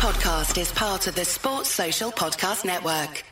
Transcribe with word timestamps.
podcast 0.00 0.58
is 0.58 0.72
part 0.72 1.06
of 1.08 1.14
the 1.14 1.26
Sports 1.26 1.68
Social 1.68 2.10
Podcast 2.10 2.64
Network. 2.64 3.22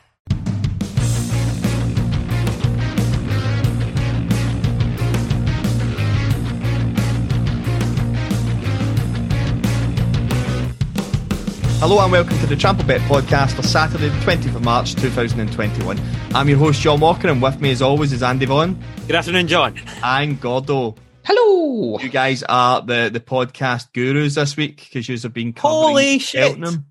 Hello 11.81 12.01
and 12.03 12.13
welcome 12.13 12.37
to 12.41 12.47
the 12.47 12.57
Trampled 12.57 12.87
Bet 12.89 13.01
podcast 13.03 13.53
for 13.53 13.63
Saturday, 13.63 14.09
the 14.09 14.19
20th 14.19 14.57
of 14.57 14.63
March 14.65 14.95
2021. 14.97 15.99
I'm 16.35 16.49
your 16.49 16.59
host, 16.59 16.81
John 16.83 17.01
Walker, 17.01 17.29
and 17.29 17.41
with 17.41 17.61
me 17.61 17.71
as 17.71 17.81
always 17.81 18.13
is 18.13 18.23
Andy 18.23 18.47
Vaughan 18.47 18.79
Good 19.07 19.17
afternoon, 19.17 19.47
John. 19.47 19.81
and 20.03 20.39
Gordo. 20.39 20.97
Hello. 21.31 21.99
You 21.99 22.09
guys 22.09 22.43
are 22.43 22.81
the, 22.81 23.11
the 23.13 23.21
podcast 23.21 23.93
gurus 23.93 24.37
this 24.37 24.57
week 24.57 24.77
because 24.77 25.07
you 25.11 25.19
have 25.19 25.35
been 25.35 25.53
covering 25.53 25.83
Holy 25.83 26.19
shit. 26.19 26.41
Cheltenham. 26.41 26.87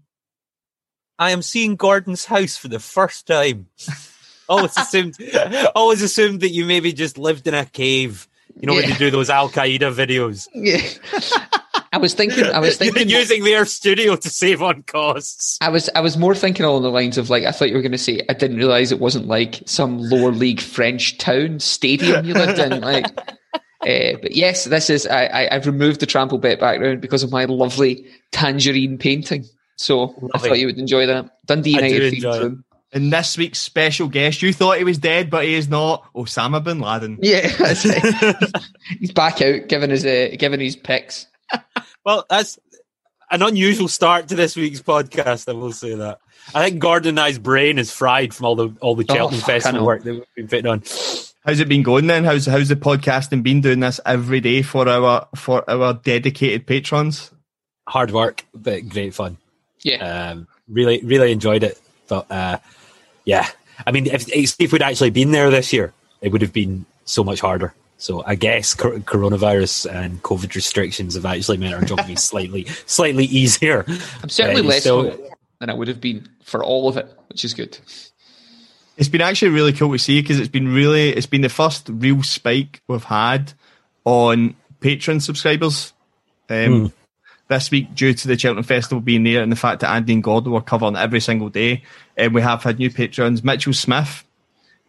I 1.17 1.31
am 1.31 1.41
seeing 1.41 1.75
Gordon's 1.75 2.25
house 2.25 2.55
for 2.55 2.67
the 2.67 2.77
first 2.77 3.25
time. 3.25 3.65
always 4.47 4.77
assumed, 4.77 5.17
always 5.73 6.03
assumed 6.03 6.41
that 6.41 6.49
you 6.51 6.65
maybe 6.65 6.93
just 6.93 7.17
lived 7.17 7.47
in 7.47 7.55
a 7.55 7.65
cave. 7.65 8.27
You 8.55 8.67
know 8.67 8.75
when 8.75 8.87
you 8.87 8.93
do 8.93 9.09
those 9.09 9.31
Al 9.31 9.49
Qaeda 9.49 9.91
videos, 9.91 10.47
Yeah. 10.53 10.87
I 11.91 11.97
was 11.97 12.13
thinking. 12.13 12.43
I 12.45 12.59
was 12.59 12.77
thinking. 12.77 13.09
using 13.09 13.43
their 13.43 13.65
studio 13.65 14.15
to 14.17 14.29
save 14.29 14.61
on 14.61 14.83
costs. 14.83 15.57
I 15.61 15.69
was. 15.69 15.89
I 15.95 16.01
was 16.01 16.15
more 16.15 16.35
thinking 16.35 16.63
along 16.63 16.83
the 16.83 16.91
lines 16.91 17.17
of 17.17 17.31
like. 17.31 17.45
I 17.45 17.51
thought 17.51 17.69
you 17.69 17.75
were 17.75 17.81
going 17.81 17.91
to 17.93 17.97
say. 17.97 18.21
I 18.29 18.33
didn't 18.33 18.57
realize 18.57 18.91
it 18.91 18.99
wasn't 18.99 19.25
like 19.25 19.63
some 19.65 19.97
lower 19.97 20.31
league 20.31 20.61
French 20.61 21.17
town 21.17 21.59
stadium 21.59 22.23
you 22.23 22.35
lived 22.35 22.59
in. 22.59 22.81
Like. 22.81 23.07
Uh, 23.81 24.17
but 24.21 24.35
yes, 24.35 24.65
this 24.65 24.89
is. 24.89 25.05
I, 25.05 25.25
I, 25.25 25.55
I've 25.55 25.67
removed 25.67 25.99
the 25.99 26.05
Trampled 26.05 26.41
Bet 26.41 26.59
background 26.59 27.01
because 27.01 27.23
of 27.23 27.31
my 27.31 27.45
lovely 27.45 28.05
tangerine 28.31 28.97
painting. 28.97 29.45
So 29.77 30.01
I 30.01 30.05
Lovely. 30.05 30.49
thought 30.49 30.59
you 30.59 30.65
would 30.65 30.79
enjoy 30.79 31.05
that. 31.05 31.29
Dundee 31.45 31.77
I 31.77 31.81
do 31.81 31.85
United 31.87 32.13
enjoy 32.15 32.39
theme 32.39 32.65
it. 32.91 32.97
And 32.97 33.13
this 33.13 33.37
week's 33.37 33.59
special 33.59 34.07
guest, 34.07 34.41
you 34.41 34.53
thought 34.53 34.77
he 34.77 34.83
was 34.83 34.97
dead, 34.97 35.29
but 35.29 35.43
he 35.45 35.53
is 35.53 35.67
not. 35.69 36.05
Osama 36.15 36.63
bin 36.63 36.79
Laden. 36.79 37.19
Yeah, 37.21 37.47
that's 37.55 37.83
it. 37.85 38.51
he's 38.99 39.11
back 39.11 39.41
out, 39.41 39.67
giving 39.67 39.89
his 39.89 40.05
uh, 40.05 40.35
giving 40.37 40.59
his 40.59 40.75
picks. 40.75 41.27
Well, 42.05 42.25
that's 42.29 42.57
an 43.29 43.41
unusual 43.41 43.89
start 43.89 44.29
to 44.29 44.35
this 44.35 44.55
week's 44.55 44.81
podcast. 44.81 45.49
I 45.49 45.51
will 45.51 45.73
say 45.73 45.93
that. 45.95 46.19
I 46.55 46.63
think 46.63 46.79
Gordon 46.79 47.09
and 47.09 47.19
I's 47.19 47.37
brain 47.37 47.79
is 47.79 47.91
fried 47.91 48.33
from 48.33 48.45
all 48.45 48.55
the 48.55 48.73
all 48.79 48.95
the 48.95 49.05
Oh, 49.09 49.13
Cheltenham 49.13 49.41
fuck, 49.41 49.49
I 49.49 49.59
Festival 49.59 49.85
work 49.85 50.03
that 50.03 50.13
we've 50.13 50.23
been 50.33 50.47
putting 50.47 50.67
on. 50.67 50.83
How's 51.47 51.61
it 51.61 51.69
been 51.69 51.81
going 51.81 52.07
then? 52.07 52.25
How's 52.25 52.45
how's 52.45 52.67
the 52.67 52.75
podcasting 52.75 53.41
been 53.41 53.61
doing 53.61 53.79
this 53.79 54.01
every 54.05 54.41
day 54.41 54.61
for 54.61 54.87
our 54.87 55.27
for 55.35 55.67
our 55.69 55.93
dedicated 55.93 56.67
patrons? 56.67 57.31
Hard 57.87 58.11
work, 58.11 58.45
but 58.53 58.89
great 58.89 59.13
fun. 59.15 59.37
Yeah, 59.81 60.31
um, 60.31 60.47
really 60.67 60.99
really 61.03 61.31
enjoyed 61.31 61.63
it 61.63 61.79
but 62.07 62.29
uh, 62.31 62.57
yeah 63.25 63.47
i 63.85 63.91
mean 63.91 64.07
if, 64.07 64.27
if 64.33 64.49
steve 64.49 64.71
would 64.71 64.81
actually 64.81 65.09
been 65.09 65.31
there 65.31 65.49
this 65.49 65.71
year 65.71 65.93
it 66.21 66.31
would 66.31 66.41
have 66.41 66.53
been 66.53 66.85
so 67.05 67.23
much 67.23 67.39
harder 67.39 67.73
so 67.97 68.23
i 68.25 68.35
guess 68.35 68.73
cor- 68.73 68.97
coronavirus 68.99 69.89
and 69.93 70.21
covid 70.23 70.53
restrictions 70.55 71.15
have 71.15 71.25
actually 71.25 71.57
made 71.57 71.73
our 71.73 71.81
job 71.81 72.05
be 72.07 72.15
slightly 72.31 72.65
slightly 72.85 73.25
easier 73.25 73.85
I'm 74.21 74.29
certainly 74.29 74.61
uh, 74.61 74.65
less 74.65 74.83
so- 74.83 75.11
so 75.11 75.29
than 75.59 75.69
I 75.71 75.73
would 75.73 75.87
have 75.87 75.99
been 75.99 76.29
for 76.43 76.63
all 76.63 76.87
of 76.87 76.97
it, 76.97 77.11
which 77.29 77.43
is 77.43 77.55
good. 77.55 77.79
It's 78.97 79.09
been 79.09 79.21
actually 79.21 79.51
really 79.51 79.73
cool 79.73 79.91
to 79.91 79.99
see 79.99 80.21
because 80.21 80.39
it's 80.39 80.49
been 80.49 80.73
really 80.73 81.09
it's 81.09 81.27
been 81.27 81.41
the 81.41 81.49
first 81.49 81.87
real 81.89 82.23
spike 82.23 82.81
we've 82.87 83.03
had 83.03 83.53
on 84.03 84.55
Patreon 84.81 85.21
subscribers. 85.21 85.93
Um, 86.49 86.91
This 87.49 87.71
week, 87.71 87.95
due 87.95 88.13
to 88.13 88.27
the 88.27 88.37
Cheltenham 88.37 88.65
Festival 88.65 88.99
being 88.99 89.23
there 89.23 89.41
and 89.41 89.49
the 89.49 89.55
fact 89.55 89.79
that 89.79 89.89
Andy 89.89 90.11
and 90.11 90.21
Gordon 90.21 90.51
were 90.51 90.59
covering 90.59 90.97
every 90.97 91.21
single 91.21 91.47
day, 91.47 91.83
and 92.17 92.33
we 92.33 92.41
have 92.41 92.61
had 92.61 92.77
new 92.77 92.89
patrons. 92.91 93.41
Mitchell 93.41 93.71
Smith, 93.71 94.25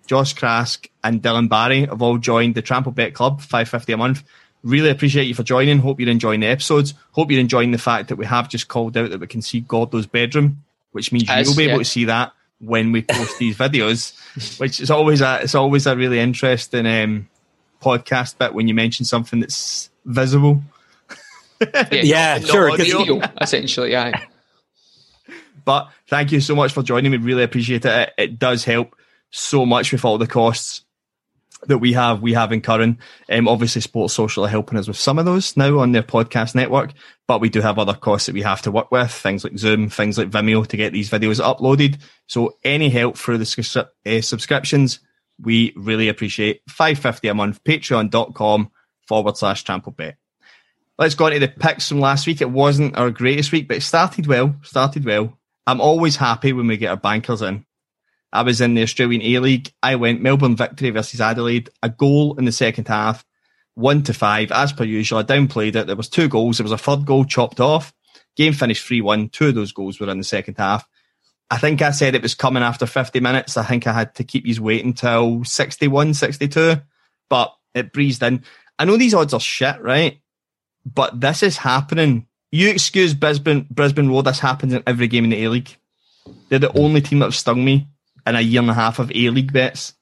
Josh 0.09 0.33
Krask, 0.35 0.89
and 1.05 1.23
Dylan 1.23 1.49
Barry 1.49 1.87
have 1.87 2.03
all 2.03 2.19
joined 2.19 2.57
the 2.57 2.63
Trampled 2.63 2.97
Bet 2.97 3.15
Club, 3.15 3.41
five 3.41 3.69
fifty 3.69 3.93
a 3.93 3.97
month. 3.97 4.25
Really 4.65 4.91
appreciate 4.91 5.29
you 5.29 5.35
for 5.35 5.45
joining. 5.45 5.79
Hope 5.79 6.01
you're 6.01 6.09
enjoying 6.11 6.41
the 6.41 6.49
episodes. 6.49 6.95
Hope 7.13 7.31
you're 7.31 7.39
enjoying 7.41 7.71
the 7.71 7.79
fact 7.79 8.09
that 8.09 8.17
we 8.17 8.27
have 8.27 8.49
just 8.49 8.67
called 8.67 8.97
out 8.97 9.11
that 9.11 9.21
we 9.21 9.29
can 9.29 9.41
see 9.41 9.61
Gordo's 9.61 10.09
bedroom, 10.09 10.65
which 10.91 11.13
means 11.13 11.31
As- 11.31 11.47
you'll 11.47 11.57
be 11.57 11.63
able 11.65 11.75
yeah. 11.75 11.79
to 11.79 11.85
see 11.85 12.05
that 12.07 12.33
when 12.61 12.93
we 12.93 13.03
post 13.03 13.39
these 13.39 13.57
videos, 13.57 14.13
which 14.61 14.81
is 14.81 14.91
always 14.91 15.21
a 15.21 15.41
it's 15.43 15.55
always 15.55 15.87
a 15.87 15.97
really 15.97 16.19
interesting 16.19 16.87
um, 16.87 17.29
podcast 17.83 18.39
bit 18.39 18.55
when 18.55 18.67
you 18.69 18.75
mention 18.75 19.05
something 19.05 19.41
that's 19.41 19.91
visible. 20.05 20.63
yeah 21.91 22.39
not 22.43 22.49
sure 22.49 22.69
'cause- 22.71 22.81
audio. 22.95 23.15
Video, 23.19 23.33
essentially, 23.41 23.91
yeah. 23.93 24.25
But 25.65 25.91
thank 26.09 26.33
you 26.33 26.41
so 26.41 26.55
much 26.57 26.73
for 26.73 26.83
joining 26.83 27.13
me. 27.13 27.19
Really 27.19 27.43
appreciate 27.43 27.85
it. 27.85 27.91
It, 27.93 28.13
it 28.17 28.39
does 28.39 28.65
help 28.65 28.97
so 29.31 29.67
much 29.67 29.93
with 29.93 30.05
all 30.05 30.17
the 30.17 30.27
costs 30.27 30.83
that 31.67 31.79
we 31.79 31.93
have 31.93 32.23
we 32.23 32.33
have 32.35 32.53
incurring. 32.53 32.99
Um, 33.31 33.49
obviously, 33.49 33.81
Sports 33.81 34.15
Social 34.15 34.45
are 34.45 34.49
helping 34.49 34.79
us 34.79 34.89
with 34.89 34.97
some 34.97 35.19
of 35.19 35.25
those 35.25 35.57
now 35.57 35.79
on 35.79 35.93
their 35.93 36.03
podcast 36.03 36.55
network, 36.55 36.93
but 37.27 37.41
we 37.41 37.49
do 37.49 37.61
have 37.61 37.79
other 37.79 37.95
costs 37.95 38.27
that 38.27 38.35
we 38.35 38.43
have 38.43 38.63
to 38.63 38.71
work 38.71 38.91
with, 38.91 39.11
things 39.11 39.45
like 39.45 39.59
Zoom, 39.59 39.89
things 39.89 40.17
like 40.19 40.31
Vimeo 40.31 40.67
to 40.67 40.77
get 40.77 40.93
these 40.93 41.11
videos 41.11 41.41
uploaded. 41.43 41.99
So 42.27 42.57
any 42.65 42.89
help 42.89 43.17
through 43.17 43.39
the 43.39 43.89
uh, 44.07 44.21
subscriptions, 44.21 45.01
we 45.41 45.73
really 45.77 46.09
appreciate. 46.09 46.63
Five 46.69 46.99
fifty 46.99 47.29
a 47.29 47.35
month. 47.35 47.63
Patreon.com 47.65 48.71
forward 49.07 49.37
slash 49.37 49.65
trampledbet. 49.65 50.15
Let's 50.99 51.15
go 51.15 51.27
into 51.27 51.39
the 51.39 51.49
picks 51.49 51.89
from 51.89 52.01
last 52.01 52.27
week. 52.27 52.41
It 52.41 52.51
wasn't 52.51 52.97
our 52.97 53.11
greatest 53.11 53.53
week, 53.53 53.69
but 53.69 53.77
it 53.77 53.83
started 53.83 54.27
well. 54.27 54.57
Started 54.63 55.05
well. 55.05 55.39
I'm 55.67 55.81
always 55.81 56.17
happy 56.17 56.53
when 56.53 56.67
we 56.67 56.77
get 56.77 56.91
our 56.91 56.97
bankers 56.97 57.43
in. 57.43 57.65
I 58.33 58.43
was 58.43 58.61
in 58.61 58.75
the 58.75 58.83
Australian 58.83 59.23
A 59.23 59.39
League. 59.39 59.73
I 59.83 59.97
went 59.97 60.21
Melbourne 60.21 60.57
victory 60.57 60.91
versus 60.91 61.21
Adelaide, 61.21 61.71
a 61.83 61.89
goal 61.89 62.37
in 62.39 62.45
the 62.45 62.53
second 62.53 62.89
half, 62.89 63.25
one 63.75 64.03
to 64.05 64.13
five, 64.13 64.53
as 64.53 64.73
per 64.73 64.85
usual. 64.85 65.19
I 65.19 65.23
downplayed 65.23 65.77
it. 65.77 65.87
There 65.87 65.97
was 65.97 66.09
two 66.09 66.29
goals. 66.29 66.59
There 66.59 66.65
was 66.65 66.73
a 66.73 66.79
third 66.79 67.07
goal 67.07 67.25
chopped 67.25 67.61
off. 67.61 67.93
Game 68.37 68.53
finished 68.53 68.87
3 68.87 69.01
1. 69.01 69.31
Two 69.31 69.49
of 69.49 69.55
those 69.55 69.73
goals 69.73 69.99
were 69.99 70.09
in 70.09 70.19
the 70.19 70.25
second 70.25 70.59
half. 70.59 70.89
I 71.51 71.59
think 71.59 71.81
I 71.81 71.91
said 71.93 72.15
it 72.15 72.23
was 72.23 72.35
coming 72.35 72.63
after 72.63 72.87
50 72.87 73.21
minutes. 73.21 73.57
I 73.57 73.65
think 73.65 73.87
I 73.87 73.93
had 73.93 74.15
to 74.17 74.25
keep 74.25 74.47
you 74.47 74.63
waiting 74.63 74.93
till 74.93 75.45
61, 75.45 76.15
62, 76.15 76.77
but 77.31 77.55
it 77.75 77.93
breezed 77.93 78.23
in. 78.23 78.45
I 78.79 78.85
know 78.85 78.97
these 78.97 79.15
odds 79.15 79.33
are 79.33 79.41
shit, 79.41 79.81
right? 79.81 80.21
But 80.85 81.21
this 81.21 81.43
is 81.43 81.57
happening. 81.57 82.27
You 82.53 82.69
excuse 82.69 83.15
Brisbane, 83.15 83.67
Brisbane 83.71 84.09
Roar, 84.09 84.23
this 84.23 84.39
happens 84.39 84.73
in 84.73 84.83
every 84.87 85.09
game 85.09 85.25
in 85.25 85.31
the 85.31 85.45
A 85.45 85.49
League. 85.49 85.77
They're 86.49 86.59
the 86.59 86.79
only 86.79 87.01
team 87.01 87.19
that 87.21 87.27
have 87.27 87.35
stung 87.35 87.65
me 87.65 87.89
in 88.29 88.37
a 88.37 88.41
year 88.41 88.61
and 88.61 88.71
a 88.71 88.75
half 88.75 88.99
of 88.99 89.11
A 89.11 89.31
League 89.31 89.53
bets. 89.53 89.95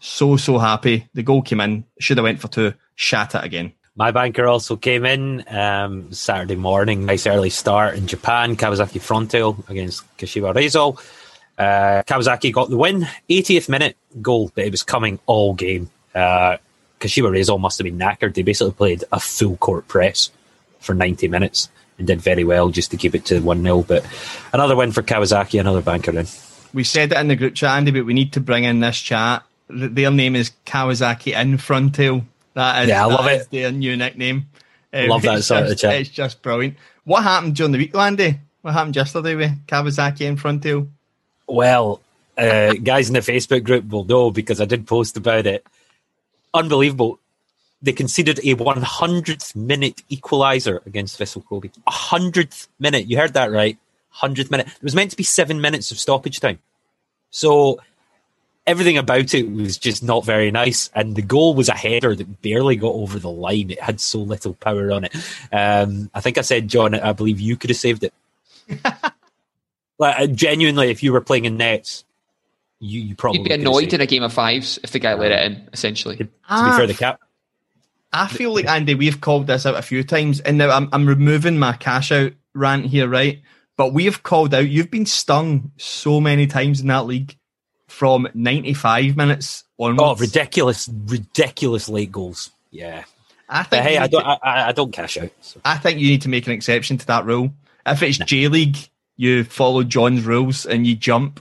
So, 0.00 0.36
so 0.36 0.58
happy. 0.58 1.08
The 1.14 1.22
goal 1.22 1.42
came 1.42 1.60
in. 1.60 1.84
Should 1.98 2.18
have 2.18 2.24
went 2.24 2.40
for 2.40 2.48
two. 2.48 2.74
Shat 2.94 3.34
it 3.34 3.44
again. 3.44 3.72
my 3.98 4.12
banker 4.12 4.46
also 4.46 4.76
came 4.76 5.04
in 5.04 5.44
um, 5.48 6.12
Saturday 6.12 6.54
morning, 6.54 7.04
nice 7.04 7.26
early 7.26 7.50
start 7.50 7.96
in 7.96 8.06
Japan. 8.06 8.56
Kawasaki 8.56 9.00
Frontale 9.00 9.68
against 9.68 10.04
Kashiwa 10.16 10.54
Reysol. 10.54 10.98
Uh, 11.58 12.04
Kawasaki 12.04 12.52
got 12.52 12.70
the 12.70 12.76
win, 12.76 13.08
80th 13.28 13.68
minute 13.68 13.96
goal, 14.22 14.52
but 14.54 14.64
it 14.64 14.70
was 14.70 14.84
coming 14.84 15.18
all 15.26 15.52
game. 15.52 15.90
Uh, 16.14 16.58
Kashiwa 17.00 17.30
Reysol 17.30 17.58
must 17.58 17.78
have 17.78 17.84
been 17.84 17.98
knackered. 17.98 18.34
They 18.34 18.42
basically 18.42 18.72
played 18.72 19.02
a 19.10 19.18
full 19.18 19.56
court 19.56 19.88
press 19.88 20.30
for 20.78 20.94
90 20.94 21.26
minutes 21.26 21.68
and 21.98 22.06
did 22.06 22.20
very 22.20 22.44
well 22.44 22.70
just 22.70 22.92
to 22.92 22.96
keep 22.96 23.16
it 23.16 23.24
to 23.26 23.40
1 23.40 23.62
0. 23.62 23.82
But 23.82 24.06
another 24.52 24.76
win 24.76 24.92
for 24.92 25.02
Kawasaki, 25.02 25.58
another 25.58 25.82
banker 25.82 26.16
in. 26.16 26.26
We 26.78 26.84
said 26.84 27.10
it 27.10 27.18
in 27.18 27.26
the 27.26 27.34
group 27.34 27.56
chat, 27.56 27.76
Andy, 27.76 27.90
but 27.90 28.06
we 28.06 28.14
need 28.14 28.34
to 28.34 28.40
bring 28.40 28.62
in 28.62 28.78
this 28.78 29.00
chat. 29.00 29.42
Their 29.68 30.12
name 30.12 30.36
is 30.36 30.52
Kawasaki 30.64 31.34
in 31.34 31.58
Frontail. 31.58 32.24
That 32.54 32.84
is, 32.84 32.88
Yeah, 32.88 33.02
I 33.02 33.06
love 33.06 33.26
it. 33.26 33.50
their 33.50 33.72
new 33.72 33.96
nickname. 33.96 34.46
Um, 34.92 35.08
Love 35.08 35.22
that 35.22 35.38
it's 35.38 35.48
sort 35.48 35.64
of 35.64 35.70
just, 35.70 35.80
chat. 35.80 35.94
It's 35.94 36.08
just 36.08 36.40
brilliant. 36.40 36.76
What 37.02 37.24
happened 37.24 37.56
during 37.56 37.72
the 37.72 37.78
week, 37.78 37.96
Landy? 37.96 38.38
What 38.62 38.74
happened 38.74 38.94
yesterday 38.94 39.34
with 39.34 39.66
Kawasaki 39.66 40.20
in 40.20 40.36
Frontail? 40.36 40.86
Well, 41.48 42.00
uh, 42.36 42.74
guys 42.74 43.08
in 43.08 43.14
the 43.14 43.20
Facebook 43.22 43.64
group 43.64 43.88
will 43.88 44.04
know 44.04 44.30
because 44.30 44.60
I 44.60 44.64
did 44.64 44.86
post 44.86 45.16
about 45.16 45.48
it. 45.48 45.66
Unbelievable. 46.54 47.18
They 47.82 47.92
conceded 47.92 48.38
a 48.38 48.54
100th 48.54 49.56
minute 49.56 50.04
equaliser 50.12 50.86
against 50.86 51.18
Vissel 51.18 51.44
Kobe. 51.44 51.70
A 51.88 51.90
100th 51.90 52.68
minute. 52.78 53.08
You 53.08 53.18
heard 53.18 53.34
that 53.34 53.50
right. 53.50 53.76
100th 54.20 54.52
minute. 54.52 54.68
It 54.68 54.82
was 54.84 54.94
meant 54.94 55.10
to 55.10 55.16
be 55.16 55.24
seven 55.24 55.60
minutes 55.60 55.90
of 55.90 55.98
stoppage 55.98 56.38
time. 56.38 56.60
So 57.30 57.80
everything 58.66 58.98
about 58.98 59.32
it 59.34 59.50
was 59.50 59.78
just 59.78 60.02
not 60.02 60.24
very 60.24 60.50
nice. 60.50 60.90
And 60.94 61.16
the 61.16 61.22
goal 61.22 61.54
was 61.54 61.68
a 61.68 61.74
header 61.74 62.14
that 62.14 62.42
barely 62.42 62.76
got 62.76 62.92
over 62.94 63.18
the 63.18 63.30
line. 63.30 63.70
It 63.70 63.80
had 63.80 64.00
so 64.00 64.18
little 64.20 64.54
power 64.54 64.92
on 64.92 65.04
it. 65.04 65.14
Um, 65.52 66.10
I 66.14 66.20
think 66.20 66.38
I 66.38 66.42
said, 66.42 66.68
John, 66.68 66.94
I 66.94 67.12
believe 67.12 67.40
you 67.40 67.56
could 67.56 67.70
have 67.70 67.76
saved 67.76 68.04
it. 68.04 68.12
like, 69.98 70.20
uh, 70.20 70.26
genuinely, 70.26 70.90
if 70.90 71.02
you 71.02 71.12
were 71.12 71.20
playing 71.20 71.44
in 71.46 71.56
nets, 71.56 72.04
you, 72.80 73.00
you 73.00 73.14
probably 73.16 73.40
You'd 73.40 73.48
be 73.48 73.54
annoyed 73.54 73.92
in 73.92 74.00
a 74.00 74.06
game 74.06 74.22
of 74.22 74.32
fives 74.32 74.78
if 74.82 74.90
the 74.92 74.98
guy 74.98 75.14
let 75.14 75.32
it 75.32 75.50
in, 75.52 75.68
essentially. 75.72 76.14
it. 76.14 76.18
To 76.18 76.24
be 76.24 76.30
Ah. 76.48 76.76
fair, 76.76 76.86
the 76.86 76.94
cap. 76.94 77.20
I 78.12 78.26
feel 78.28 78.54
like 78.54 78.66
Andy, 78.66 78.94
we've 78.94 79.20
called 79.20 79.46
this 79.48 79.66
out 79.66 79.74
a 79.76 79.82
few 79.82 80.02
times, 80.02 80.40
and 80.40 80.56
now 80.56 80.70
I'm 80.70 80.88
I'm 80.92 81.06
removing 81.06 81.58
my 81.58 81.74
cash 81.74 82.10
out 82.10 82.32
rant 82.54 82.86
here, 82.86 83.06
right? 83.06 83.40
But 83.78 83.94
we 83.94 84.04
have 84.06 84.24
called 84.24 84.52
out. 84.52 84.68
You've 84.68 84.90
been 84.90 85.06
stung 85.06 85.70
so 85.78 86.20
many 86.20 86.48
times 86.48 86.80
in 86.80 86.88
that 86.88 87.06
league 87.06 87.36
from 87.86 88.28
95 88.34 89.16
minutes 89.16 89.62
onwards. 89.78 90.02
Oh, 90.02 90.16
ridiculous, 90.16 90.90
ridiculous 91.06 91.88
late 91.88 92.10
goals. 92.10 92.50
Yeah. 92.72 93.04
I 93.48 93.62
But 93.62 93.70
think 93.70 93.82
hey, 93.84 93.96
I 93.98 94.08
don't, 94.08 94.24
to- 94.24 94.28
I, 94.46 94.68
I 94.68 94.72
don't 94.72 94.92
cash 94.92 95.16
out. 95.16 95.30
So. 95.40 95.60
I 95.64 95.78
think 95.78 96.00
you 96.00 96.08
need 96.10 96.22
to 96.22 96.28
make 96.28 96.46
an 96.48 96.52
exception 96.52 96.98
to 96.98 97.06
that 97.06 97.24
rule. 97.24 97.52
If 97.86 98.02
it's 98.02 98.18
J 98.18 98.48
League, 98.48 98.76
you 99.16 99.44
follow 99.44 99.84
John's 99.84 100.24
rules 100.24 100.66
and 100.66 100.84
you 100.84 100.96
jump 100.96 101.40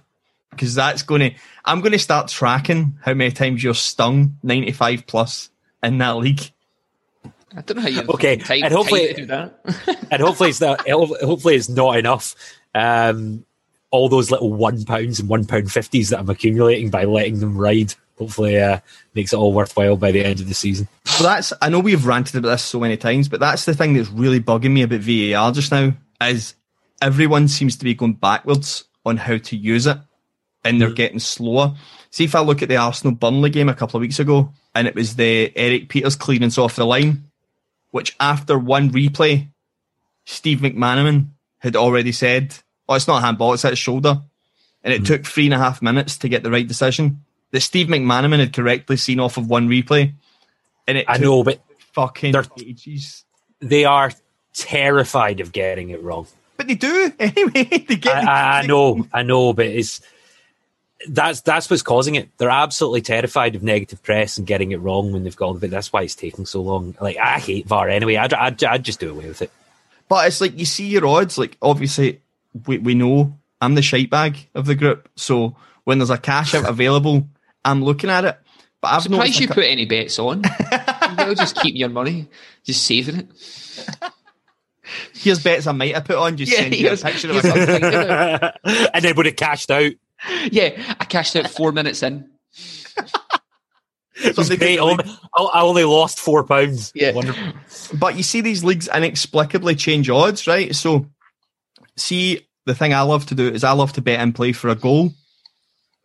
because 0.52 0.76
that's 0.76 1.02
going 1.02 1.22
to. 1.22 1.32
I'm 1.66 1.82
going 1.82 1.92
to 1.92 2.00
start 2.00 2.28
tracking 2.28 3.00
how 3.02 3.16
many 3.16 3.32
times 3.32 3.64
you're 3.64 3.74
stung 3.74 4.38
95 4.44 5.08
plus 5.08 5.50
in 5.82 5.98
that 5.98 6.18
league. 6.18 6.52
I 7.58 7.62
don't 7.62 7.78
know 7.78 7.84
how 7.84 7.90
you 7.90 8.02
Okay, 8.10 8.38
time, 8.38 8.64
and 8.64 8.74
hopefully- 8.74 9.08
time 9.08 9.16
to 9.16 9.22
do 9.22 9.26
that. 9.28 10.08
and 10.12 10.22
hopefully 10.22 10.50
it's 10.52 10.62
not. 10.62 10.88
Hopefully 10.88 11.56
it's 11.56 11.70
not 11.70 11.98
enough. 11.98 12.36
Um, 12.76 13.46
all 13.90 14.10
those 14.10 14.30
little 14.32 14.54
one 14.54 14.84
pounds 14.86 15.20
and 15.20 15.28
one 15.28 15.46
pound 15.46 15.72
fifties 15.72 16.10
that 16.10 16.20
I'm 16.20 16.30
accumulating 16.30 16.90
by 16.90 17.06
letting 17.06 17.40
them 17.40 17.58
ride. 17.58 17.94
Hopefully, 18.18 18.60
uh, 18.60 18.80
makes 19.14 19.32
it 19.34 19.38
all 19.38 19.54
worthwhile 19.54 19.96
by 19.96 20.12
the 20.12 20.24
end 20.24 20.40
of 20.40 20.48
the 20.48 20.54
season. 20.54 20.88
So 21.06 21.24
that's. 21.24 21.54
I 21.62 21.70
know 21.70 21.80
we've 21.80 22.06
ranted 22.06 22.36
about 22.36 22.50
this 22.50 22.64
so 22.64 22.80
many 22.80 22.98
times, 22.98 23.28
but 23.30 23.40
that's 23.40 23.66
the 23.66 23.74
thing 23.74 23.94
that's 23.94 24.10
really 24.10 24.40
bugging 24.40 24.72
me 24.72 24.84
about 24.84 25.02
VAR 25.02 25.52
just 25.52 25.72
now 25.72 25.94
is 26.22 26.56
everyone 27.02 27.48
seems 27.48 27.76
to 27.78 27.84
be 27.84 27.94
going 27.94 28.14
backwards 28.14 28.84
on 29.06 29.18
how 29.18 29.38
to 29.38 29.56
use 29.56 29.88
it, 29.88 29.98
and 30.64 30.82
they're 30.82 30.92
getting 30.92 31.20
slower. 31.20 31.76
See 32.10 32.24
if 32.24 32.36
I 32.36 32.40
look 32.42 32.62
at 32.62 32.70
the 32.70 32.78
Arsenal 32.78 33.14
Burnley 33.16 33.50
game 33.52 33.70
a 33.70 33.74
couple 33.76 33.98
of 33.98 34.02
weeks 34.02 34.20
ago, 34.20 34.52
and 34.74 34.88
it 34.88 34.96
was 34.96 35.16
the 35.16 35.56
Erik 35.56 35.90
Pieters 35.90 36.18
clearance 36.18 36.58
off 36.58 36.76
the 36.76 36.86
line, 36.86 37.27
which 37.98 38.16
after 38.20 38.60
one 38.60 38.92
replay, 38.92 39.48
Steve 40.24 40.60
McManaman 40.60 41.30
had 41.58 41.76
already 41.76 42.12
said, 42.12 42.54
"Oh, 42.88 42.94
it's 42.94 43.08
not 43.08 43.24
a 43.24 43.26
handball; 43.26 43.54
it's 43.54 43.66
at 43.66 43.72
his 43.72 43.80
shoulder," 43.80 44.22
and 44.84 44.94
it 44.94 45.00
hmm. 45.00 45.06
took 45.06 45.26
three 45.26 45.46
and 45.46 45.54
a 45.56 45.58
half 45.58 45.82
minutes 45.82 46.20
to 46.20 46.30
get 46.30 46.44
the 46.44 46.52
right 46.52 46.68
decision. 46.68 47.26
That 47.50 47.62
Steve 47.62 47.88
McManaman 47.88 48.38
had 48.38 48.54
correctly 48.54 48.98
seen 48.98 49.20
off 49.20 49.38
of 49.38 49.50
one 49.50 49.68
replay, 49.68 50.14
and 50.86 51.00
it 51.00 51.06
I 51.08 51.18
know, 51.18 51.44
but 51.44 51.60
fucking 51.94 52.36
ages. 52.62 53.26
they 53.62 53.86
are 53.86 54.12
terrified 54.54 55.40
of 55.40 55.52
getting 55.52 55.90
it 55.90 56.04
wrong. 56.04 56.28
But 56.56 56.68
they 56.68 56.76
do 56.76 57.12
anyway. 57.20 57.64
They 57.88 57.96
get. 57.96 58.16
I, 58.16 58.60
I, 58.60 58.60
I 58.60 58.66
know, 58.68 59.08
I 59.12 59.24
know, 59.24 59.54
but 59.54 59.66
it's 59.66 60.02
that's 61.10 61.42
that's 61.42 61.70
what's 61.70 61.84
causing 61.84 62.16
it. 62.16 62.30
They're 62.38 62.50
absolutely 62.50 63.02
terrified 63.02 63.56
of 63.56 63.64
negative 63.64 64.02
press 64.02 64.38
and 64.38 64.48
getting 64.48 64.72
it 64.72 64.78
wrong 64.78 65.12
when 65.12 65.24
they've 65.24 65.36
gone. 65.36 65.60
But 65.60 65.70
That's 65.70 65.94
why 65.94 66.04
it's 66.04 66.16
taking 66.16 66.46
so 66.46 66.62
long. 66.62 66.96
Like 67.00 67.18
I 67.18 67.40
hate 67.40 67.68
VAR 67.68 67.90
anyway. 67.90 68.16
I'd, 68.16 68.34
I'd, 68.34 68.64
I'd 68.64 68.84
just 68.84 69.00
do 69.00 69.12
away 69.12 69.28
with 69.28 69.42
it. 69.42 69.52
But 70.10 70.28
it's 70.28 70.42
like 70.42 70.58
you 70.58 70.66
see 70.66 70.88
your 70.88 71.06
odds. 71.06 71.38
Like 71.38 71.58
obviously, 71.62 72.22
we 72.66 72.78
we 72.78 72.96
know 72.96 73.38
I'm 73.62 73.76
the 73.76 73.82
shite 73.82 74.10
bag 74.10 74.48
of 74.56 74.66
the 74.66 74.76
group. 74.76 75.10
So 75.16 75.56
when 75.84 76.00
there's 76.00 76.10
a 76.10 76.18
cash 76.18 76.56
out 76.56 76.68
available, 76.70 77.28
I'm 77.64 77.84
looking 77.84 78.10
at 78.10 78.26
it. 78.26 78.38
But 78.82 78.94
I've 78.94 79.04
Surprised 79.04 79.22
noticed 79.22 79.40
you 79.42 79.48
a 79.50 79.54
put 79.54 79.66
any 79.66 79.86
bets 79.86 80.20
on. 80.20 80.44
You'll 81.20 81.36
just 81.36 81.56
keep 81.58 81.76
your 81.76 81.90
money, 81.90 82.28
just 82.64 82.86
saving 82.86 83.16
it. 83.18 83.28
here's 85.14 85.44
bets 85.44 85.68
I 85.68 85.72
might 85.72 85.96
have 85.96 86.06
put 86.06 86.18
on. 86.18 86.38
Just 86.38 86.52
Yeah, 86.52 86.60
send 86.60 86.76
you 86.76 86.92
a 86.92 86.98
picture 86.98 87.30
of 87.32 87.38
a 87.38 87.42
something 87.42 88.90
and 88.94 89.04
then 89.04 89.16
would 89.16 89.26
have 89.26 89.36
cashed 89.36 89.72
out. 89.72 89.92
Yeah, 90.52 90.96
I 91.00 91.06
cashed 91.06 91.36
out 91.36 91.50
four 91.50 91.72
minutes 91.72 92.02
in. 92.04 92.30
Something 94.34 94.60
Mate, 94.60 94.80
only- 94.80 95.04
I 95.36 95.44
I 95.54 95.62
only 95.62 95.84
lost 95.84 96.20
four 96.20 96.44
pounds. 96.44 96.92
Yeah. 96.96 97.12
Wonderful. 97.12 97.54
But 97.98 98.16
you 98.18 98.24
see 98.24 98.42
these 98.42 98.64
leagues 98.64 98.88
inexplicably 98.88 99.76
change 99.76 100.10
odds, 100.10 100.48
right? 100.48 100.76
So, 100.76 101.06
see, 101.96 102.48
the 102.66 102.74
thing 102.74 102.94
I 102.94 103.02
love 103.02 103.28
to 103.28 103.36
do 103.36 103.48
is 103.48 103.64
I 103.64 103.74
love 103.74 103.94
to 103.94 104.02
bet 104.02 104.20
and 104.20 104.34
play 104.34 104.54
for 104.54 104.70
a 104.70 104.76
goal, 104.76 105.12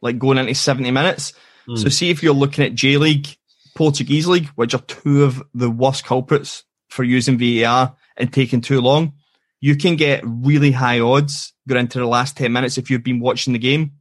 like 0.03 0.19
going 0.19 0.37
into 0.37 0.55
70 0.55 0.91
minutes. 0.91 1.33
Hmm. 1.67 1.77
So, 1.77 1.89
see 1.89 2.11
if 2.11 2.23
you're 2.23 2.35
looking 2.35 2.65
at 2.65 2.75
J 2.75 2.99
League, 2.99 3.29
Portuguese 3.75 4.27
League, 4.27 4.49
which 4.57 4.75
are 4.75 4.83
two 4.83 5.25
of 5.25 5.43
the 5.55 5.71
worst 5.71 6.05
culprits 6.05 6.65
for 6.91 7.05
using 7.05 7.39
VAR 7.39 7.97
and 8.19 8.31
taking 8.31 8.61
too 8.61 8.83
long, 8.83 9.15
you 9.63 9.75
can 9.75 9.97
get 9.97 10.21
really 10.27 10.71
high 10.73 11.01
odds 11.01 11.55
going 11.67 11.81
into 11.81 11.99
the 11.99 12.07
last 12.07 12.37
10 12.37 12.53
minutes 12.53 12.77
if 12.77 12.91
you've 12.91 13.05
been 13.05 13.21
watching 13.21 13.55
the 13.55 13.59
game. 13.59 13.93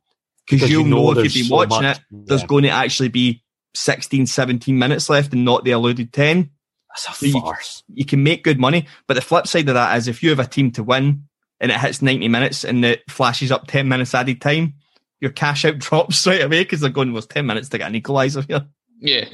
Because 0.51 0.61
'Cause 0.65 0.69
you 0.71 0.79
you'll 0.81 0.87
know, 0.89 1.11
know 1.13 1.19
if 1.19 1.35
you've 1.35 1.45
been 1.45 1.49
so 1.49 1.55
watching 1.55 1.83
much- 1.87 1.97
it, 1.97 2.03
there's 2.27 2.43
going 2.43 2.63
to 2.63 2.69
actually 2.69 3.09
be 3.09 3.43
16, 3.73 4.27
17 4.27 4.77
minutes 4.77 5.09
left 5.09 5.33
and 5.33 5.45
not 5.45 5.63
the 5.63 5.71
alluded 5.71 6.11
10 6.13 6.49
That's 6.89 7.21
a 7.23 7.27
you- 7.27 7.33
farce. 7.39 7.83
you 7.93 8.05
can 8.05 8.21
make 8.23 8.43
good 8.43 8.59
money. 8.59 8.87
But 9.07 9.13
the 9.15 9.21
flip 9.21 9.47
side 9.47 9.67
of 9.69 9.75
that 9.75 9.97
is 9.97 10.07
if 10.07 10.21
you 10.21 10.29
have 10.29 10.39
a 10.39 10.45
team 10.45 10.71
to 10.71 10.83
win 10.83 11.23
and 11.59 11.71
it 11.71 11.79
hits 11.79 12.01
90 12.01 12.27
minutes 12.27 12.63
and 12.65 12.83
it 12.83 13.09
flashes 13.09 13.51
up 13.51 13.67
10 13.67 13.87
minutes 13.87 14.13
added 14.13 14.41
time, 14.41 14.73
your 15.21 15.31
cash 15.31 15.63
out 15.65 15.77
drops 15.79 16.17
straight 16.17 16.41
away 16.41 16.63
because 16.63 16.81
they're 16.81 16.89
going, 16.89 17.13
well, 17.13 17.21
10 17.21 17.45
minutes 17.45 17.69
to 17.69 17.77
get 17.77 17.87
an 17.93 17.99
equaliser 18.01 18.45
here. 18.47 18.65
Yeah. 18.99 19.25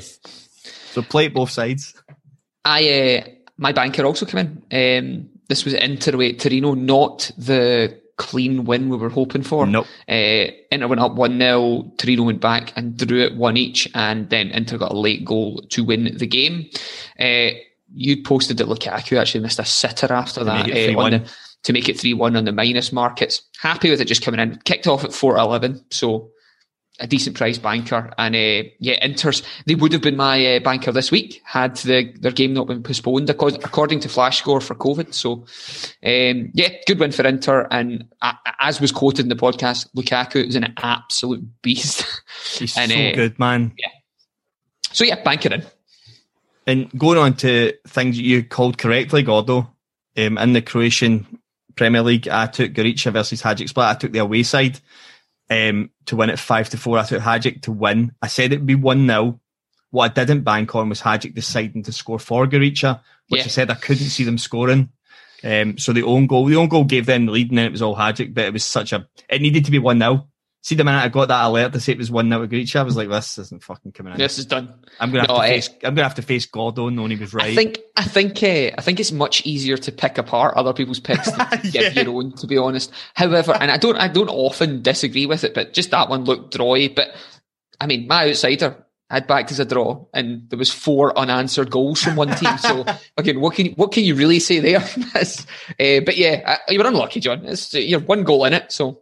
So 0.91 1.01
play 1.01 1.25
it 1.25 1.33
both 1.33 1.49
sides. 1.51 1.93
I 2.65 2.89
uh, 3.25 3.29
my 3.57 3.71
banker 3.71 4.03
also 4.05 4.25
came 4.25 4.61
in. 4.71 4.97
Um, 5.17 5.29
this 5.47 5.63
was 5.63 5.73
Inter 5.73 6.13
away 6.15 6.31
at 6.33 6.39
Torino, 6.39 6.73
not 6.73 7.31
the 7.37 8.01
clean 8.17 8.65
win 8.65 8.89
we 8.89 8.97
were 8.97 9.09
hoping 9.09 9.43
for. 9.43 9.65
Nope. 9.65 9.87
Uh, 10.09 10.51
Inter 10.71 10.87
went 10.87 11.01
up 11.01 11.13
1 11.13 11.39
0, 11.39 11.91
Torino 11.97 12.23
went 12.23 12.41
back 12.41 12.73
and 12.75 12.97
drew 12.97 13.23
it 13.23 13.35
1 13.35 13.57
each, 13.57 13.89
and 13.95 14.29
then 14.29 14.49
Inter 14.49 14.77
got 14.77 14.91
a 14.91 14.97
late 14.97 15.23
goal 15.23 15.61
to 15.69 15.83
win 15.83 16.15
the 16.17 16.27
game. 16.27 16.69
Uh, 17.19 17.49
you 17.93 18.21
posted 18.21 18.57
that 18.57 18.67
Lukaku 18.67 19.17
actually 19.17 19.41
missed 19.41 19.59
a 19.59 19.65
sitter 19.65 20.11
after 20.11 20.43
that 20.43 20.67
make 20.67 20.75
it 20.75 20.95
uh, 20.95 20.99
on 20.99 21.11
the, 21.11 21.31
to 21.63 21.73
make 21.73 21.87
it 21.87 21.99
3 21.99 22.13
1 22.13 22.35
on 22.35 22.45
the 22.45 22.51
minus 22.51 22.91
markets. 22.91 23.43
Happy 23.61 23.89
with 23.89 24.01
it 24.01 24.05
just 24.05 24.23
coming 24.23 24.39
in. 24.39 24.57
Kicked 24.65 24.87
off 24.87 25.03
at 25.03 25.13
4 25.13 25.37
11, 25.37 25.85
so 25.91 26.29
a 26.99 27.07
decent 27.07 27.35
price 27.35 27.57
banker. 27.57 28.11
And 28.17 28.35
uh, 28.35 28.69
yeah, 28.79 29.03
Inter's 29.03 29.43
they 29.65 29.75
would 29.75 29.93
have 29.93 30.01
been 30.01 30.15
my 30.15 30.55
uh, 30.55 30.59
banker 30.59 30.91
this 30.91 31.11
week 31.11 31.41
had 31.45 31.75
the, 31.77 32.11
their 32.19 32.31
game 32.31 32.53
not 32.53 32.67
been 32.67 32.83
postponed 32.83 33.29
according 33.29 33.99
to 33.99 34.09
Flash 34.09 34.39
Score 34.39 34.61
for 34.61 34.75
COVID. 34.75 35.13
So 35.13 35.45
um, 36.03 36.51
yeah, 36.53 36.69
good 36.85 36.99
win 36.99 37.11
for 37.11 37.25
Inter. 37.25 37.67
And 37.69 38.05
uh, 38.21 38.33
as 38.59 38.81
was 38.81 38.91
quoted 38.91 39.25
in 39.25 39.29
the 39.29 39.35
podcast, 39.35 39.87
Lukaku 39.95 40.47
is 40.47 40.55
an 40.55 40.73
absolute 40.77 41.45
beast. 41.61 42.05
He's 42.57 42.77
And, 42.77 42.91
so 42.91 42.97
uh, 42.97 43.13
good, 43.13 43.39
man. 43.39 43.73
Yeah. 43.77 43.89
so 44.91 45.03
yeah, 45.03 45.21
banker 45.23 45.53
in. 45.53 45.63
And 46.65 46.91
going 46.99 47.17
on 47.17 47.35
to 47.35 47.73
things 47.87 48.19
you 48.19 48.43
called 48.43 48.77
correctly, 48.77 49.23
Gordo, 49.23 49.73
um, 50.17 50.37
in 50.37 50.53
the 50.53 50.61
Croatian 50.61 51.39
Premier 51.77 52.01
League, 52.01 52.27
I 52.27 52.47
took 52.47 52.73
Gorica 52.73 53.13
versus 53.13 53.41
Hajduk 53.41 53.69
split. 53.69 53.85
I 53.85 53.93
took 53.93 54.11
the 54.11 54.19
away 54.19 54.43
side 54.43 54.79
um, 55.49 55.89
to 56.05 56.15
win 56.15 56.29
it 56.29 56.39
5 56.39 56.69
to 56.69 56.77
4. 56.77 56.97
I 56.97 57.03
took 57.03 57.21
Hajduk 57.21 57.61
to 57.63 57.71
win. 57.71 58.13
I 58.21 58.27
said 58.27 58.51
it'd 58.51 58.65
be 58.65 58.75
1 58.75 59.07
0. 59.07 59.39
What 59.91 60.11
I 60.11 60.25
didn't 60.25 60.43
bank 60.43 60.75
on 60.75 60.89
was 60.89 61.01
Hajduk 61.01 61.33
deciding 61.33 61.83
to 61.83 61.91
score 61.91 62.19
for 62.19 62.45
Gorica, 62.45 62.99
which 63.29 63.39
Yeah. 63.39 63.45
I 63.45 63.47
said 63.47 63.71
I 63.71 63.75
couldn't 63.75 64.07
see 64.09 64.23
them 64.23 64.37
scoring. 64.37 64.89
Um, 65.43 65.77
so 65.77 65.93
the 65.93 66.03
own 66.03 66.27
goal, 66.27 66.45
the 66.45 66.55
own 66.55 66.67
goal 66.67 66.83
gave 66.83 67.05
them 67.05 67.27
the 67.27 67.31
lead, 67.31 67.49
and 67.49 67.57
then 67.57 67.67
it 67.67 67.71
was 67.71 67.81
all 67.81 67.95
Hajduk, 67.95 68.33
but 68.33 68.45
it 68.45 68.53
was 68.53 68.63
such 68.65 68.91
a, 68.91 69.07
it 69.29 69.41
needed 69.41 69.65
to 69.65 69.71
be 69.71 69.79
1 69.79 69.99
0. 69.99 70.27
See, 70.67 70.75
the 70.75 70.83
minute 70.83 70.99
I 71.01 71.07
got 71.07 71.29
that 71.29 71.45
alert 71.45 71.71
to 71.71 71.79
say 71.79 71.93
it 71.93 71.97
was 71.97 72.11
1 72.11 72.27
0 72.27 72.41
to 72.45 72.47
Gorica, 72.53 72.75
I 72.75 72.83
was 72.83 72.97
like, 72.97 73.07
this 73.07 73.37
isn't 73.37 73.63
fucking 73.63 73.93
coming 73.93 74.11
in. 74.11 74.19
This 74.19 74.37
is 74.37 74.45
done. 74.45 74.73
I'm 74.99 75.11
gonna 75.11 75.21
have 75.21 75.29
No, 75.29 75.35
to 75.37 75.47
face. 75.47 75.69
I'm 75.81 75.95
gonna 75.95 76.03
have 76.03 76.15
to 76.15 76.21
face 76.21 76.45
knowing 76.53 77.09
he 77.09 77.15
was 77.15 77.33
right. 77.33 77.51
I 77.51 77.55
think 77.55 77.79
I 77.95 78.03
think 78.03 78.43
uh, 78.43 78.75
I 78.77 78.81
think 78.81 78.99
it's 78.99 79.13
much 79.13 79.45
easier 79.45 79.77
to 79.77 79.91
pick 79.93 80.17
apart 80.17 80.57
other 80.57 80.73
people's 80.73 80.99
picks 80.99 81.31
than 81.31 81.47
to 81.51 81.71
give 81.71 81.95
Yeah. 81.95 82.01
your 82.03 82.15
own. 82.17 82.33
To 82.33 82.47
be 82.47 82.57
honest, 82.57 82.91
however, 83.13 83.53
and 83.57 83.71
I 83.71 83.77
don't 83.77 83.95
I 83.95 84.09
don't 84.09 84.27
often 84.27 84.81
disagree 84.81 85.25
with 85.25 85.45
it, 85.45 85.53
but 85.53 85.71
just 85.73 85.91
that 85.91 86.09
one 86.09 86.25
looked 86.25 86.57
drawy. 86.57 86.93
But 86.93 87.15
I 87.79 87.85
mean, 87.87 88.05
my 88.05 88.27
outsider 88.27 88.83
had 89.09 89.25
backed 89.25 89.51
as 89.53 89.61
a 89.61 89.65
draw, 89.65 90.05
and 90.13 90.49
there 90.49 90.59
was 90.59 90.69
four 90.69 91.17
unanswered 91.17 91.71
goals 91.71 92.03
from 92.03 92.17
one 92.17 92.35
team. 92.35 92.57
So 92.57 92.83
again, 93.17 93.39
what 93.39 93.55
can 93.55 93.67
what 93.77 93.93
can 93.93 94.03
you 94.03 94.15
really 94.15 94.41
say 94.41 94.59
there? 94.59 94.83
Uh, 95.79 95.99
but 96.05 96.17
yeah, 96.17 96.41
uh, 96.45 96.71
you 96.71 96.79
were 96.79 96.87
unlucky, 96.87 97.19
John. 97.19 97.45
It's, 97.45 97.73
you're 97.73 97.99
one 97.99 98.23
goal 98.23 98.45
in 98.45 98.53
it, 98.53 98.71
so 98.71 99.01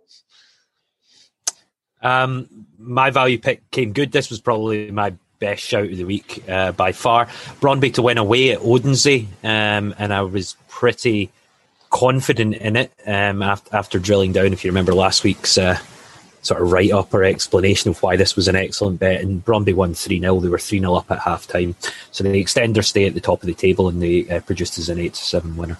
Um, 2.05 2.47
my 2.77 3.09
value 3.09 3.39
pick 3.39 3.69
came 3.71 3.91
good. 3.91 4.11
This 4.11 4.29
was 4.29 4.39
probably 4.39 4.91
my 4.91 5.13
best 5.39 5.63
shout 5.63 5.89
of 5.89 5.97
the 5.97 6.03
week 6.03 6.43
uh, 6.47 6.71
by 6.71 6.91
far. 6.91 7.25
Brondby 7.59 7.95
to 7.95 8.03
win 8.03 8.19
away 8.19 8.51
at 8.51 8.59
Odense, 8.59 9.25
um, 9.43 9.95
and 9.97 10.13
I 10.13 10.21
was 10.21 10.55
pretty 10.69 11.31
confident 11.89 12.55
in 12.55 12.75
it 12.75 12.91
um, 13.07 13.41
after, 13.41 13.75
after 13.75 13.99
drilling 13.99 14.33
down. 14.33 14.53
If 14.53 14.63
you 14.63 14.69
remember 14.69 14.93
last 14.93 15.23
week's 15.23 15.57
uh, 15.57 15.79
sort 16.43 16.61
of 16.61 16.71
write 16.71 16.91
up 16.91 17.11
or 17.11 17.23
explanation 17.23 17.89
of 17.89 18.01
why 18.03 18.17
this 18.17 18.35
was 18.35 18.47
an 18.47 18.55
excellent 18.55 18.99
bet, 18.99 19.21
and 19.21 19.43
Brondby 19.43 19.73
won 19.73 19.95
3 19.95 20.19
0. 20.19 20.39
They 20.41 20.49
were 20.49 20.59
3 20.59 20.79
0 20.79 20.93
up 20.93 21.09
at 21.09 21.19
half 21.19 21.47
time. 21.47 21.75
So 22.11 22.23
they 22.23 22.39
extend 22.39 22.75
their 22.75 22.83
stay 22.83 23.07
at 23.07 23.15
the 23.15 23.21
top 23.21 23.41
of 23.41 23.47
the 23.47 23.55
table 23.55 23.87
and 23.87 24.01
they 24.01 24.29
uh, 24.29 24.41
produced 24.41 24.77
as 24.77 24.89
an 24.89 24.99
8 24.99 25.15
7 25.15 25.57
winner. 25.57 25.79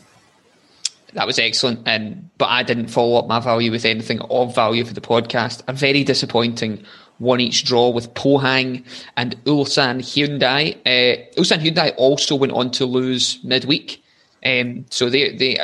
That 1.16 1.26
was 1.26 1.40
excellent. 1.40 1.88
And 1.88 2.30
but 2.38 2.48
I 2.48 2.64
didn't 2.64 2.88
follow 2.88 3.18
up 3.18 3.28
my 3.28 3.40
value 3.40 3.72
with 3.72 3.86
anything 3.86 4.20
of 4.30 4.54
value 4.54 4.86
for 4.86 4.94
the 4.94 5.02
podcast. 5.02 5.64
A 5.68 5.74
very 5.74 6.04
disappointing 6.04 6.84
one 7.18 7.40
each 7.40 7.64
draw 7.64 7.90
with 7.90 8.14
Pohang 8.14 8.84
and 9.16 9.44
Ulsan 9.46 10.00
Hyundai. 10.00 10.76
Uh, 10.86 11.22
Ulsan 11.40 11.62
Hyundai 11.62 11.94
also 11.98 12.36
went 12.36 12.52
on 12.52 12.72
to 12.72 12.86
lose 12.86 13.40
midweek, 13.44 14.04
um, 14.46 14.86
so 14.90 15.10
they 15.10 15.36
they 15.36 15.58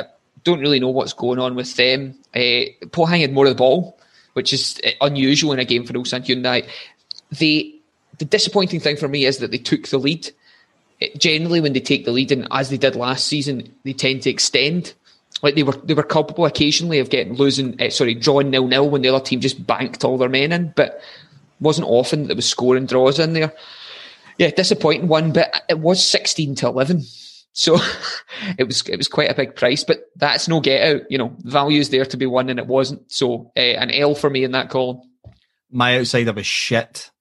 don't 0.43 0.59
really 0.59 0.79
know 0.79 0.89
what's 0.89 1.13
going 1.13 1.39
on 1.39 1.55
with 1.55 1.75
them. 1.75 2.15
Uh, 2.33 2.71
Pohang 2.87 3.21
had 3.21 3.33
more 3.33 3.45
of 3.45 3.51
the 3.51 3.55
ball, 3.55 3.99
which 4.33 4.53
is 4.53 4.79
uh, 4.85 4.89
unusual 5.01 5.51
in 5.53 5.59
a 5.59 5.65
game 5.65 5.85
for 5.85 5.93
Ulsan 5.93 6.25
Hyundai. 6.25 6.67
The 7.31 7.75
the 8.17 8.25
disappointing 8.25 8.79
thing 8.79 8.97
for 8.97 9.07
me 9.07 9.25
is 9.25 9.39
that 9.39 9.51
they 9.51 9.57
took 9.57 9.87
the 9.87 9.97
lead. 9.97 10.31
Generally, 11.17 11.61
when 11.61 11.73
they 11.73 11.79
take 11.79 12.05
the 12.05 12.11
lead, 12.11 12.31
and 12.31 12.47
as 12.51 12.69
they 12.69 12.77
did 12.77 12.95
last 12.95 13.27
season, 13.27 13.73
they 13.83 13.93
tend 13.93 14.21
to 14.21 14.29
extend. 14.29 14.93
Like 15.41 15.55
they 15.55 15.63
were, 15.63 15.73
they 15.83 15.93
were 15.93 16.03
culpable 16.03 16.45
occasionally 16.45 16.99
of 16.99 17.09
getting 17.09 17.33
losing, 17.33 17.81
uh, 17.81 17.89
sorry, 17.89 18.13
drawing 18.13 18.49
nil 18.49 18.67
nil 18.67 18.89
when 18.89 19.01
the 19.01 19.09
other 19.09 19.23
team 19.23 19.39
just 19.39 19.65
banked 19.65 20.03
all 20.03 20.17
their 20.17 20.29
men 20.29 20.51
in, 20.51 20.73
but 20.75 21.01
wasn't 21.59 21.87
often 21.87 22.21
that 22.21 22.27
there 22.27 22.35
was 22.35 22.49
scoring 22.49 22.85
draws 22.85 23.19
in 23.19 23.33
there. 23.33 23.53
Yeah, 24.37 24.49
disappointing 24.49 25.07
one, 25.07 25.33
but 25.33 25.63
it 25.69 25.79
was 25.79 26.05
sixteen 26.05 26.55
to 26.55 26.67
eleven. 26.67 27.03
So 27.53 27.77
it 28.57 28.65
was 28.65 28.81
it 28.87 28.97
was 28.97 29.07
quite 29.07 29.29
a 29.29 29.35
big 29.35 29.55
price, 29.55 29.83
but 29.83 30.09
that's 30.15 30.47
no 30.47 30.59
get 30.59 30.87
out. 30.87 31.01
You 31.09 31.17
know, 31.17 31.35
value's 31.39 31.89
there 31.89 32.05
to 32.05 32.17
be 32.17 32.25
won, 32.25 32.49
and 32.49 32.59
it 32.59 32.67
wasn't. 32.67 33.11
So 33.11 33.51
uh, 33.55 33.59
an 33.59 33.91
L 33.91 34.15
for 34.15 34.29
me 34.29 34.43
in 34.43 34.51
that 34.51 34.69
call. 34.69 35.05
My 35.71 35.97
outsider 35.99 36.33
was 36.33 36.45
shit. 36.45 37.11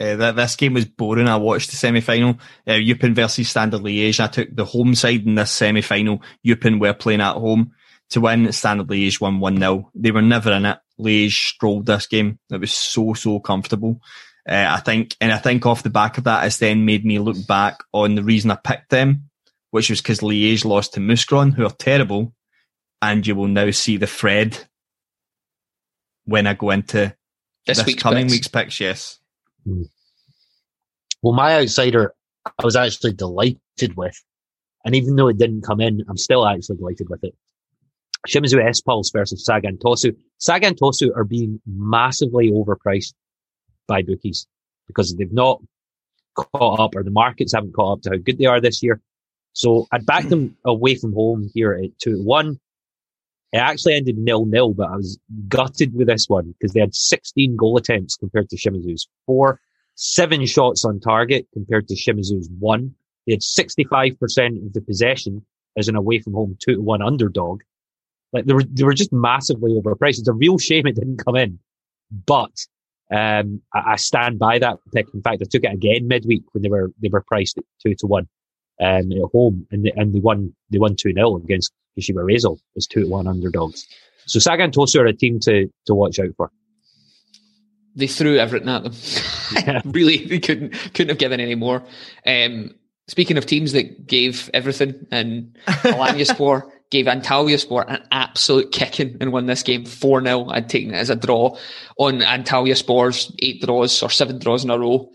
Uh, 0.00 0.16
that 0.16 0.36
this 0.36 0.56
game 0.56 0.72
was 0.72 0.86
boring. 0.86 1.28
I 1.28 1.36
watched 1.36 1.70
the 1.70 1.76
semi 1.76 2.00
final. 2.00 2.38
Uh, 2.66 2.72
Eupen 2.72 3.14
versus 3.14 3.50
Standard 3.50 3.82
Liège. 3.82 4.18
I 4.18 4.28
took 4.28 4.48
the 4.54 4.64
home 4.64 4.94
side 4.94 5.26
in 5.26 5.34
this 5.34 5.50
semi 5.50 5.82
final. 5.82 6.22
Eupen 6.44 6.80
were 6.80 6.94
playing 6.94 7.20
at 7.20 7.34
home 7.34 7.72
to 8.10 8.22
win. 8.22 8.50
Standard 8.52 8.88
Liège 8.88 9.20
won 9.20 9.40
1 9.40 9.58
0. 9.58 9.90
They 9.94 10.10
were 10.10 10.22
never 10.22 10.52
in 10.52 10.64
it. 10.64 10.78
Liège 10.98 11.50
strolled 11.50 11.86
this 11.86 12.06
game. 12.06 12.38
It 12.50 12.60
was 12.60 12.72
so, 12.72 13.12
so 13.12 13.40
comfortable. 13.40 14.00
Uh, 14.48 14.66
I 14.70 14.80
think, 14.80 15.16
and 15.20 15.32
I 15.32 15.38
think 15.38 15.66
off 15.66 15.82
the 15.82 15.90
back 15.90 16.16
of 16.16 16.24
that, 16.24 16.46
it's 16.46 16.56
then 16.56 16.86
made 16.86 17.04
me 17.04 17.18
look 17.18 17.46
back 17.46 17.80
on 17.92 18.14
the 18.14 18.22
reason 18.22 18.50
I 18.50 18.56
picked 18.56 18.88
them, 18.90 19.28
which 19.70 19.90
was 19.90 20.00
because 20.00 20.20
Liège 20.20 20.64
lost 20.64 20.94
to 20.94 21.00
Mouscron, 21.00 21.52
who 21.52 21.66
are 21.66 21.70
terrible. 21.70 22.34
And 23.02 23.26
you 23.26 23.34
will 23.34 23.48
now 23.48 23.70
see 23.70 23.96
the 23.96 24.06
Fred 24.06 24.66
when 26.24 26.46
I 26.46 26.54
go 26.54 26.70
into 26.70 27.14
This, 27.66 27.78
this, 27.78 27.86
week's 27.86 28.02
coming 28.02 28.24
picks. 28.24 28.32
week's 28.32 28.48
picks. 28.48 28.80
Yes. 28.80 29.19
Hmm. 29.64 29.82
Well, 31.22 31.34
my 31.34 31.56
outsider, 31.60 32.14
I 32.46 32.64
was 32.64 32.76
actually 32.76 33.12
delighted 33.12 33.96
with. 33.96 34.16
And 34.84 34.94
even 34.94 35.16
though 35.16 35.28
it 35.28 35.38
didn't 35.38 35.62
come 35.62 35.80
in, 35.80 36.04
I'm 36.08 36.16
still 36.16 36.46
actually 36.46 36.78
delighted 36.78 37.08
with 37.10 37.22
it. 37.24 37.34
Shimizu 38.28 38.66
S 38.66 38.80
Pulse 38.80 39.10
versus 39.10 39.44
Sagan 39.44 39.78
Tosu. 39.78 40.16
Sagan 40.38 40.74
Tosu 40.74 41.10
are 41.16 41.24
being 41.24 41.60
massively 41.66 42.50
overpriced 42.50 43.14
by 43.86 44.02
bookies 44.02 44.46
because 44.86 45.14
they've 45.14 45.32
not 45.32 45.60
caught 46.34 46.80
up 46.80 46.94
or 46.94 47.02
the 47.02 47.10
markets 47.10 47.52
haven't 47.52 47.74
caught 47.74 47.98
up 47.98 48.02
to 48.02 48.10
how 48.10 48.16
good 48.16 48.38
they 48.38 48.46
are 48.46 48.60
this 48.60 48.82
year. 48.82 49.00
So 49.52 49.86
I'd 49.92 50.06
back 50.06 50.28
them 50.28 50.56
away 50.64 50.94
from 50.94 51.12
home 51.12 51.50
here 51.54 51.72
at 51.72 51.98
two 51.98 52.16
to 52.16 52.22
one. 52.22 52.58
It 53.52 53.58
actually 53.58 53.94
ended 53.94 54.16
nil 54.16 54.46
nil, 54.46 54.74
but 54.74 54.88
I 54.88 54.96
was 54.96 55.18
gutted 55.48 55.94
with 55.94 56.06
this 56.06 56.28
one 56.28 56.54
because 56.58 56.72
they 56.72 56.80
had 56.80 56.94
16 56.94 57.56
goal 57.56 57.76
attempts 57.76 58.16
compared 58.16 58.48
to 58.50 58.56
Shimizu's 58.56 59.08
four, 59.26 59.60
seven 59.96 60.46
shots 60.46 60.84
on 60.84 61.00
target 61.00 61.48
compared 61.52 61.88
to 61.88 61.94
Shimizu's 61.94 62.48
one. 62.58 62.94
They 63.26 63.32
had 63.32 63.40
65% 63.40 64.66
of 64.66 64.72
the 64.72 64.80
possession 64.80 65.44
as 65.76 65.88
an 65.88 65.96
away 65.96 66.20
from 66.20 66.34
home 66.34 66.56
two 66.60 66.76
to 66.76 66.80
one 66.80 67.02
underdog. 67.02 67.62
Like 68.32 68.44
they 68.44 68.54
were, 68.54 68.62
they 68.62 68.84
were 68.84 68.94
just 68.94 69.12
massively 69.12 69.72
overpriced. 69.72 70.20
It's 70.20 70.28
a 70.28 70.32
real 70.32 70.58
shame 70.58 70.86
it 70.86 70.94
didn't 70.94 71.24
come 71.24 71.36
in, 71.36 71.58
but 72.26 72.52
um, 73.12 73.60
I, 73.74 73.96
stand 73.96 74.38
by 74.38 74.60
that 74.60 74.78
pick. 74.94 75.06
In 75.12 75.22
fact, 75.22 75.42
I 75.42 75.46
took 75.50 75.64
it 75.64 75.72
again 75.72 76.06
midweek 76.06 76.44
when 76.52 76.62
they 76.62 76.68
were 76.68 76.92
they 77.02 77.08
were 77.08 77.24
priced 77.26 77.58
at 77.58 77.64
two 77.82 77.96
to 77.96 78.06
one 78.06 78.28
um, 78.80 79.12
at 79.12 79.30
home, 79.32 79.66
and 79.70 79.84
they, 79.84 79.92
and 79.96 80.14
they 80.14 80.20
won 80.20 80.54
they 80.70 80.78
won 80.78 80.96
two 80.96 81.12
0 81.12 81.36
against 81.36 81.72
Kashiwa 81.98 82.24
Reysol 82.24 82.58
as 82.76 82.86
two 82.86 83.08
one 83.08 83.26
underdogs. 83.26 83.86
So 84.26 84.38
Sagan 84.38 84.70
Tosu 84.70 85.00
are 85.00 85.06
a 85.06 85.12
team 85.12 85.40
to 85.40 85.68
to 85.86 85.94
watch 85.94 86.18
out 86.18 86.34
for. 86.36 86.50
they 87.96 88.06
threw 88.06 88.38
everything 88.38 88.68
at 88.68 88.84
them. 88.84 88.94
Yeah. 89.52 89.82
really, 89.84 90.24
they 90.26 90.38
couldn't 90.38 90.70
couldn't 90.94 91.08
have 91.10 91.18
given 91.18 91.40
any 91.40 91.54
more. 91.54 91.82
Um, 92.26 92.74
speaking 93.08 93.36
of 93.36 93.46
teams 93.46 93.72
that 93.72 94.06
gave 94.06 94.50
everything, 94.54 95.06
and 95.10 95.56
Alanya 95.66 96.26
Sport 96.34 96.64
gave 96.90 97.06
Antalyaspor 97.06 97.84
an 97.88 98.02
absolute 98.10 98.72
kicking 98.72 99.16
and 99.20 99.32
won 99.32 99.46
this 99.46 99.62
game 99.62 99.84
4 99.84 100.22
0. 100.22 100.48
I'd 100.48 100.68
taken 100.68 100.92
it 100.92 100.98
as 100.98 101.10
a 101.10 101.16
draw 101.16 101.56
on 101.98 102.20
Antalyaspor's 102.20 103.34
eight 103.40 103.62
draws 103.62 104.02
or 104.02 104.10
seven 104.10 104.38
draws 104.38 104.64
in 104.64 104.70
a 104.70 104.78
row. 104.78 105.10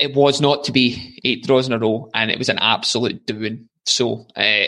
It 0.00 0.14
was 0.14 0.40
not 0.40 0.64
to 0.64 0.72
be 0.72 1.20
eight 1.24 1.44
draws 1.46 1.66
in 1.66 1.72
a 1.72 1.78
row, 1.78 2.10
and 2.14 2.30
it 2.30 2.38
was 2.38 2.48
an 2.48 2.58
absolute 2.58 3.26
doing. 3.26 3.68
So, 3.84 4.26
uh, 4.36 4.66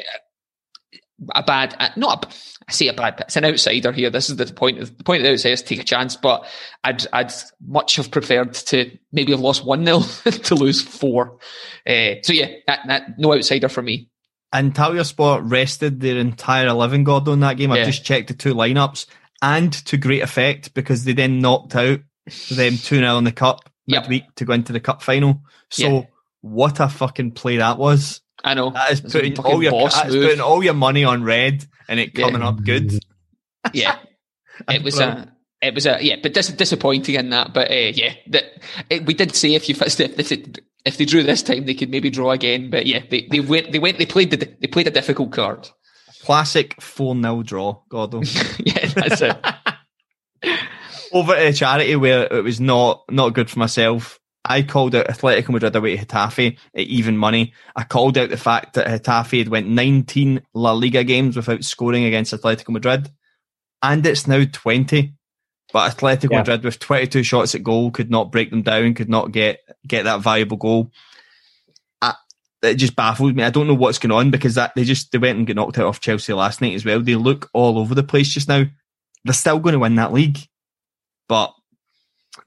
a 1.34 1.42
bad, 1.42 1.76
uh, 1.78 1.90
not 1.96 2.24
a, 2.24 2.28
I 2.68 2.72
say 2.72 2.88
a 2.88 2.92
bad, 2.92 3.20
it's 3.20 3.36
an 3.36 3.44
outsider 3.44 3.92
here. 3.92 4.10
This 4.10 4.28
is 4.30 4.36
the 4.36 4.46
point 4.46 4.78
of 4.80 4.96
the 4.96 5.04
point 5.04 5.20
of 5.20 5.24
the 5.24 5.32
outsider 5.32 5.52
is 5.52 5.62
take 5.62 5.80
a 5.80 5.84
chance, 5.84 6.16
but 6.16 6.44
I'd, 6.82 7.06
I'd 7.12 7.32
much 7.66 7.96
have 7.96 8.10
preferred 8.10 8.54
to 8.54 8.90
maybe 9.12 9.32
have 9.32 9.40
lost 9.40 9.64
1 9.64 9.84
0 9.84 10.00
to 10.24 10.54
lose 10.54 10.82
four. 10.82 11.38
Uh, 11.86 12.16
so 12.22 12.32
yeah, 12.32 12.50
that, 12.66 12.80
that, 12.86 13.02
no 13.18 13.34
outsider 13.34 13.68
for 13.68 13.82
me. 13.82 14.08
Antalyaspor 14.54 15.42
rested 15.50 16.00
their 16.00 16.16
entire 16.18 16.68
11 16.68 17.04
god 17.04 17.28
on 17.28 17.40
that 17.40 17.56
game. 17.56 17.72
I 17.72 17.78
Yeah. 17.78 17.84
just 17.86 18.04
checked 18.04 18.28
the 18.28 18.34
two 18.34 18.54
lineups 18.54 19.06
and 19.42 19.72
to 19.86 19.96
great 19.96 20.22
effect 20.22 20.74
because 20.74 21.04
they 21.04 21.12
then 21.12 21.40
knocked 21.40 21.74
out 21.74 22.00
them 22.50 22.76
2 22.76 22.78
0 22.78 23.18
in 23.18 23.24
the 23.24 23.32
cup 23.32 23.68
Yep. 23.86 24.02
midweek 24.04 24.34
to 24.36 24.44
go 24.44 24.52
into 24.54 24.72
the 24.72 24.80
cup 24.80 25.02
final. 25.02 25.42
So, 25.70 25.88
Yeah. 25.88 26.02
what 26.40 26.80
a 26.80 26.88
fucking 26.88 27.32
play 27.32 27.58
that 27.58 27.78
was. 27.78 28.20
I 28.42 28.54
know. 28.54 28.70
That 28.70 28.92
is 28.92 29.00
It's 29.04 29.12
putting 29.12 29.38
all 29.38 29.62
your 29.62 29.88
that's 29.88 30.00
putting 30.14 30.40
all 30.40 30.62
your 30.62 30.74
money 30.74 31.04
on 31.04 31.22
red 31.24 31.64
and 31.88 31.98
it 32.00 32.10
Yeah. 32.14 32.26
coming 32.26 32.42
up 32.42 32.62
good. 32.64 32.92
yeah, 33.72 33.96
it 34.68 34.82
was 34.82 34.98
a, 35.00 35.32
it 35.62 35.74
was 35.74 35.86
a, 35.86 35.98
yeah, 36.02 36.16
but 36.22 36.34
dis- 36.34 36.48
disappointing 36.48 37.14
in 37.14 37.30
that. 37.30 37.54
But 37.54 37.70
uh, 37.70 37.92
yeah, 37.94 38.14
that 38.28 38.44
it, 38.90 39.06
we 39.06 39.14
did 39.14 39.34
say 39.34 39.54
if 39.54 39.68
you 39.68 39.74
if 39.80 40.00
if, 40.00 40.32
it, 40.32 40.58
if 40.84 40.96
they 40.98 41.04
drew 41.06 41.22
this 41.22 41.42
time, 41.42 41.64
they 41.64 41.74
could 41.74 41.90
maybe 41.90 42.10
draw 42.10 42.32
again. 42.32 42.68
But 42.70 42.84
yeah, 42.86 43.02
they, 43.10 43.26
they 43.30 43.40
went, 43.40 43.72
they 43.72 43.78
went, 43.78 43.96
they 43.98 44.06
played 44.06 44.30
the, 44.30 44.36
they 44.60 44.66
played 44.66 44.86
a 44.86 44.90
difficult 44.90 45.32
card. 45.32 45.68
Classic 46.22 46.80
4 46.80 47.14
0 47.20 47.42
draw, 47.42 47.80
Gordo. 47.90 48.22
yeah, 48.58 48.86
that's 48.94 49.20
it. 49.22 49.36
Over 51.14 51.34
to 51.34 51.46
a 51.48 51.52
charity 51.52 51.96
where 51.96 52.24
it 52.30 52.42
was 52.44 52.60
not 52.60 53.04
not 53.10 53.34
good 53.34 53.48
for 53.48 53.58
myself. 53.58 54.18
I 54.44 54.62
called 54.62 54.94
out 54.94 55.06
Atletico 55.06 55.50
Madrid 55.50 55.74
away 55.74 55.96
to 55.96 56.04
Getafe 56.04 56.58
at 56.74 56.80
even 56.80 57.16
money. 57.16 57.54
I 57.74 57.84
called 57.84 58.18
out 58.18 58.28
the 58.28 58.36
fact 58.36 58.74
that 58.74 58.86
Getafe 59.02 59.38
had 59.38 59.48
went 59.48 59.68
19 59.68 60.42
La 60.52 60.72
Liga 60.72 61.02
games 61.02 61.36
without 61.36 61.64
scoring 61.64 62.04
against 62.04 62.34
Atletico 62.34 62.70
Madrid, 62.70 63.10
and 63.82 64.04
it's 64.04 64.26
now 64.26 64.44
20. 64.52 65.14
But 65.72 65.96
Atletico 65.96 66.30
Yeah. 66.30 66.38
Madrid 66.38 66.62
with 66.62 66.78
22 66.78 67.22
shots 67.22 67.54
at 67.54 67.62
goal 67.62 67.90
could 67.90 68.10
not 68.10 68.30
break 68.30 68.50
them 68.50 68.62
down, 68.62 68.94
could 68.94 69.08
not 69.08 69.32
get 69.32 69.60
get 69.86 70.04
that 70.04 70.20
valuable 70.20 70.58
goal. 70.58 70.90
I, 72.02 72.14
it 72.62 72.74
just 72.74 72.96
baffles 72.96 73.32
me. 73.32 73.42
I 73.44 73.50
don't 73.50 73.66
know 73.66 73.74
what's 73.74 73.98
going 73.98 74.12
on 74.12 74.30
because 74.30 74.56
that 74.56 74.74
they 74.74 74.84
just 74.84 75.10
they 75.10 75.18
went 75.18 75.38
and 75.38 75.46
got 75.46 75.56
knocked 75.56 75.78
out 75.78 75.86
of 75.86 76.00
Chelsea 76.00 76.32
last 76.34 76.60
night 76.60 76.74
as 76.74 76.84
well. 76.84 77.00
They 77.00 77.14
look 77.14 77.48
all 77.54 77.78
over 77.78 77.94
the 77.94 78.02
place 78.02 78.28
just 78.28 78.48
now. 78.48 78.64
They're 79.24 79.32
still 79.32 79.58
going 79.58 79.72
to 79.72 79.78
win 79.78 79.94
that 79.94 80.12
league, 80.12 80.38
but 81.28 81.52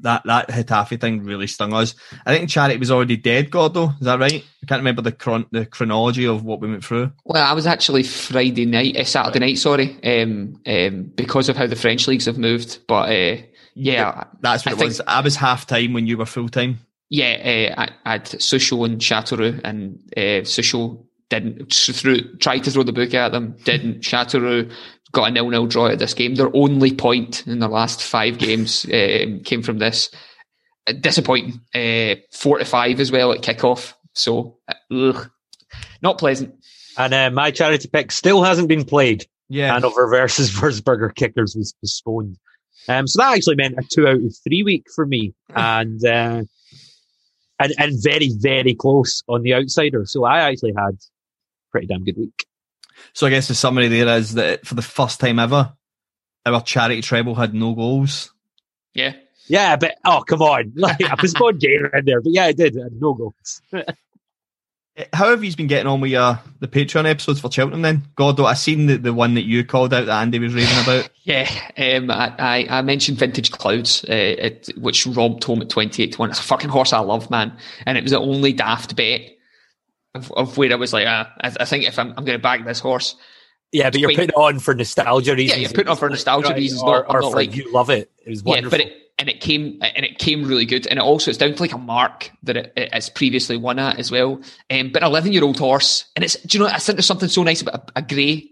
that 0.01 0.24
that 0.25 0.50
Getafe 0.50 1.00
thing 1.00 1.24
really 1.24 1.48
stung 1.48 1.74
us. 1.74 1.96
I 2.25 2.36
think 2.36 2.50
Charity 2.50 2.77
was 2.77 2.91
already 2.91 3.15
dead, 3.17 3.50
Gordo. 3.50 3.89
Is 4.00 4.01
that 4.01 4.19
right? 4.19 4.34
I 4.63 4.65
can't 4.67 4.79
remember 4.81 5.01
the 5.01 5.12
chron- 5.13 5.48
the 5.51 5.65
chronology 5.65 6.25
of 6.27 6.43
what 6.43 6.60
we 6.60 6.69
went 6.69 6.84
through. 6.84 7.12
Well, 7.25 7.43
I 7.46 7.53
was 7.53 7.65
actually 7.65 8.03
Friday 8.03 8.65
night, 8.65 8.98
uh, 8.98 9.05
Saturday 9.05 9.39
night, 9.39 9.57
sorry, 9.57 9.98
um, 10.03 10.62
um, 10.67 11.03
because 11.15 11.48
of 11.50 11.55
how 11.55 11.67
the 11.67 11.75
French 11.77 12.07
leagues 12.07 12.25
have 12.25 12.38
moved. 12.38 12.79
But 12.88 13.10
uh, 13.10 13.41
yeah, 13.75 14.25
That's 14.41 14.65
what 14.65 14.74
I 14.74 14.75
it 14.75 14.79
think- 14.79 14.89
was. 14.89 15.01
I 15.07 15.22
was 15.22 15.36
half 15.38 15.65
time 15.67 15.93
when 15.93 16.05
you 16.05 16.17
were 16.17 16.25
full 16.25 16.50
time. 16.50 16.79
yeah, 17.10 17.72
uh, 17.77 17.81
I, 17.81 17.89
I 18.05 18.12
had 18.13 18.25
Sochaux 18.25 18.86
and 18.86 19.00
Chateauroux, 19.01 19.62
and 19.63 20.00
uh, 20.17 20.43
Sochaux 20.43 21.05
didn't 21.29 21.74
threw, 21.74 22.36
tried 22.38 22.63
to 22.63 22.72
throw 22.72 22.84
the 22.84 22.93
book 22.93 23.13
at 23.13 23.31
them, 23.31 23.55
didn't. 23.63 24.01
Chateauroux 24.01 24.69
got 25.17 25.29
a 25.29 25.31
nil-nil 25.31 25.65
draw 25.65 25.88
at 25.88 25.97
this 25.97 26.13
game. 26.13 26.36
Their 26.36 26.55
only 26.55 26.93
point 26.93 27.45
in 27.47 27.57
the 27.57 27.67
last 27.67 28.03
five 28.03 28.38
games 28.38 28.86
um, 28.93 29.41
came 29.41 29.63
from 29.63 29.79
this. 29.79 30.09
Uh, 30.88 30.93
disappointing. 30.93 31.59
Uh, 31.74 32.21
four 32.31 32.59
to 32.59 32.65
five 32.65 33.00
as 33.00 33.12
well 33.12 33.33
at 33.33 33.41
kickoff. 33.41 33.93
So, 34.13 34.59
uh, 34.67 34.74
ugh, 34.93 35.29
not 36.01 36.19
pleasant. 36.19 36.53
And 36.97 37.13
uh, 37.13 37.31
my 37.31 37.51
charity 37.51 37.89
pick 37.91 38.12
still 38.12 38.43
hasn't 38.43 38.67
been 38.67 38.86
played. 38.86 39.25
Yeah, 39.50 39.74
Hanover 39.74 40.07
versus 40.07 40.51
Würzburger 40.59 41.13
Kickers 41.13 41.55
was 41.55 41.74
postponed. 41.81 42.38
Um, 42.88 43.07
so 43.07 43.21
that 43.21 43.36
actually 43.36 43.55
meant 43.55 43.75
a 43.77 43.83
two 43.91 44.07
out 44.07 44.15
of 44.15 44.36
three 44.43 44.63
week 44.63 44.86
for 44.93 45.05
me, 45.05 45.33
and 45.55 46.03
uh, 46.05 46.43
and 47.59 47.74
and 47.77 48.03
very 48.03 48.31
very 48.38 48.75
close 48.75 49.24
on 49.27 49.41
the 49.41 49.53
outsider. 49.53 50.05
So 50.05 50.25
I 50.25 50.41
actually 50.41 50.74
had 50.77 50.93
a 50.93 51.71
pretty 51.71 51.88
damn 51.88 52.03
good 52.03 52.17
week. 52.17 52.47
So 53.13 53.27
I 53.27 53.30
guess 53.30 53.48
the 53.48 53.56
summary 53.56 53.88
there 53.88 54.08
is 54.18 54.34
that 54.36 54.66
for 54.66 54.75
the 54.75 54.82
first 54.82 55.20
time 55.20 55.39
ever, 55.39 55.74
our 56.46 56.62
charity 56.62 57.01
treble 57.01 57.36
had 57.36 57.54
no 57.54 57.74
goals. 57.74 58.34
Yeah. 58.94 59.13
Yeah, 59.48 59.77
but 59.77 59.96
oh 60.06 60.24
come 60.27 60.42
on, 60.42 60.74
like 60.75 61.01
I 61.01 61.16
postponed 61.16 61.62
Gator 61.62 61.88
in 61.96 62.06
there, 62.06 62.22
but 62.22 62.34
yeah, 62.34 62.46
I 62.46 62.51
did. 62.51 62.77
I 62.77 62.84
had 62.84 63.01
no 63.01 63.13
goals. 63.13 63.62
How 65.13 65.30
have 65.30 65.44
you 65.44 65.56
been 65.56 65.68
getting 65.68 65.86
on 65.86 66.01
with 66.01 66.13
uh, 66.13 66.38
the 66.60 66.68
Patreon 66.68 67.08
episodes 67.08 67.39
for 67.39 67.51
Cheltenham 67.51 67.84
then? 67.84 68.08
God, 68.16 68.36
though 68.36 68.48
I 68.48 68.56
seen 68.56 68.88
the, 68.88 68.98
the 68.98 69.13
one 69.13 69.36
that 69.36 69.44
you 69.44 69.63
called 69.63 69.94
out 69.94 70.08
that 70.08 70.22
Andy 70.22 70.39
was 70.39 70.56
raving 70.56 70.84
about. 70.84 71.10
Yeah, 71.27 71.50
um, 71.77 72.10
I, 72.10 72.34
I, 72.39 72.68
I, 72.70 72.82
mentioned 72.84 73.18
Vintage 73.18 73.51
Clouds, 73.51 74.06
uh, 74.06 74.13
it, 74.13 74.70
which 74.77 75.06
robbed 75.06 75.44
home 75.44 75.62
at 75.62 75.70
28 75.70 76.13
to 76.13 76.18
1. 76.20 76.30
It's 76.30 76.39
a 76.39 76.44
fucking 76.44 76.70
horse 76.70 76.94
I 76.94 77.00
love, 77.00 77.30
man. 77.30 77.51
And 77.86 77.98
it 77.98 78.01
was 78.01 78.12
the 78.12 78.20
only 78.20 78.54
daft 78.54 78.96
bet 78.96 79.37
of, 80.17 80.31
of 80.31 80.57
where 80.57 80.71
I 80.71 80.75
was 80.75 80.93
like, 80.93 81.07
uh, 81.07 81.25
I, 81.41 81.51
I 81.59 81.65
think 81.65 81.86
if 81.86 81.97
I'm, 81.97 82.09
I'm 82.09 82.25
going 82.25 82.38
to 82.38 82.41
back 82.41 82.65
this 82.65 82.79
horse. 82.79 83.15
Yeah, 83.71 83.89
but 83.89 84.00
you're 84.00 84.09
putting 84.09 84.29
it 84.29 84.36
on 84.36 84.59
for 84.59 84.74
nostalgia 84.74 85.36
reasons. 85.36 85.57
Yeah, 85.57 85.62
you're 85.62 85.74
putting 85.74 85.89
on 85.89 85.97
for 85.97 86.09
nostalgia 86.09 86.50
right, 86.50 86.57
reasons, 86.57 86.83
or, 86.83 87.03
not, 87.03 87.15
or 87.15 87.21
not 87.21 87.33
like 87.33 87.55
you 87.55 87.71
love 87.71 87.89
it. 87.89 88.09
It 88.25 88.29
was 88.29 88.43
wonderful. 88.43 88.79
Yeah, 88.79 88.86
but 88.86 88.91
it, 88.93 89.07
and 89.19 89.29
it 89.29 89.41
came 89.41 89.79
and 89.81 90.05
it 90.05 90.19
came 90.19 90.45
really 90.45 90.65
good. 90.65 90.88
And 90.88 91.00
it 91.00 91.01
also 91.01 91.31
it's 91.31 91.38
down 91.38 91.53
to 91.53 91.62
like 91.62 91.74
a 91.74 91.77
mark 91.77 92.31
that 92.43 92.57
it, 92.57 92.74
it's 92.75 93.09
previously 93.09 93.57
won 93.57 93.79
at 93.79 94.00
as 94.00 94.12
well. 94.12 94.41
Um, 94.69 94.91
but 94.91 95.03
an 95.03 95.09
eleven 95.09 95.33
year 95.33 95.43
old 95.43 95.57
horse, 95.57 96.05
and 96.15 96.24
it's 96.24 96.36
do 96.43 96.57
you 96.57 96.63
know 96.63 96.69
I 96.69 96.77
think 96.77 96.97
there's 96.97 97.05
something 97.05 97.29
so 97.29 97.43
nice 97.43 97.62
about 97.62 97.91
a, 97.95 98.00
a 98.00 98.01
grey. 98.01 98.51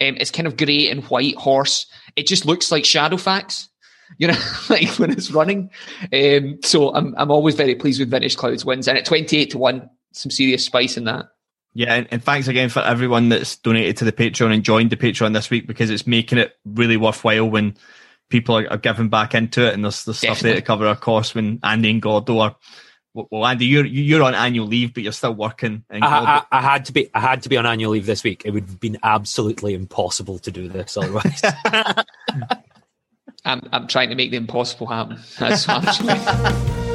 Um, 0.00 0.16
it's 0.16 0.30
kind 0.30 0.46
of 0.46 0.56
grey 0.56 0.88
and 0.88 1.04
white 1.04 1.36
horse. 1.36 1.86
It 2.16 2.26
just 2.26 2.44
looks 2.44 2.72
like 2.72 2.84
Shadowfax, 2.84 3.68
you 4.18 4.28
know, 4.28 4.38
like 4.68 4.88
when 4.98 5.10
it's 5.10 5.30
running. 5.30 5.70
Um, 6.12 6.58
so 6.64 6.94
I'm 6.94 7.14
I'm 7.16 7.30
always 7.30 7.54
very 7.54 7.74
pleased 7.74 8.00
with 8.00 8.10
Vintage 8.10 8.36
Clouds 8.36 8.64
wins, 8.64 8.88
and 8.88 8.98
at 8.98 9.04
twenty 9.04 9.36
eight 9.36 9.50
to 9.50 9.58
one, 9.58 9.88
some 10.12 10.30
serious 10.30 10.64
spice 10.64 10.96
in 10.96 11.04
that. 11.04 11.26
Yeah, 11.72 11.94
and, 11.94 12.08
and, 12.10 12.22
thanks 12.22 12.48
again 12.48 12.68
for 12.68 12.80
everyone 12.80 13.28
that's 13.28 13.56
donated 13.56 13.98
to 13.98 14.04
the 14.04 14.12
Patreon 14.12 14.52
and 14.52 14.64
joined 14.64 14.90
the 14.90 14.96
Patreon 14.96 15.34
this 15.34 15.50
week 15.50 15.68
because 15.68 15.88
it's 15.88 16.04
making 16.04 16.38
it 16.38 16.56
really 16.64 16.96
worthwhile 16.96 17.48
when 17.48 17.76
people 18.28 18.58
are, 18.58 18.68
are 18.72 18.76
giving 18.76 19.08
back 19.08 19.36
into 19.36 19.64
it 19.64 19.74
and 19.74 19.84
there's, 19.84 20.04
there's 20.04 20.18
stuff 20.18 20.40
there 20.40 20.56
to 20.56 20.62
cover 20.62 20.86
our 20.86 20.96
costs 20.96 21.32
when 21.34 21.60
Andy 21.62 21.90
and 21.90 22.02
Gordo 22.02 22.40
are 22.40 22.56
well, 23.12 23.44
Andy, 23.44 23.66
you're 23.66 23.84
you're 23.84 24.22
on 24.22 24.34
annual 24.34 24.66
leave, 24.66 24.94
but 24.94 25.02
you're 25.02 25.12
still 25.12 25.34
working. 25.34 25.84
I, 25.90 25.98
I, 26.00 26.42
I, 26.52 26.62
had 26.62 26.84
to 26.84 26.92
be 26.92 27.10
I 27.12 27.18
had 27.18 27.42
to 27.42 27.48
be 27.48 27.56
on 27.56 27.66
annual 27.66 27.90
leave 27.90 28.06
this 28.06 28.22
week. 28.22 28.42
It 28.44 28.52
would 28.52 28.64
have 28.64 28.78
been 28.78 28.98
absolutely 29.02 29.74
impossible 29.74 30.38
to 30.38 30.50
do 30.52 30.68
this 30.68 30.96
otherwise. 30.96 31.42
I'm 33.44 33.68
I'm 33.72 33.88
trying 33.88 34.10
to 34.10 34.14
make 34.14 34.30
the 34.30 34.36
impossible 34.36 34.86
happen. 34.86 35.18
That's 35.38 35.66
what 35.66 36.86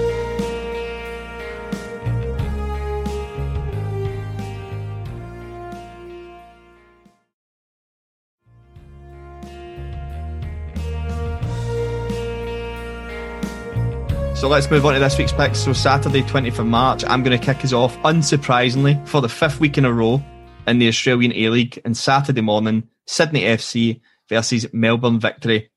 So 14.45 14.49
let's 14.49 14.69
move 14.69 14.85
on 14.85 14.93
to 14.93 14.99
this 14.99 15.17
week's 15.17 15.31
picks. 15.31 15.57
So 15.57 15.73
Saturday, 15.73 16.21
20th 16.21 16.59
of 16.59 16.67
March, 16.67 17.03
I'm 17.07 17.23
going 17.23 17.35
to 17.35 17.43
kick 17.43 17.65
us 17.65 17.73
off, 17.73 17.97
unsurprisingly, 18.03 19.07
for 19.07 19.19
the 19.19 19.27
fifth 19.27 19.59
week 19.59 19.79
in 19.79 19.85
a 19.85 19.91
row 19.91 20.23
in 20.67 20.77
the 20.77 20.87
Australian 20.87 21.33
A-League. 21.33 21.81
And 21.83 21.97
Saturday 21.97 22.41
morning, 22.41 22.87
Sydney 23.07 23.41
FC 23.41 24.01
versus 24.29 24.67
Melbourne 24.71 25.19
Victory. 25.19 25.71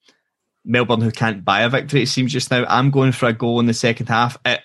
Melbourne 0.66 1.00
who 1.00 1.10
can't 1.10 1.46
buy 1.46 1.62
a 1.62 1.70
victory, 1.70 2.02
it 2.02 2.08
seems 2.08 2.30
just 2.30 2.50
now. 2.50 2.66
I'm 2.68 2.90
going 2.90 3.12
for 3.12 3.24
a 3.24 3.32
goal 3.32 3.58
in 3.58 3.64
the 3.64 3.72
second 3.72 4.10
half. 4.10 4.36
It 4.44 4.60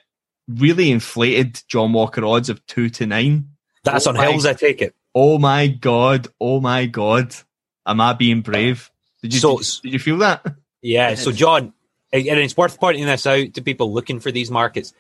really 0.50 0.92
inflated 0.92 1.64
John 1.70 1.94
Walker 1.94 2.26
odds 2.26 2.50
of 2.50 2.66
two 2.66 2.90
to 2.90 3.06
nine. 3.06 3.52
That's 3.86 4.06
oh 4.06 4.10
on 4.10 4.18
my, 4.18 4.28
Hills, 4.30 4.46
I 4.46 4.52
take 4.52 4.82
it. 4.82 4.94
Oh 5.16 5.40
my 5.40 5.68
God. 5.68 6.28
Oh 6.42 6.60
my 6.60 6.88
God. 6.88 7.34
Am 7.86 8.02
I 8.02 8.12
being 8.12 8.42
brave? 8.42 8.92
Did 9.22 9.34
you, 9.34 9.40
so, 9.40 9.60
did, 9.60 9.68
did 9.84 9.94
you 9.94 10.00
feel 10.00 10.18
that? 10.18 10.46
Yeah. 10.82 11.16
So 11.16 11.32
John, 11.32 11.72
and 12.14 12.40
it's 12.40 12.56
worth 12.56 12.80
pointing 12.80 13.06
this 13.06 13.28
out 13.28 13.54
to 13.56 13.62
people 13.62 13.92
looking 13.92 14.20
for 14.20 14.32
these 14.32 14.52
markets. 14.52 14.94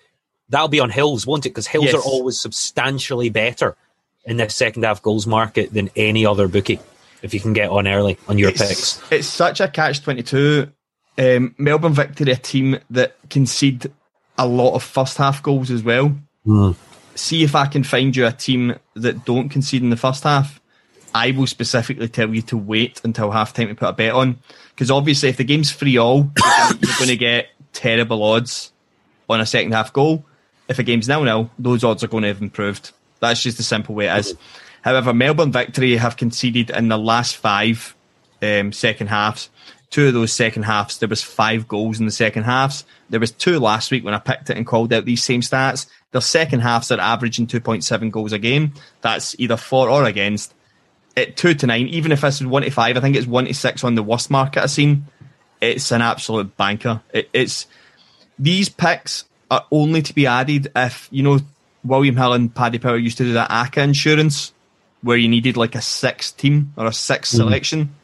That'll 0.49 0.67
be 0.67 0.79
on 0.79 0.89
Hills, 0.89 1.25
won't 1.25 1.45
it? 1.45 1.49
Because 1.49 1.67
Hills 1.67 1.85
yes. 1.85 1.95
are 1.95 2.01
always 2.01 2.39
substantially 2.39 3.29
better 3.29 3.77
in 4.25 4.37
the 4.37 4.49
second 4.49 4.83
half 4.83 5.01
goals 5.01 5.25
market 5.25 5.73
than 5.73 5.89
any 5.95 6.25
other 6.25 6.47
bookie. 6.47 6.79
If 7.21 7.33
you 7.33 7.39
can 7.39 7.53
get 7.53 7.69
on 7.69 7.87
early 7.87 8.17
on 8.27 8.37
your 8.37 8.49
it's, 8.49 8.61
picks, 8.97 9.11
it's 9.11 9.27
such 9.27 9.61
a 9.61 9.69
catch 9.69 10.01
twenty 10.01 10.23
two. 10.23 10.69
Um, 11.17 11.55
Melbourne 11.57 11.93
Victory, 11.93 12.31
a 12.31 12.35
team 12.35 12.79
that 12.89 13.15
concede 13.29 13.91
a 14.37 14.47
lot 14.47 14.73
of 14.73 14.83
first 14.83 15.17
half 15.17 15.41
goals 15.41 15.71
as 15.71 15.83
well. 15.83 16.13
Mm. 16.45 16.75
See 17.15 17.43
if 17.43 17.55
I 17.55 17.67
can 17.67 17.83
find 17.83 18.15
you 18.15 18.25
a 18.25 18.31
team 18.31 18.75
that 18.95 19.23
don't 19.23 19.49
concede 19.49 19.83
in 19.83 19.91
the 19.91 19.95
first 19.95 20.23
half. 20.23 20.59
I 21.13 21.31
will 21.31 21.47
specifically 21.47 22.07
tell 22.07 22.33
you 22.33 22.41
to 22.43 22.57
wait 22.57 22.99
until 23.03 23.29
half 23.29 23.53
time 23.53 23.67
to 23.67 23.75
put 23.75 23.89
a 23.89 23.93
bet 23.93 24.13
on. 24.13 24.39
Because 24.73 24.89
obviously, 24.91 25.29
if 25.29 25.37
the 25.37 25.43
game's 25.43 25.71
free 25.71 25.97
all, 25.97 26.31
you're 26.81 26.97
going 26.97 27.07
to 27.07 27.17
get 27.17 27.49
terrible 27.73 28.23
odds 28.23 28.71
on 29.29 29.41
a 29.41 29.45
second 29.45 29.71
half 29.71 29.93
goal. 29.93 30.25
If 30.67 30.79
a 30.79 30.83
game's 30.83 31.07
nil 31.07 31.23
nil, 31.23 31.51
those 31.59 31.83
odds 31.83 32.03
are 32.03 32.07
going 32.07 32.23
to 32.23 32.29
have 32.29 32.41
improved. 32.41 32.91
That's 33.19 33.41
just 33.41 33.57
the 33.57 33.63
simple 33.63 33.95
way 33.95 34.07
it 34.07 34.17
is. 34.17 34.35
However, 34.81 35.13
Melbourne 35.13 35.51
Victory 35.51 35.95
have 35.95 36.17
conceded 36.17 36.69
in 36.69 36.89
the 36.89 36.97
last 36.97 37.37
five 37.37 37.95
um, 38.41 38.71
second 38.71 39.07
halves. 39.07 39.49
Two 39.89 40.07
of 40.07 40.13
those 40.13 40.33
second 40.33 40.63
halves, 40.63 40.97
there 40.97 41.07
was 41.07 41.21
five 41.21 41.67
goals 41.67 41.99
in 41.99 42.05
the 42.05 42.11
second 42.11 42.43
halves. 42.43 42.83
There 43.09 43.19
was 43.19 43.31
two 43.31 43.59
last 43.59 43.91
week 43.91 44.03
when 44.03 44.15
I 44.15 44.19
picked 44.19 44.49
it 44.49 44.57
and 44.57 44.65
called 44.65 44.91
out 44.91 45.05
these 45.05 45.23
same 45.23 45.41
stats. 45.41 45.85
Their 46.11 46.21
second 46.21 46.61
halves 46.61 46.91
are 46.91 46.99
averaging 46.99 47.47
2.7 47.47 48.11
goals 48.11 48.33
a 48.33 48.39
game. 48.39 48.73
That's 49.01 49.35
either 49.39 49.55
for 49.55 49.89
or 49.89 50.05
against 50.05 50.53
at 51.15 51.37
two 51.37 51.53
to 51.53 51.67
nine, 51.67 51.87
even 51.87 52.11
if 52.11 52.21
this 52.21 52.41
is 52.41 52.47
one 52.47 52.63
to 52.63 52.69
five, 52.69 52.97
I 52.97 52.99
think 52.99 53.15
it's 53.15 53.27
one 53.27 53.45
to 53.45 53.53
six 53.53 53.83
on 53.83 53.95
the 53.95 54.03
worst 54.03 54.31
market 54.31 54.63
I've 54.63 54.71
seen. 54.71 55.05
It's 55.61 55.91
an 55.91 56.01
absolute 56.01 56.57
banker. 56.57 57.01
It, 57.13 57.29
it's 57.33 57.67
these 58.37 58.69
picks 58.69 59.25
are 59.51 59.65
only 59.71 60.01
to 60.01 60.13
be 60.13 60.25
added 60.25 60.71
if 60.75 61.07
you 61.11 61.23
know 61.23 61.39
William 61.83 62.17
Hill 62.17 62.33
and 62.33 62.53
Paddy 62.53 62.79
Power 62.79 62.97
used 62.97 63.17
to 63.17 63.23
do 63.23 63.33
that 63.33 63.49
ACCA 63.49 63.83
insurance 63.83 64.53
where 65.01 65.17
you 65.17 65.27
needed 65.27 65.57
like 65.57 65.75
a 65.75 65.81
six 65.81 66.31
team 66.31 66.73
or 66.77 66.87
a 66.87 66.93
6 66.93 67.31
mm 67.31 67.35
selection. 67.35 67.95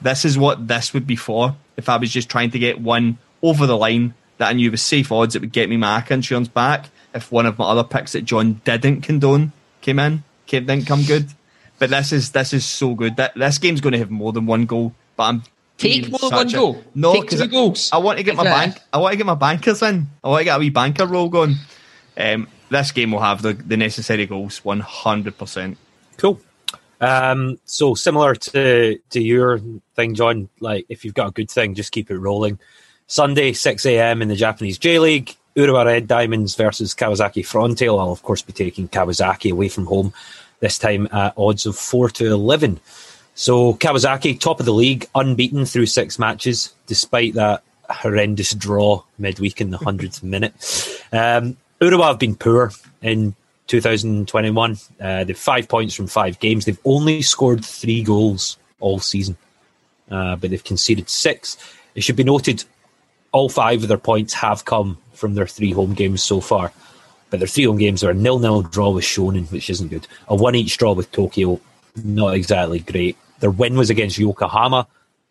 This 0.00 0.24
is 0.24 0.38
what 0.38 0.66
this 0.66 0.94
would 0.94 1.06
be 1.06 1.16
for. 1.16 1.56
If 1.76 1.88
I 1.88 1.96
was 1.96 2.10
just 2.10 2.30
trying 2.30 2.50
to 2.52 2.58
get 2.58 2.80
one 2.80 3.18
over 3.42 3.66
the 3.66 3.76
line 3.76 4.14
that 4.38 4.48
I 4.48 4.52
knew 4.54 4.70
was 4.70 4.82
safe 4.82 5.12
odds, 5.12 5.36
it 5.36 5.40
would 5.40 5.52
get 5.52 5.68
me 5.68 5.76
my 5.76 6.00
ACCA 6.00 6.12
insurance 6.12 6.48
back. 6.48 6.88
If 7.14 7.30
one 7.30 7.46
of 7.46 7.58
my 7.58 7.66
other 7.66 7.84
picks 7.84 8.12
that 8.12 8.24
John 8.24 8.60
didn't 8.64 9.02
condone 9.02 9.52
came 9.80 9.98
in, 9.98 10.24
came, 10.46 10.66
didn't 10.66 10.86
come 10.86 11.02
good. 11.04 11.28
But 11.78 11.90
this 11.90 12.12
is 12.12 12.32
this 12.32 12.52
is 12.52 12.64
so 12.64 12.94
good. 12.94 13.16
That 13.16 13.34
this 13.34 13.58
game's 13.58 13.80
going 13.80 13.92
to 13.92 13.98
have 13.98 14.10
more 14.10 14.32
than 14.32 14.46
one 14.46 14.66
goal. 14.66 14.92
But 15.16 15.22
I'm 15.24 15.42
take 15.76 16.10
more 16.10 16.18
than 16.18 16.30
one 16.30 16.48
a, 16.48 16.52
goal. 16.52 16.84
No, 16.94 17.14
take 17.14 17.30
two 17.30 17.46
goals. 17.46 17.90
I 17.92 17.98
want 17.98 18.18
to 18.18 18.24
get 18.24 18.34
my 18.34 18.44
bank. 18.44 18.76
I 18.92 18.98
want 18.98 19.12
to 19.12 19.16
get 19.16 19.26
my 19.26 19.34
bankers 19.34 19.82
in. 19.82 20.08
I 20.22 20.28
want 20.28 20.40
to 20.40 20.44
get 20.44 20.56
a 20.56 20.58
wee 20.58 20.70
banker 20.70 21.06
roll 21.06 21.28
going. 21.28 21.54
Um, 22.16 22.48
this 22.68 22.90
game 22.90 23.12
will 23.12 23.20
have 23.20 23.42
the, 23.42 23.52
the 23.52 23.76
necessary 23.76 24.26
goals, 24.26 24.64
one 24.64 24.80
hundred 24.80 25.38
percent. 25.38 25.78
Cool. 26.16 26.40
Um, 27.00 27.60
so 27.64 27.94
similar 27.94 28.34
to 28.34 28.98
to 29.10 29.20
your 29.22 29.60
thing, 29.94 30.14
John. 30.14 30.48
Like 30.58 30.86
if 30.88 31.04
you've 31.04 31.14
got 31.14 31.28
a 31.28 31.32
good 31.32 31.50
thing, 31.50 31.74
just 31.74 31.92
keep 31.92 32.10
it 32.10 32.18
rolling. 32.18 32.58
Sunday, 33.06 33.52
six 33.52 33.86
a.m. 33.86 34.20
in 34.20 34.28
the 34.28 34.36
Japanese 34.36 34.78
J 34.78 34.98
League. 34.98 35.36
Urawa 35.56 35.86
Red 35.86 36.06
Diamonds 36.06 36.54
versus 36.54 36.94
Kawasaki 36.94 37.44
Frontale. 37.44 37.98
I'll 37.98 38.12
of 38.12 38.22
course 38.22 38.42
be 38.42 38.52
taking 38.52 38.88
Kawasaki 38.88 39.50
away 39.50 39.68
from 39.68 39.86
home 39.86 40.12
this 40.60 40.78
time 40.78 41.08
at 41.12 41.34
odds 41.36 41.66
of 41.66 41.76
4 41.76 42.10
to 42.10 42.26
11. 42.26 42.80
So 43.34 43.74
Kawasaki, 43.74 44.40
top 44.40 44.60
of 44.60 44.66
the 44.66 44.72
league, 44.72 45.06
unbeaten 45.14 45.64
through 45.64 45.86
six 45.86 46.18
matches, 46.18 46.74
despite 46.86 47.34
that 47.34 47.62
horrendous 47.88 48.52
draw 48.54 49.02
midweek 49.18 49.60
in 49.60 49.70
the 49.70 49.78
100th 49.78 50.22
minute. 50.22 50.52
Um, 51.12 51.56
Urawa 51.80 52.08
have 52.08 52.18
been 52.18 52.34
poor 52.34 52.72
in 53.00 53.34
2021. 53.68 54.76
Uh, 55.00 55.24
they've 55.24 55.38
five 55.38 55.68
points 55.68 55.94
from 55.94 56.08
five 56.08 56.38
games. 56.40 56.64
They've 56.64 56.78
only 56.84 57.22
scored 57.22 57.64
three 57.64 58.02
goals 58.02 58.58
all 58.80 58.98
season, 58.98 59.36
uh, 60.10 60.36
but 60.36 60.50
they've 60.50 60.64
conceded 60.64 61.08
six. 61.08 61.56
It 61.94 62.02
should 62.02 62.16
be 62.16 62.24
noted 62.24 62.64
all 63.32 63.48
five 63.48 63.82
of 63.82 63.88
their 63.88 63.98
points 63.98 64.34
have 64.34 64.64
come 64.64 64.98
from 65.12 65.34
their 65.34 65.46
three 65.46 65.72
home 65.72 65.94
games 65.94 66.22
so 66.22 66.40
far. 66.40 66.72
But 67.30 67.40
their 67.40 67.48
three 67.48 67.64
home 67.64 67.78
games 67.78 68.02
are 68.02 68.10
a 68.10 68.14
nil-nil 68.14 68.62
draw 68.62 68.90
with 68.90 69.04
Shonan, 69.04 69.50
which 69.52 69.70
isn't 69.70 69.88
good. 69.88 70.06
A 70.28 70.34
one-each 70.34 70.78
draw 70.78 70.92
with 70.92 71.12
Tokyo, 71.12 71.60
not 72.02 72.34
exactly 72.34 72.80
great. 72.80 73.16
Their 73.40 73.50
win 73.50 73.76
was 73.76 73.90
against 73.90 74.18
Yokohama, 74.18 74.86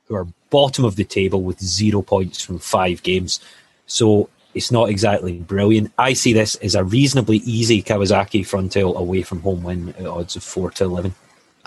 who 0.05 0.15
are 0.15 0.27
bottom 0.49 0.85
of 0.85 0.95
the 0.95 1.03
table 1.03 1.41
with 1.41 1.59
zero 1.59 2.01
points 2.01 2.41
from 2.41 2.59
five 2.59 3.03
games. 3.03 3.39
So 3.85 4.29
it's 4.53 4.71
not 4.71 4.89
exactly 4.89 5.37
brilliant. 5.39 5.91
I 5.97 6.13
see 6.13 6.33
this 6.33 6.55
as 6.55 6.75
a 6.75 6.83
reasonably 6.83 7.37
easy 7.37 7.83
Kawasaki 7.83 8.41
frontale 8.41 8.95
away 8.95 9.21
from 9.21 9.41
home 9.41 9.63
win 9.63 9.89
at 9.97 10.05
odds 10.05 10.35
of 10.35 10.43
four 10.43 10.71
to 10.71 10.83
eleven. 10.85 11.15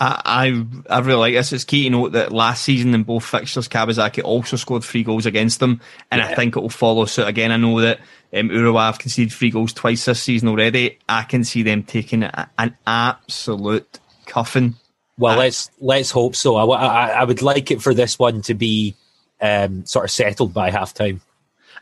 I, 0.03 0.65
I, 0.89 0.99
really 0.99 1.19
like 1.19 1.33
this. 1.35 1.53
It's 1.53 1.63
key 1.63 1.83
to 1.83 1.91
note 1.91 2.13
that 2.13 2.31
last 2.31 2.63
season 2.63 2.95
in 2.95 3.03
both 3.03 3.23
fixtures, 3.23 3.67
Kawasaki 3.67 4.23
also 4.23 4.57
scored 4.57 4.83
three 4.83 5.03
goals 5.03 5.27
against 5.27 5.59
them, 5.59 5.79
and 6.09 6.19
yeah. 6.19 6.27
I 6.27 6.33
think 6.33 6.55
it 6.55 6.59
will 6.59 6.69
follow 6.69 7.05
suit 7.05 7.27
again. 7.27 7.51
I 7.51 7.57
know 7.57 7.81
that 7.81 7.99
um, 8.33 8.49
Urawa 8.49 8.87
have 8.87 8.99
conceded 8.99 9.33
three 9.33 9.49
goals 9.49 9.73
twice 9.73 10.05
this 10.05 10.21
season 10.21 10.47
already. 10.47 10.99
I 11.09 11.23
can 11.23 11.43
see 11.43 11.63
them 11.63 11.83
taking 11.83 12.23
an 12.23 12.77
absolute 12.87 13.99
cuffing. 14.25 14.75
Well, 15.17 15.37
let's 15.37 15.69
let's 15.79 16.11
hope 16.11 16.35
so. 16.35 16.55
I, 16.55 16.65
I, 16.65 17.07
I, 17.09 17.23
would 17.25 17.41
like 17.41 17.69
it 17.69 17.81
for 17.81 17.93
this 17.93 18.17
one 18.17 18.41
to 18.43 18.53
be 18.53 18.95
um, 19.41 19.85
sort 19.85 20.05
of 20.05 20.11
settled 20.11 20.53
by 20.53 20.71
half 20.71 20.93
time. 20.93 21.19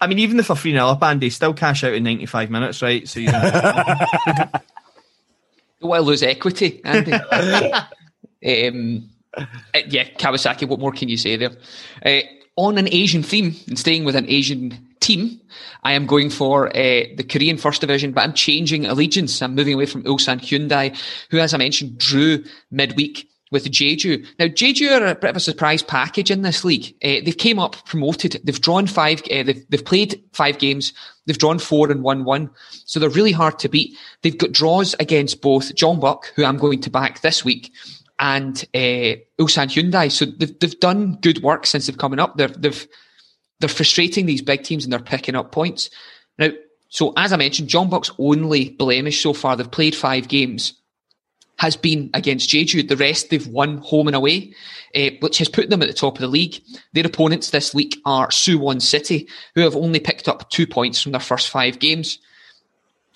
I 0.02 0.08
mean, 0.08 0.20
even 0.20 0.40
if 0.40 0.50
a 0.50 0.56
3 0.56 0.72
0 0.72 0.88
up, 0.88 1.04
Andy, 1.04 1.30
still 1.30 1.54
cash 1.54 1.84
out 1.84 1.94
in 1.94 2.04
95 2.04 2.50
minutes, 2.50 2.82
right? 2.82 3.08
So 3.08 3.20
you. 3.20 3.32
Don't 3.32 3.44
want 5.82 6.02
to 6.02 6.08
lose 6.08 6.24
equity, 6.24 6.82
Andy. 6.84 7.14
um, 7.14 9.10
uh, 9.38 9.46
yeah, 9.88 10.10
Kawasaki. 10.10 10.68
What 10.68 10.80
more 10.80 10.92
can 10.92 11.08
you 11.08 11.18
say 11.18 11.38
there? 11.38 11.52
Uh, 12.04 12.22
on 12.60 12.78
an 12.78 12.90
Asian 12.92 13.24
theme 13.24 13.56
and 13.68 13.80
staying 13.80 14.04
with 14.04 14.16
an 14.16 14.26
Asian 14.28 14.78
team, 15.00 15.40
I 15.84 15.94
am 15.94 16.06
going 16.06 16.30
for 16.30 16.68
uh, 16.68 17.06
the 17.16 17.26
Korean 17.28 17.58
First 17.58 17.82
Division, 17.82 18.12
but 18.12 18.22
I'm 18.22 18.34
changing 18.34 18.86
allegiance. 18.86 19.42
I'm 19.42 19.56
moving 19.56 19.74
away 19.74 19.86
from 19.86 20.04
Ulsan 20.04 20.42
Hyundai, 20.42 20.96
who, 21.32 21.40
as 21.40 21.54
I 21.54 21.58
mentioned, 21.58 21.98
drew 21.98 22.44
midweek 22.70 23.30
with 23.52 23.72
Jeju. 23.72 24.28
Now, 24.38 24.46
Jeju 24.46 25.00
are 25.00 25.08
a 25.08 25.16
bit 25.16 25.32
of 25.32 25.38
a 25.38 25.40
surprise 25.40 25.82
package 25.82 26.30
in 26.30 26.42
this 26.42 26.64
league. 26.64 26.94
Uh, 27.04 27.24
they've 27.24 27.38
came 27.38 27.60
up 27.60 27.84
promoted. 27.86 28.40
They've 28.44 28.62
drawn 28.62 28.86
five. 28.86 29.22
Uh, 29.32 29.44
they've, 29.44 29.66
they've 29.70 29.86
played 29.86 30.22
five 30.34 30.60
games. 30.60 30.94
They've 31.26 31.38
drawn 31.38 31.60
four 31.60 31.90
and 31.90 32.04
won 32.04 32.26
one. 32.26 32.50
So 32.86 33.00
they're 33.00 33.10
really 33.10 33.32
hard 33.32 33.58
to 33.60 33.70
beat. 33.70 33.98
They've 34.22 34.38
got 34.38 34.52
draws 34.52 34.96
against 35.00 35.42
both 35.42 35.74
Jeonbuk, 35.76 36.26
who 36.36 36.44
I'm 36.44 36.58
going 36.58 36.82
to 36.82 36.90
back 36.90 37.22
this 37.22 37.44
week, 37.44 37.72
and 38.20 38.66
uh, 38.74 39.16
Ulsan 39.40 39.70
Hyundai. 39.70 40.12
So 40.12 40.26
they've, 40.26 40.58
they've 40.60 40.80
done 40.80 41.18
good 41.22 41.42
work 41.42 41.66
since 41.66 41.88
they've 41.88 41.98
coming 41.98 42.20
up. 42.20 42.38
They've, 42.38 42.62
they've, 42.62 42.88
they're 43.60 43.70
frustrating 43.70 44.26
these 44.26 44.42
big 44.42 44.64
teams 44.64 44.84
and 44.84 44.92
they're 44.92 45.00
picking 45.00 45.36
up 45.36 45.52
points. 45.52 45.90
Now, 46.38 46.50
so 46.90 47.14
as 47.18 47.32
I 47.32 47.38
mentioned, 47.38 47.70
Jeonbuk's 47.70 48.12
only 48.18 48.72
blemish 48.72 49.22
so 49.22 49.34
far, 49.34 49.56
they've 49.56 49.70
played 49.70 49.96
five 49.96 50.28
games, 50.28 50.74
has 51.60 51.76
been 51.76 52.10
against 52.14 52.50
Jeju. 52.50 52.88
The 52.88 52.98
rest 52.98 53.30
they've 53.30 53.48
won 53.48 53.78
home 53.80 54.08
and 54.08 54.16
away, 54.16 54.54
uh, 54.96 55.10
which 55.20 55.38
has 55.38 55.50
put 55.50 55.70
them 55.70 55.82
at 55.82 55.88
the 55.88 55.94
top 55.94 56.16
of 56.16 56.22
the 56.22 56.28
league. 56.28 56.62
Their 56.94 57.06
opponents 57.06 57.52
this 57.52 57.74
week 57.74 58.00
are 58.06 58.30
Suwon 58.30 58.82
City, 58.82 59.28
who 59.56 59.62
have 59.62 59.76
only 59.76 60.00
picked 60.00 60.28
up 60.28 60.50
two 60.50 60.66
points 60.66 61.02
from 61.02 61.12
their 61.12 61.22
first 61.22 61.50
five 61.50 61.80
games. 61.80 62.18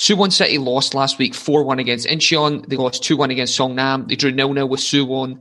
Suwon 0.03 0.33
City 0.33 0.57
lost 0.57 0.93
last 0.93 1.17
week 1.17 1.33
4 1.33 1.63
1 1.63 1.79
against 1.79 2.07
Incheon. 2.07 2.67
They 2.67 2.75
lost 2.75 3.05
2 3.05 3.15
1 3.15 3.31
against 3.31 3.57
Seongnam. 3.57 4.09
They 4.09 4.17
drew 4.17 4.35
0 4.35 4.53
0 4.53 4.65
with 4.65 4.81
Suwon. 4.81 5.37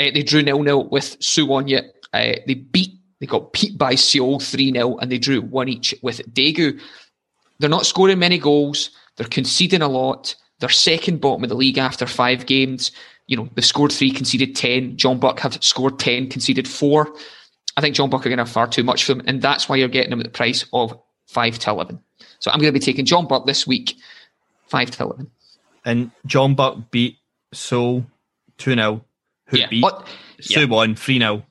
Uh, 0.00 0.10
they 0.12 0.24
drew 0.24 0.42
0 0.42 0.64
0 0.64 0.78
with 0.90 1.20
Suwon 1.20 1.68
yet. 1.68 1.84
Uh, 2.12 2.34
they 2.48 2.54
beat, 2.54 2.98
they 3.20 3.26
got 3.26 3.52
beat 3.52 3.78
by 3.78 3.94
Seoul 3.94 4.40
3 4.40 4.72
0 4.72 4.96
and 4.96 5.12
they 5.12 5.18
drew 5.18 5.40
1 5.40 5.68
each 5.68 5.94
with 6.02 6.18
Daegu. 6.34 6.80
They're 7.60 7.70
not 7.70 7.86
scoring 7.86 8.18
many 8.18 8.38
goals. 8.38 8.90
They're 9.16 9.28
conceding 9.28 9.82
a 9.82 9.88
lot. 9.88 10.34
They're 10.58 10.68
second 10.68 11.20
bottom 11.20 11.44
of 11.44 11.48
the 11.48 11.54
league 11.54 11.78
after 11.78 12.04
five 12.08 12.46
games. 12.46 12.90
You 13.28 13.36
know, 13.36 13.48
they've 13.54 13.64
scored 13.64 13.92
three, 13.92 14.10
conceded 14.10 14.56
10. 14.56 14.96
Jeonbuk 14.96 15.38
have 15.38 15.62
scored 15.62 16.00
10, 16.00 16.28
conceded 16.28 16.66
four. 16.66 17.14
I 17.76 17.80
think 17.80 17.94
Jeonbuk 17.94 18.14
are 18.14 18.30
going 18.30 18.38
to 18.38 18.44
have 18.44 18.50
far 18.50 18.66
too 18.66 18.82
much 18.82 19.04
for 19.04 19.14
them, 19.14 19.22
and 19.26 19.40
that's 19.40 19.68
why 19.68 19.76
you're 19.76 19.86
getting 19.86 20.10
them 20.10 20.18
at 20.18 20.24
the 20.24 20.30
price 20.30 20.64
of 20.72 20.98
5 21.28 21.58
to 21.60 21.70
11. 21.70 22.00
So 22.42 22.50
I'm 22.50 22.58
going 22.58 22.72
to 22.72 22.78
be 22.78 22.84
taking 22.84 23.04
Jeonbuk 23.04 23.46
this 23.46 23.68
week, 23.68 23.94
5 24.66 24.90
to 24.90 25.02
11. 25.04 25.30
And 25.84 26.10
Jeonbuk 26.26 26.90
beat 26.90 27.18
Seoul 27.52 28.04
2 28.58 28.74
0, 28.74 29.04
who 29.46 29.56
Yeah, 29.58 29.68
beat 29.68 29.80
but- 29.82 30.06
yeah. 30.40 30.58
Suwon 30.58 30.98
3 30.98 31.18
0 31.18 31.44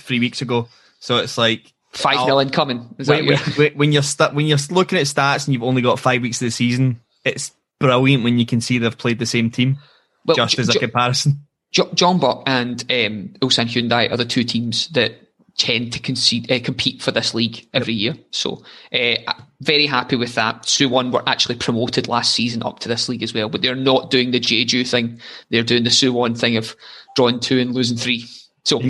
three 0.00 0.18
weeks 0.18 0.42
ago. 0.42 0.68
So 0.98 1.18
it's 1.18 1.38
like. 1.38 1.72
5 1.92 2.16
I'll- 2.18 2.24
0 2.26 2.40
incoming. 2.40 2.94
Is 2.98 3.06
that 3.06 3.24
when, 3.24 3.38
when, 3.56 3.72
when- 3.76 3.92
you're 3.92 4.02
stu- 4.02 4.30
when 4.32 4.46
you're 4.46 4.58
looking 4.70 4.98
at 4.98 5.06
stats 5.06 5.46
and 5.46 5.54
you've 5.54 5.62
only 5.62 5.82
got 5.82 6.00
five 6.00 6.20
weeks 6.20 6.42
of 6.42 6.46
the 6.46 6.50
season, 6.50 7.00
it's 7.24 7.52
brilliant 7.78 8.24
when 8.24 8.40
you 8.40 8.46
can 8.46 8.60
see 8.60 8.78
they've 8.78 8.98
played 8.98 9.20
the 9.20 9.26
same 9.26 9.50
team. 9.52 9.78
Well, 10.26 10.34
just 10.36 10.58
as 10.58 10.68
a 10.68 10.72
J- 10.72 10.78
comparison. 10.80 11.46
Jo- 11.70 11.90
Jeonbuk 11.94 12.42
and 12.46 12.80
um, 12.82 13.34
Ulsan 13.40 13.66
Hyundai 13.68 14.10
are 14.10 14.16
the 14.16 14.24
two 14.24 14.42
teams 14.42 14.88
that 14.88 15.12
tend 15.58 15.92
to 15.92 15.98
concede, 15.98 16.50
uh, 16.50 16.60
compete 16.60 17.02
for 17.02 17.10
this 17.10 17.34
league 17.34 17.66
every 17.74 17.92
year. 17.92 18.14
So, 18.30 18.62
uh, 18.92 19.16
very 19.60 19.86
happy 19.86 20.16
with 20.16 20.34
that. 20.36 20.62
Suwon 20.62 21.12
were 21.12 21.28
actually 21.28 21.56
promoted 21.56 22.08
last 22.08 22.34
season 22.34 22.62
up 22.62 22.78
to 22.80 22.88
this 22.88 23.08
league 23.08 23.22
as 23.24 23.34
well, 23.34 23.48
but 23.48 23.60
they're 23.60 23.74
not 23.74 24.10
doing 24.10 24.30
the 24.30 24.40
Jeju 24.40 24.88
thing. 24.88 25.20
They're 25.50 25.64
doing 25.64 25.84
the 25.84 25.90
Suwon 25.90 26.38
thing 26.38 26.56
of 26.56 26.74
drawing 27.16 27.40
two 27.40 27.58
and 27.58 27.74
losing 27.74 27.96
three. 27.96 28.26
So, 28.64 28.80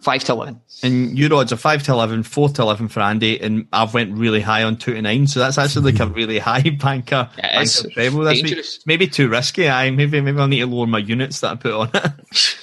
five 0.00 0.22
to 0.24 0.32
eleven. 0.32 0.60
And 0.82 1.18
your 1.18 1.32
odds 1.34 1.52
are 1.52 1.56
five 1.56 1.82
to 1.84 1.92
11, 1.92 2.24
4 2.24 2.48
to 2.50 2.62
eleven 2.62 2.88
for 2.88 3.00
Andy, 3.00 3.40
and 3.40 3.66
I've 3.72 3.94
went 3.94 4.12
really 4.12 4.40
high 4.40 4.62
on 4.62 4.76
two 4.76 4.94
to 4.94 5.00
nine. 5.00 5.26
So 5.26 5.40
that's 5.40 5.56
actually 5.56 5.92
like 5.92 6.00
a 6.00 6.06
really 6.12 6.38
high 6.38 6.60
banker, 6.62 7.30
banker 7.36 7.88
treble 7.90 8.24
this 8.24 8.42
dangerous. 8.42 8.78
week. 8.78 8.86
Maybe 8.86 9.06
too 9.06 9.28
risky. 9.28 9.68
I 9.68 9.90
maybe 9.90 10.20
maybe 10.20 10.38
I'll 10.38 10.48
need 10.48 10.60
to 10.60 10.66
lower 10.66 10.86
my 10.86 10.98
units 10.98 11.40
that 11.40 11.52
I 11.52 11.54
put 11.54 11.72
on 11.72 11.90
it. 11.94 12.12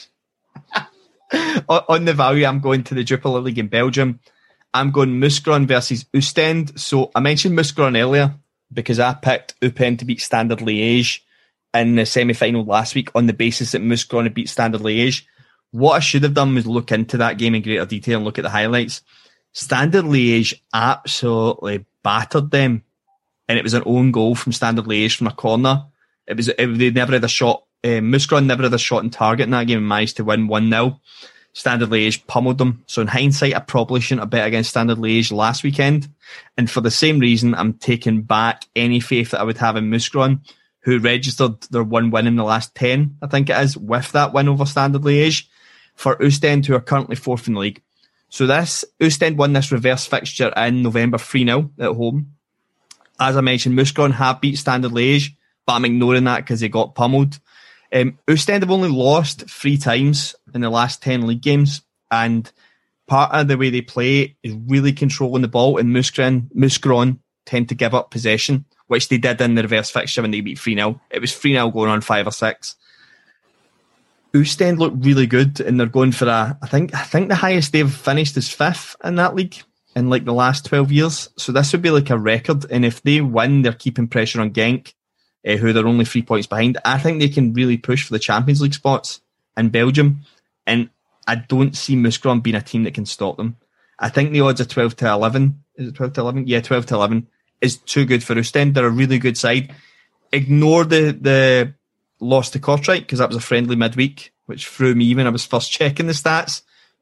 on, 1.69 2.05
the 2.05 2.13
value, 2.13 2.45
I'm 2.45 2.59
going 2.59 2.83
to 2.85 2.95
the 2.95 3.03
Jupiler 3.03 3.39
League 3.39 3.59
in 3.59 3.67
Belgium. 3.67 4.19
I'm 4.73 4.91
going 4.91 5.19
Mouscron 5.19 5.67
versus 5.67 6.05
Ostend. 6.15 6.79
So 6.79 7.11
I 7.15 7.19
mentioned 7.19 7.57
Mouscron 7.57 7.99
earlier 7.99 8.35
because 8.71 8.99
I 8.99 9.13
picked 9.13 9.59
Eupen 9.61 9.97
to 9.99 10.05
beat 10.05 10.21
Standard 10.21 10.59
Liège 10.59 11.21
in 11.73 11.95
the 11.95 12.05
semi 12.05 12.33
final 12.33 12.63
last 12.63 12.95
week 12.95 13.09
on 13.15 13.27
the 13.27 13.33
basis 13.33 13.71
that 13.71 13.81
Mouscron 13.81 14.23
had 14.23 14.33
beat 14.33 14.49
Standard 14.49 14.81
Liège. 14.81 15.23
What 15.71 15.93
I 15.93 15.99
should 15.99 16.23
have 16.23 16.33
done 16.33 16.55
was 16.55 16.65
look 16.65 16.91
into 16.91 17.17
that 17.17 17.37
game 17.37 17.53
in 17.53 17.61
greater 17.61 17.85
detail 17.85 18.17
and 18.17 18.25
look 18.25 18.39
at 18.39 18.43
the 18.43 18.49
highlights. 18.49 19.01
Standard 19.53 20.05
Liège 20.05 20.53
absolutely 20.73 21.85
battered 22.03 22.51
them, 22.51 22.83
and 23.47 23.57
it 23.57 23.63
was 23.63 23.73
an 23.73 23.83
own 23.85 24.11
goal 24.11 24.35
from 24.35 24.51
Standard 24.51 24.85
Liège 24.85 25.17
from 25.17 25.27
a 25.27 25.31
corner. 25.31 25.85
It 26.27 26.37
was 26.37 26.47
it, 26.49 26.77
they 26.77 26.91
never 26.91 27.13
had 27.13 27.23
a 27.23 27.27
shot. 27.27 27.63
Eh, 27.83 27.99
Mouscron 27.99 28.45
never 28.45 28.63
had 28.63 28.73
a 28.73 28.77
shot 28.77 29.03
in 29.03 29.09
target 29.09 29.45
in 29.45 29.51
that 29.51 29.67
game 29.67 29.77
and 29.77 29.87
managed 29.87 30.17
to 30.17 30.23
win 30.23 30.47
one 30.47 30.69
0 30.69 30.99
Standard 31.53 31.89
Liège 31.89 32.25
pummeled 32.27 32.57
them. 32.57 32.83
So 32.85 33.01
in 33.01 33.07
hindsight, 33.07 33.55
I 33.55 33.59
probably 33.59 34.01
shouldn't 34.01 34.21
have 34.21 34.29
bet 34.29 34.47
against 34.47 34.69
Standard 34.69 34.97
Liège 34.97 35.31
last 35.31 35.63
weekend. 35.63 36.07
And 36.57 36.69
for 36.69 36.81
the 36.81 36.91
same 36.91 37.19
reason, 37.19 37.55
I'm 37.55 37.73
taking 37.73 38.21
back 38.21 38.65
any 38.75 38.99
faith 38.99 39.31
that 39.31 39.41
I 39.41 39.43
would 39.43 39.57
have 39.57 39.75
in 39.75 39.89
Mouscron, 39.89 40.41
who 40.81 40.99
registered 40.99 41.61
their 41.63 41.83
one 41.83 42.11
win 42.11 42.27
in 42.27 42.35
the 42.35 42.43
last 42.43 42.75
10, 42.75 43.17
I 43.21 43.27
think 43.27 43.49
it 43.49 43.57
is, 43.57 43.75
with 43.75 44.11
that 44.11 44.33
win 44.33 44.47
over 44.47 44.65
Standard 44.65 45.01
Liège 45.01 45.47
for 45.95 46.21
Ostend, 46.23 46.65
who 46.65 46.75
are 46.75 46.81
currently 46.81 47.15
fourth 47.15 47.47
in 47.47 47.55
the 47.55 47.59
league. 47.59 47.81
So 48.29 48.45
this 48.45 48.85
Ostend 49.01 49.37
won 49.37 49.53
this 49.53 49.71
reverse 49.71 50.05
fixture 50.05 50.53
in 50.55 50.83
November 50.83 51.17
3 51.17 51.45
0 51.45 51.71
at 51.79 51.95
home. 51.95 52.33
As 53.19 53.35
I 53.35 53.41
mentioned, 53.41 53.77
Mouscron 53.77 54.13
have 54.13 54.39
beat 54.39 54.57
Standard 54.57 54.91
Liège, 54.91 55.31
but 55.65 55.73
I'm 55.73 55.85
ignoring 55.85 56.23
that 56.25 56.37
because 56.37 56.59
they 56.59 56.69
got 56.69 56.95
pummeled. 56.95 57.39
Um, 57.91 58.19
have 58.27 58.71
only 58.71 58.89
lost 58.89 59.49
three 59.49 59.77
times 59.77 60.35
in 60.53 60.61
the 60.61 60.69
last 60.69 61.01
10 61.01 61.25
league 61.25 61.41
games, 61.41 61.81
and 62.11 62.51
part 63.07 63.33
of 63.33 63.47
the 63.47 63.57
way 63.57 63.69
they 63.69 63.81
play 63.81 64.37
is 64.43 64.53
really 64.67 64.93
controlling 64.93 65.41
the 65.41 65.47
ball, 65.47 65.77
and 65.77 65.89
Mouscron, 65.89 66.51
Mouscron 66.53 67.19
tend 67.45 67.69
to 67.69 67.75
give 67.75 67.95
up 67.95 68.11
possession, 68.11 68.65
which 68.87 69.09
they 69.09 69.17
did 69.17 69.41
in 69.41 69.55
the 69.55 69.63
reverse 69.63 69.89
fixture 69.89 70.21
when 70.21 70.31
they 70.31 70.41
beat 70.41 70.59
3 70.59 70.75
0. 70.75 71.01
It 71.09 71.19
was 71.19 71.35
3 71.35 71.53
0 71.53 71.71
going 71.71 71.89
on 71.89 72.01
5 72.01 72.27
or 72.27 72.31
6. 72.31 72.75
Ostend 74.35 74.77
look 74.77 74.93
really 74.97 75.25
good, 75.25 75.59
and 75.59 75.79
they're 75.79 75.87
going 75.87 76.11
for 76.11 76.27
a. 76.27 76.57
I 76.61 76.67
think 76.67 76.93
I 76.93 77.01
think 77.01 77.29
the 77.29 77.35
highest 77.35 77.71
they've 77.73 77.91
finished 77.91 78.37
is 78.37 78.47
fifth 78.47 78.95
in 79.03 79.15
that 79.15 79.33
league 79.33 79.55
in 79.95 80.11
like 80.11 80.25
the 80.25 80.33
last 80.33 80.65
twelve 80.65 80.91
years. 80.91 81.29
So 81.35 81.51
this 81.51 81.71
would 81.71 81.81
be 81.81 81.89
like 81.89 82.11
a 82.11 82.17
record, 82.17 82.69
and 82.69 82.85
if 82.85 83.01
they 83.01 83.21
win, 83.21 83.63
they're 83.63 83.73
keeping 83.73 84.07
pressure 84.07 84.39
on 84.39 84.51
Genk, 84.51 84.93
uh, 85.49 85.57
who 85.57 85.73
they're 85.73 85.87
only 85.87 86.05
three 86.05 86.21
points 86.21 86.47
behind. 86.47 86.77
I 86.85 86.99
think 86.99 87.19
they 87.19 87.29
can 87.29 87.53
really 87.53 87.77
push 87.77 88.05
for 88.05 88.13
the 88.13 88.19
Champions 88.19 88.61
League 88.61 88.73
spots 88.73 89.21
in 89.57 89.69
Belgium, 89.69 90.21
and 90.67 90.89
I 91.27 91.35
don't 91.35 91.75
see 91.75 91.95
Mouscron 91.95 92.43
being 92.43 92.55
a 92.55 92.61
team 92.61 92.83
that 92.83 92.93
can 92.93 93.05
stop 93.05 93.37
them. 93.37 93.57
I 93.97 94.09
think 94.09 94.31
the 94.31 94.41
odds 94.41 94.61
are 94.61 94.65
twelve 94.65 94.95
to 94.97 95.07
eleven. 95.07 95.63
Is 95.75 95.89
it 95.89 95.95
twelve 95.95 96.13
to 96.13 96.21
eleven? 96.21 96.47
Yeah, 96.47 96.61
twelve 96.61 96.85
to 96.87 96.95
eleven 96.95 97.27
is 97.61 97.77
too 97.77 98.05
good 98.05 98.23
for 98.23 98.37
Ostend. 98.37 98.75
They're 98.75 98.85
a 98.85 98.91
really 98.91 99.19
good 99.19 99.37
side. 99.37 99.73
Ignore 100.31 100.85
the 100.85 101.17
the 101.19 101.73
loss 102.19 102.49
to 102.51 102.59
Kortrijk 102.59 102.99
because 103.01 103.19
that 103.19 103.29
was 103.29 103.37
a 103.37 103.41
friendly 103.41 103.75
midweek, 103.75 104.33
which 104.45 104.67
threw 104.67 104.95
me 104.95 105.15
when 105.15 105.27
I 105.27 105.31
was 105.31 105.45
first 105.45 105.71
checking 105.71 106.07
the 106.07 106.13
stats. 106.13 106.61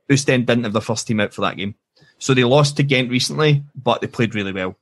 Ostend 0.10 0.48
didn't 0.48 0.64
have 0.64 0.74
the 0.74 0.82
first 0.82 1.08
team 1.08 1.20
out 1.20 1.34
for 1.34 1.42
that 1.42 1.58
game. 1.58 1.76
So 2.18 2.34
they 2.34 2.44
lost 2.44 2.78
to 2.78 2.84
Ghent 2.84 3.12
recently, 3.12 3.64
but 3.76 4.02
they 4.02 4.08
played 4.08 4.34
really 4.34 4.54
well. 4.54 4.76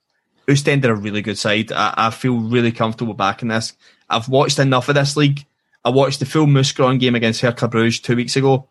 Ostend 0.50 0.86
are 0.86 0.92
a 0.92 0.96
really 0.96 1.22
good 1.22 1.38
side. 1.38 1.72
I, 1.72 1.94
I 1.98 2.10
feel 2.10 2.38
really 2.38 2.72
comfortable 2.72 3.14
backing 3.14 3.50
this. 3.50 3.74
I've 4.10 4.30
watched 4.30 4.60
enough 4.60 4.90
of 4.90 4.96
this 4.96 5.18
league. 5.18 5.46
I 5.84 5.90
watched 5.90 6.20
the 6.20 6.26
full 6.26 6.46
Mouscron 6.46 7.00
game 7.00 7.16
against 7.16 7.42
Hertha 7.42 7.68
Bruges 7.68 8.00
two 8.00 8.16
weeks 8.16 8.36
ago. 8.36 8.68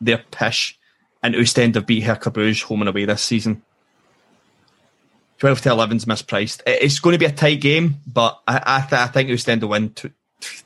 They're 0.00 0.24
pish. 0.30 0.78
And 1.22 1.34
Ostend 1.34 1.74
have 1.74 1.86
beat 1.86 2.04
Hertha 2.04 2.30
Bruges 2.30 2.62
home 2.62 2.82
and 2.82 2.88
away 2.88 3.04
this 3.04 3.22
season. 3.22 3.62
12 5.38 5.62
to 5.62 5.68
11's 5.70 6.04
mispriced. 6.04 6.62
It's 6.66 7.00
going 7.00 7.14
to 7.14 7.18
be 7.18 7.24
a 7.24 7.32
tight 7.32 7.60
game, 7.60 7.96
but 8.06 8.40
I, 8.46 8.62
I, 8.64 8.80
th- 8.80 8.92
I 8.92 9.06
think 9.08 9.30
Ostend 9.30 9.62
will 9.62 9.70
win 9.70 9.90
2 9.90 10.10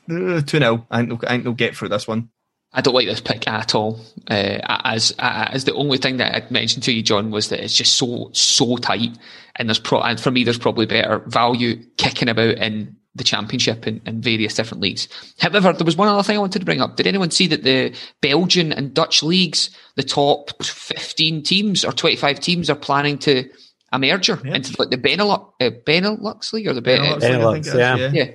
2 0.07 0.41
0. 0.45 0.87
I 0.91 0.99
I 0.99 1.05
think 1.05 1.43
they'll 1.43 1.53
get 1.53 1.75
through 1.75 1.89
this 1.89 2.07
one. 2.07 2.29
I 2.71 2.81
don't 2.81 2.93
like 2.93 3.07
this 3.07 3.21
pick 3.21 3.47
at 3.47 3.73
all. 3.73 3.99
Uh, 4.29 4.59
as 4.83 5.13
as 5.17 5.65
the 5.65 5.73
only 5.73 5.97
thing 5.97 6.17
that 6.17 6.35
I 6.35 6.45
mentioned 6.51 6.83
to 6.83 6.91
you, 6.91 7.01
John, 7.01 7.31
was 7.31 7.49
that 7.49 7.63
it's 7.63 7.75
just 7.75 7.93
so 7.93 8.29
so 8.33 8.77
tight, 8.77 9.17
and 9.55 9.67
there's 9.67 9.79
pro 9.79 10.01
and 10.01 10.19
for 10.19 10.31
me 10.31 10.43
there's 10.43 10.59
probably 10.59 10.85
better 10.85 11.19
value 11.27 11.83
kicking 11.97 12.29
about 12.29 12.57
in 12.57 12.95
the 13.15 13.23
championship 13.23 13.87
and, 13.87 13.99
and 14.05 14.23
various 14.23 14.53
different 14.53 14.81
leagues. 14.81 15.07
However, 15.39 15.73
there 15.73 15.83
was 15.83 15.97
one 15.97 16.07
other 16.07 16.21
thing 16.21 16.37
I 16.37 16.39
wanted 16.39 16.59
to 16.59 16.65
bring 16.65 16.79
up. 16.79 16.95
Did 16.95 17.07
anyone 17.07 17.31
see 17.31 17.47
that 17.47 17.63
the 17.63 17.95
Belgian 18.21 18.71
and 18.71 18.93
Dutch 18.93 19.23
leagues, 19.23 19.71
the 19.95 20.03
top 20.03 20.63
fifteen 20.63 21.41
teams 21.41 21.83
or 21.83 21.91
twenty 21.91 22.15
five 22.17 22.39
teams, 22.39 22.69
are 22.69 22.75
planning 22.75 23.17
to 23.19 23.49
a 23.91 23.97
merger 23.97 24.39
into 24.45 24.75
like 24.77 24.91
the 24.91 24.97
Benelux 24.97 25.51
uh, 25.59 25.71
Benelux 25.87 26.53
league 26.53 26.67
or 26.67 26.73
the 26.73 26.81
Ben- 26.81 26.99
Benelux, 26.99 27.21
Benelux, 27.21 27.49
I 27.49 27.53
think 27.53 27.65
it 27.65 27.69
is, 27.69 28.13
yeah. 28.13 28.31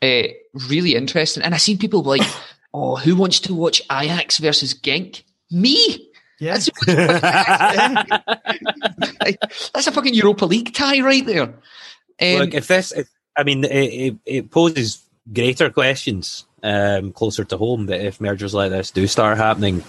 yeah. 0.00 0.24
uh, 0.24 0.68
really 0.70 0.94
interesting. 0.94 1.42
And 1.42 1.54
I 1.54 1.58
seen 1.58 1.76
people 1.76 2.02
like, 2.02 2.22
"Oh, 2.74 2.96
who 2.96 3.16
wants 3.16 3.40
to 3.40 3.54
watch 3.54 3.80
Ajax 3.90 4.36
versus 4.38 4.74
Genk?" 4.74 5.22
Me. 5.50 6.10
Yeah. 6.40 6.58
That's, 6.58 6.68
that's 9.70 9.86
a 9.86 9.92
fucking 9.92 10.14
Europa 10.14 10.44
League 10.46 10.74
tie 10.74 11.00
right 11.00 11.24
there. 11.24 11.54
Um, 12.20 12.38
Look, 12.38 12.54
if 12.54 12.66
this, 12.66 12.92
if, 12.92 13.08
I 13.36 13.44
mean, 13.44 13.64
it, 13.64 13.70
it, 13.70 14.16
it 14.26 14.50
poses 14.50 15.02
greater 15.32 15.70
questions 15.70 16.44
um, 16.62 17.12
closer 17.12 17.44
to 17.44 17.56
home 17.56 17.86
that 17.86 18.04
if 18.04 18.20
mergers 18.20 18.52
like 18.52 18.70
this 18.70 18.90
do 18.90 19.06
start 19.06 19.38
happening, 19.38 19.84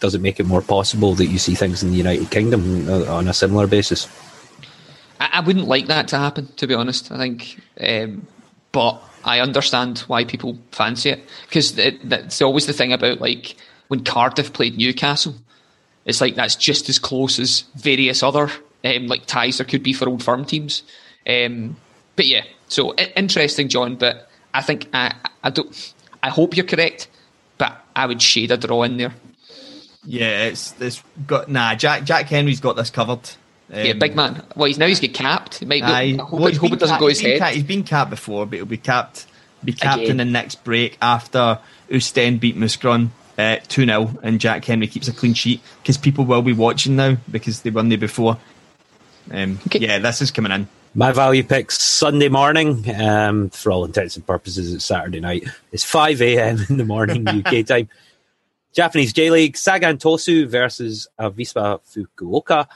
does 0.00 0.14
it 0.14 0.20
make 0.20 0.40
it 0.40 0.46
more 0.46 0.60
possible 0.62 1.14
that 1.14 1.26
you 1.26 1.38
see 1.38 1.54
things 1.54 1.82
in 1.82 1.90
the 1.90 1.96
United 1.96 2.30
Kingdom 2.30 2.88
uh, 2.88 3.04
on 3.06 3.28
a 3.28 3.32
similar 3.32 3.66
basis? 3.66 4.08
I, 5.20 5.30
I 5.34 5.40
wouldn't 5.40 5.68
like 5.68 5.86
that 5.86 6.08
to 6.08 6.18
happen, 6.18 6.48
to 6.56 6.66
be 6.66 6.74
honest. 6.74 7.12
I 7.12 7.16
think, 7.16 7.60
um, 7.80 8.26
but 8.76 9.02
I 9.24 9.40
understand 9.40 10.00
why 10.00 10.26
people 10.26 10.58
fancy 10.70 11.08
it 11.08 11.26
because 11.46 11.78
it, 11.78 12.06
that's 12.06 12.42
always 12.42 12.66
the 12.66 12.74
thing 12.74 12.92
about 12.92 13.22
like 13.22 13.56
when 13.88 14.04
Cardiff 14.04 14.52
played 14.52 14.76
Newcastle. 14.76 15.34
It's 16.04 16.20
like 16.20 16.34
that's 16.34 16.56
just 16.56 16.90
as 16.90 16.98
close 16.98 17.38
as 17.38 17.64
various 17.74 18.22
other 18.22 18.50
um, 18.84 19.06
like 19.06 19.24
ties 19.24 19.56
there 19.56 19.66
could 19.66 19.82
be 19.82 19.94
for 19.94 20.10
old 20.10 20.22
firm 20.22 20.44
teams. 20.44 20.82
Um, 21.26 21.78
but 22.16 22.26
yeah, 22.26 22.44
so 22.68 22.94
interesting, 22.94 23.70
John. 23.70 23.96
But 23.96 24.28
I 24.52 24.60
think 24.60 24.90
I, 24.92 25.14
I 25.42 25.48
don't. 25.48 25.94
I 26.22 26.28
hope 26.28 26.54
you're 26.54 26.66
correct, 26.66 27.08
but 27.56 27.82
I 27.96 28.04
would 28.04 28.20
shade 28.20 28.50
a 28.50 28.58
draw 28.58 28.82
in 28.82 28.98
there. 28.98 29.14
Yeah, 30.04 30.44
it's 30.44 30.74
it's 30.82 31.02
got 31.26 31.48
nah. 31.48 31.74
Jack 31.76 32.04
Jack 32.04 32.26
Hendry's 32.26 32.60
got 32.60 32.76
this 32.76 32.90
covered. 32.90 33.30
Um, 33.72 33.84
yeah, 33.84 33.92
big 33.94 34.14
man. 34.14 34.42
Well, 34.54 34.66
he's 34.66 34.78
now 34.78 34.86
he's 34.86 35.00
get 35.00 35.14
capped. 35.14 35.60
It 35.62 35.66
might, 35.68 35.82
Aye. 35.82 36.16
I 36.18 36.22
hope, 36.22 36.32
Well, 36.32 36.46
I 36.46 36.48
he's 36.50 36.58
hope 36.58 36.72
it 36.72 36.78
doesn't 36.78 36.94
capped- 36.94 37.00
go 37.00 37.08
his 37.08 37.18
he's 37.18 37.24
been 37.24 37.30
head. 37.32 37.38
capped- 37.40 37.54
he's 37.54 37.64
been 37.64 37.82
capped 37.82 38.10
before, 38.10 38.46
but 38.46 38.56
he'll 38.56 38.64
be 38.66 38.76
capped. 38.76 39.26
Be 39.64 39.72
capped 39.72 40.02
Again. 40.02 40.12
in 40.12 40.16
the 40.18 40.24
next 40.24 40.62
break 40.64 40.96
after 41.02 41.58
Ostend 41.92 42.38
beat 42.40 42.56
Mouscron 42.56 43.08
uh, 43.38 43.56
two 43.68 43.84
0 43.84 44.16
and 44.22 44.38
Jack 44.40 44.64
Hendry 44.64 44.86
keeps 44.86 45.08
a 45.08 45.12
clean 45.12 45.34
sheet 45.34 45.60
because 45.82 45.96
people 45.96 46.24
will 46.24 46.42
be 46.42 46.52
watching 46.52 46.94
now 46.96 47.16
because 47.30 47.62
they 47.62 47.70
won 47.70 47.88
there 47.88 47.98
before. 47.98 48.38
Um, 49.30 49.58
Okay. 49.66 49.80
Yeah, 49.80 49.98
this 49.98 50.22
is 50.22 50.30
coming 50.30 50.52
in. 50.52 50.68
My 50.94 51.10
value 51.12 51.42
picks 51.42 51.78
Sunday 51.82 52.28
morning. 52.28 52.84
Um, 52.98 53.50
for 53.50 53.72
all 53.72 53.84
intents 53.84 54.16
and 54.16 54.26
purposes, 54.26 54.72
it's 54.72 54.84
Saturday 54.84 55.20
night. 55.20 55.44
It's 55.72 55.84
5 55.84 56.22
a.m. 56.22 56.64
in 56.70 56.76
the 56.76 56.84
morning 56.84 57.26
UK 57.44 57.66
time. 57.66 57.88
Japanese 58.72 59.12
J 59.12 59.30
League 59.30 59.56
Sagan 59.56 59.98
Tosu 59.98 60.46
versus 60.48 61.08
Avispa 61.18 61.80
Fukuoka. 61.90 62.66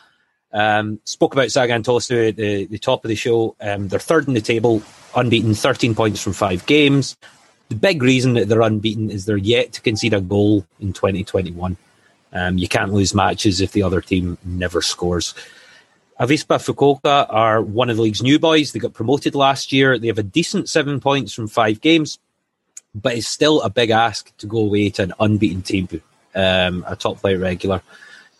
Um, 0.52 1.00
spoke 1.04 1.32
about 1.32 1.50
Sagan 1.50 1.82
Tosu 1.82 2.28
at 2.28 2.36
the, 2.36 2.66
the 2.66 2.78
top 2.78 3.04
of 3.04 3.08
the 3.08 3.14
show. 3.14 3.54
Um, 3.60 3.88
they're 3.88 4.00
third 4.00 4.26
in 4.26 4.34
the 4.34 4.40
table, 4.40 4.82
unbeaten, 5.14 5.54
13 5.54 5.94
points 5.94 6.20
from 6.20 6.32
five 6.32 6.66
games. 6.66 7.16
The 7.68 7.76
big 7.76 8.02
reason 8.02 8.34
that 8.34 8.48
they're 8.48 8.62
unbeaten 8.62 9.10
is 9.10 9.26
they're 9.26 9.36
yet 9.36 9.72
to 9.74 9.80
concede 9.80 10.14
a 10.14 10.20
goal 10.20 10.66
in 10.80 10.92
2021. 10.92 11.76
Um, 12.32 12.58
you 12.58 12.68
can't 12.68 12.92
lose 12.92 13.14
matches 13.14 13.60
if 13.60 13.72
the 13.72 13.82
other 13.82 14.00
team 14.00 14.38
never 14.44 14.82
scores. 14.82 15.34
Avispa 16.20 16.58
Fukuoka 16.58 17.26
are 17.30 17.62
one 17.62 17.88
of 17.88 17.96
the 17.96 18.02
league's 18.02 18.22
new 18.22 18.38
boys. 18.38 18.72
They 18.72 18.78
got 18.78 18.92
promoted 18.92 19.34
last 19.34 19.72
year. 19.72 19.98
They 19.98 20.08
have 20.08 20.18
a 20.18 20.22
decent 20.22 20.68
seven 20.68 21.00
points 21.00 21.32
from 21.32 21.48
five 21.48 21.80
games, 21.80 22.18
but 22.94 23.16
it's 23.16 23.26
still 23.26 23.62
a 23.62 23.70
big 23.70 23.90
ask 23.90 24.36
to 24.38 24.46
go 24.46 24.58
away 24.58 24.90
to 24.90 25.04
an 25.04 25.14
unbeaten 25.18 25.62
team, 25.62 25.88
um, 26.34 26.84
a 26.86 26.94
top 26.94 27.20
flight 27.20 27.38
regular 27.38 27.82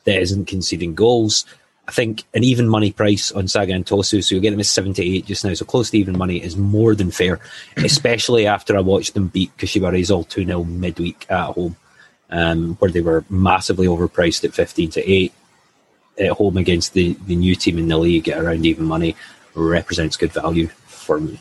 that 0.05 0.21
isn't 0.21 0.47
conceding 0.47 0.95
goals. 0.95 1.47
I 1.91 1.93
think 1.93 2.23
an 2.35 2.45
even 2.45 2.69
money 2.69 2.93
price 2.93 3.33
on 3.33 3.49
Sagan 3.49 3.83
Tosu, 3.83 4.23
so 4.23 4.33
you'll 4.33 4.43
get 4.43 4.53
them 4.53 4.61
at 4.61 4.67
78 4.67 5.27
just 5.27 5.45
now, 5.45 5.53
so 5.55 5.65
close 5.65 5.91
to 5.91 5.99
even 5.99 6.17
money 6.17 6.41
is 6.41 6.57
more 6.57 6.95
than 6.95 7.11
fair, 7.11 7.41
especially 7.79 8.47
after 8.47 8.77
I 8.77 8.81
watched 8.81 9.15
them 9.15 9.27
beat 9.27 9.57
Kashiwa 9.57 9.93
Reysol 9.93 10.29
2 10.29 10.47
0 10.47 10.63
midweek 10.63 11.27
at 11.29 11.47
home, 11.47 11.75
um, 12.31 12.77
where 12.77 12.93
they 12.93 13.01
were 13.01 13.25
massively 13.29 13.89
overpriced 13.89 14.45
at 14.45 14.55
15 14.55 14.91
to 14.91 15.11
8 15.11 15.33
at 16.21 16.31
home 16.31 16.57
against 16.57 16.93
the, 16.93 17.15
the 17.27 17.35
new 17.35 17.57
team 17.57 17.77
in 17.77 17.89
the 17.89 17.99
league 17.99 18.29
at 18.29 18.39
around 18.39 18.65
even 18.65 18.85
money 18.85 19.17
represents 19.55 20.17
good 20.17 20.31
value 20.31 20.69
for 20.87 21.19
me. 21.19 21.41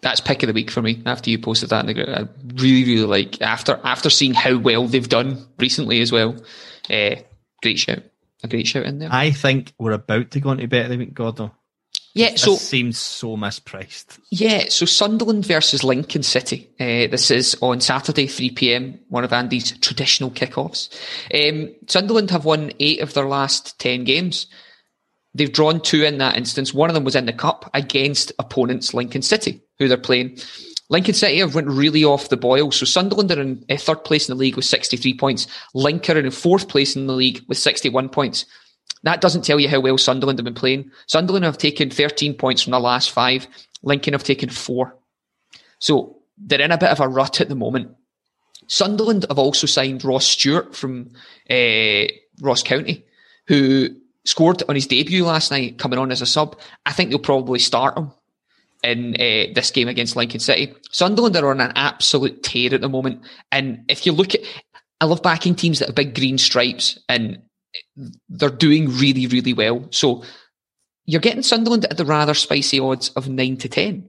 that's 0.00 0.22
pick 0.22 0.42
of 0.42 0.46
the 0.46 0.54
week 0.54 0.70
for 0.70 0.80
me 0.80 1.02
after 1.04 1.28
you 1.28 1.38
posted 1.38 1.68
that 1.68 1.80
in 1.80 1.86
the 1.88 1.94
group. 1.94 2.08
I 2.08 2.26
really, 2.54 2.84
really 2.84 3.06
like 3.06 3.42
after 3.42 3.78
after 3.84 4.08
seeing 4.08 4.32
how 4.32 4.56
well 4.56 4.86
they've 4.86 5.06
done 5.06 5.46
recently 5.58 6.00
as 6.00 6.10
well. 6.10 6.42
Uh, 6.88 7.16
great 7.60 7.78
shout. 7.78 8.02
A 8.42 8.48
great 8.48 8.66
shout 8.66 8.86
in 8.86 8.98
there. 8.98 9.08
I 9.12 9.30
think 9.30 9.72
we're 9.78 9.92
about 9.92 10.30
to 10.32 10.40
go 10.40 10.50
into 10.52 10.66
better 10.68 10.96
week, 10.96 11.14
Gordo. 11.14 11.54
yeah, 12.14 12.30
This 12.32 12.42
so 12.42 12.56
seems 12.56 12.98
so 12.98 13.36
mispriced. 13.36 14.18
yeah, 14.30 14.64
so 14.68 14.84
Sunderland 14.84 15.46
versus 15.46 15.84
Lincoln 15.84 16.22
City. 16.22 16.68
Uh, 16.80 17.06
this 17.10 17.30
is 17.30 17.56
on 17.60 17.80
Saturday, 17.80 18.26
3 18.26 18.50
p.m. 18.50 18.98
One 19.08 19.24
of 19.24 19.32
Andy's 19.32 19.78
traditional 19.78 20.30
kickoffs. 20.30 20.88
Um, 21.32 21.74
Sunderland 21.86 22.30
have 22.30 22.44
won 22.44 22.72
eight 22.80 23.00
of 23.00 23.14
their 23.14 23.28
last 23.28 23.78
ten 23.78 24.04
games. 24.04 24.46
They've 25.34 25.52
drawn 25.52 25.80
two 25.80 26.04
in 26.04 26.18
that 26.18 26.36
instance. 26.36 26.74
One 26.74 26.90
of 26.90 26.94
them 26.94 27.04
was 27.04 27.16
in 27.16 27.24
the 27.26 27.32
cup 27.32 27.70
against 27.72 28.32
opponents 28.38 28.92
Lincoln 28.92 29.22
City, 29.22 29.62
who 29.78 29.88
they're 29.88 29.96
playing. 29.96 30.38
Lincoln 30.92 31.14
City 31.14 31.38
have 31.38 31.54
went 31.54 31.68
really 31.68 32.04
off 32.04 32.28
the 32.28 32.36
boil. 32.36 32.70
So 32.70 32.84
Sunderland 32.84 33.32
are 33.32 33.40
in 33.40 33.64
uh, 33.70 33.78
third 33.78 34.04
place 34.04 34.28
in 34.28 34.36
the 34.36 34.38
league 34.38 34.56
with 34.56 34.66
63 34.66 35.14
points. 35.14 35.46
Lincoln 35.72 36.18
are 36.18 36.20
in 36.20 36.30
fourth 36.30 36.68
place 36.68 36.94
in 36.94 37.06
the 37.06 37.14
league 37.14 37.42
with 37.48 37.56
61 37.56 38.10
points. 38.10 38.44
That 39.02 39.22
doesn't 39.22 39.42
tell 39.42 39.58
you 39.58 39.70
how 39.70 39.80
well 39.80 39.96
Sunderland 39.96 40.38
have 40.38 40.44
been 40.44 40.52
playing. 40.52 40.90
Sunderland 41.06 41.46
have 41.46 41.56
taken 41.56 41.88
13 41.88 42.34
points 42.34 42.60
from 42.60 42.72
the 42.72 42.78
last 42.78 43.10
five. 43.10 43.46
Lincoln 43.82 44.12
have 44.12 44.22
taken 44.22 44.50
four. 44.50 44.94
So 45.78 46.18
they're 46.36 46.60
in 46.60 46.70
a 46.70 46.78
bit 46.78 46.90
of 46.90 47.00
a 47.00 47.08
rut 47.08 47.40
at 47.40 47.48
the 47.48 47.54
moment. 47.54 47.96
Sunderland 48.66 49.24
have 49.30 49.38
also 49.38 49.66
signed 49.66 50.04
Ross 50.04 50.26
Stewart 50.26 50.76
from 50.76 51.10
uh, 51.48 52.04
Ross 52.42 52.62
County, 52.62 53.06
who 53.46 53.88
scored 54.26 54.62
on 54.68 54.74
his 54.74 54.86
debut 54.86 55.24
last 55.24 55.50
night, 55.50 55.78
coming 55.78 55.98
on 55.98 56.12
as 56.12 56.20
a 56.20 56.26
sub. 56.26 56.60
I 56.84 56.92
think 56.92 57.08
they'll 57.08 57.18
probably 57.18 57.60
start 57.60 57.96
him 57.96 58.12
in 58.82 59.14
uh, 59.14 59.52
this 59.54 59.70
game 59.70 59.88
against 59.88 60.16
Lincoln 60.16 60.40
City. 60.40 60.74
Sunderland 60.90 61.36
are 61.36 61.50
on 61.50 61.60
an 61.60 61.72
absolute 61.76 62.42
tear 62.42 62.74
at 62.74 62.80
the 62.80 62.88
moment, 62.88 63.22
and 63.50 63.84
if 63.88 64.06
you 64.06 64.12
look 64.12 64.34
at, 64.34 64.40
I 65.00 65.04
love 65.04 65.22
backing 65.22 65.54
teams 65.54 65.78
that 65.78 65.88
have 65.88 65.94
big 65.94 66.14
green 66.14 66.38
stripes, 66.38 66.98
and 67.08 67.42
they're 68.28 68.50
doing 68.50 68.88
really, 68.98 69.26
really 69.26 69.52
well. 69.52 69.86
So 69.90 70.24
you're 71.04 71.20
getting 71.20 71.42
Sunderland 71.42 71.84
at 71.86 71.96
the 71.96 72.04
rather 72.04 72.34
spicy 72.34 72.80
odds 72.80 73.10
of 73.10 73.28
nine 73.28 73.56
to 73.58 73.68
ten, 73.68 74.08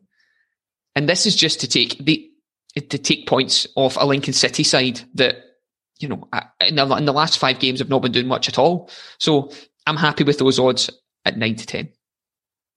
and 0.95 1.07
this 1.07 1.25
is 1.25 1.35
just 1.35 1.61
to 1.61 1.67
take 1.67 1.97
the 2.03 2.29
to 2.75 2.97
take 2.97 3.27
points 3.27 3.67
off 3.75 3.97
a 3.99 4.05
Lincoln 4.05 4.33
City 4.33 4.63
side 4.63 5.01
that 5.15 5.37
you 5.99 6.07
know 6.07 6.27
in 6.59 6.75
the, 6.75 6.95
in 6.95 7.05
the 7.05 7.13
last 7.13 7.37
five 7.37 7.59
games 7.59 7.79
have 7.79 7.89
not 7.89 8.01
been 8.01 8.11
doing 8.11 8.27
much 8.27 8.47
at 8.47 8.57
all. 8.57 8.89
So 9.19 9.51
I'm 9.85 9.97
happy 9.97 10.23
with 10.23 10.39
those 10.39 10.59
odds 10.59 10.89
at 11.25 11.37
nine 11.37 11.55
to 11.55 11.65
ten. 11.65 11.89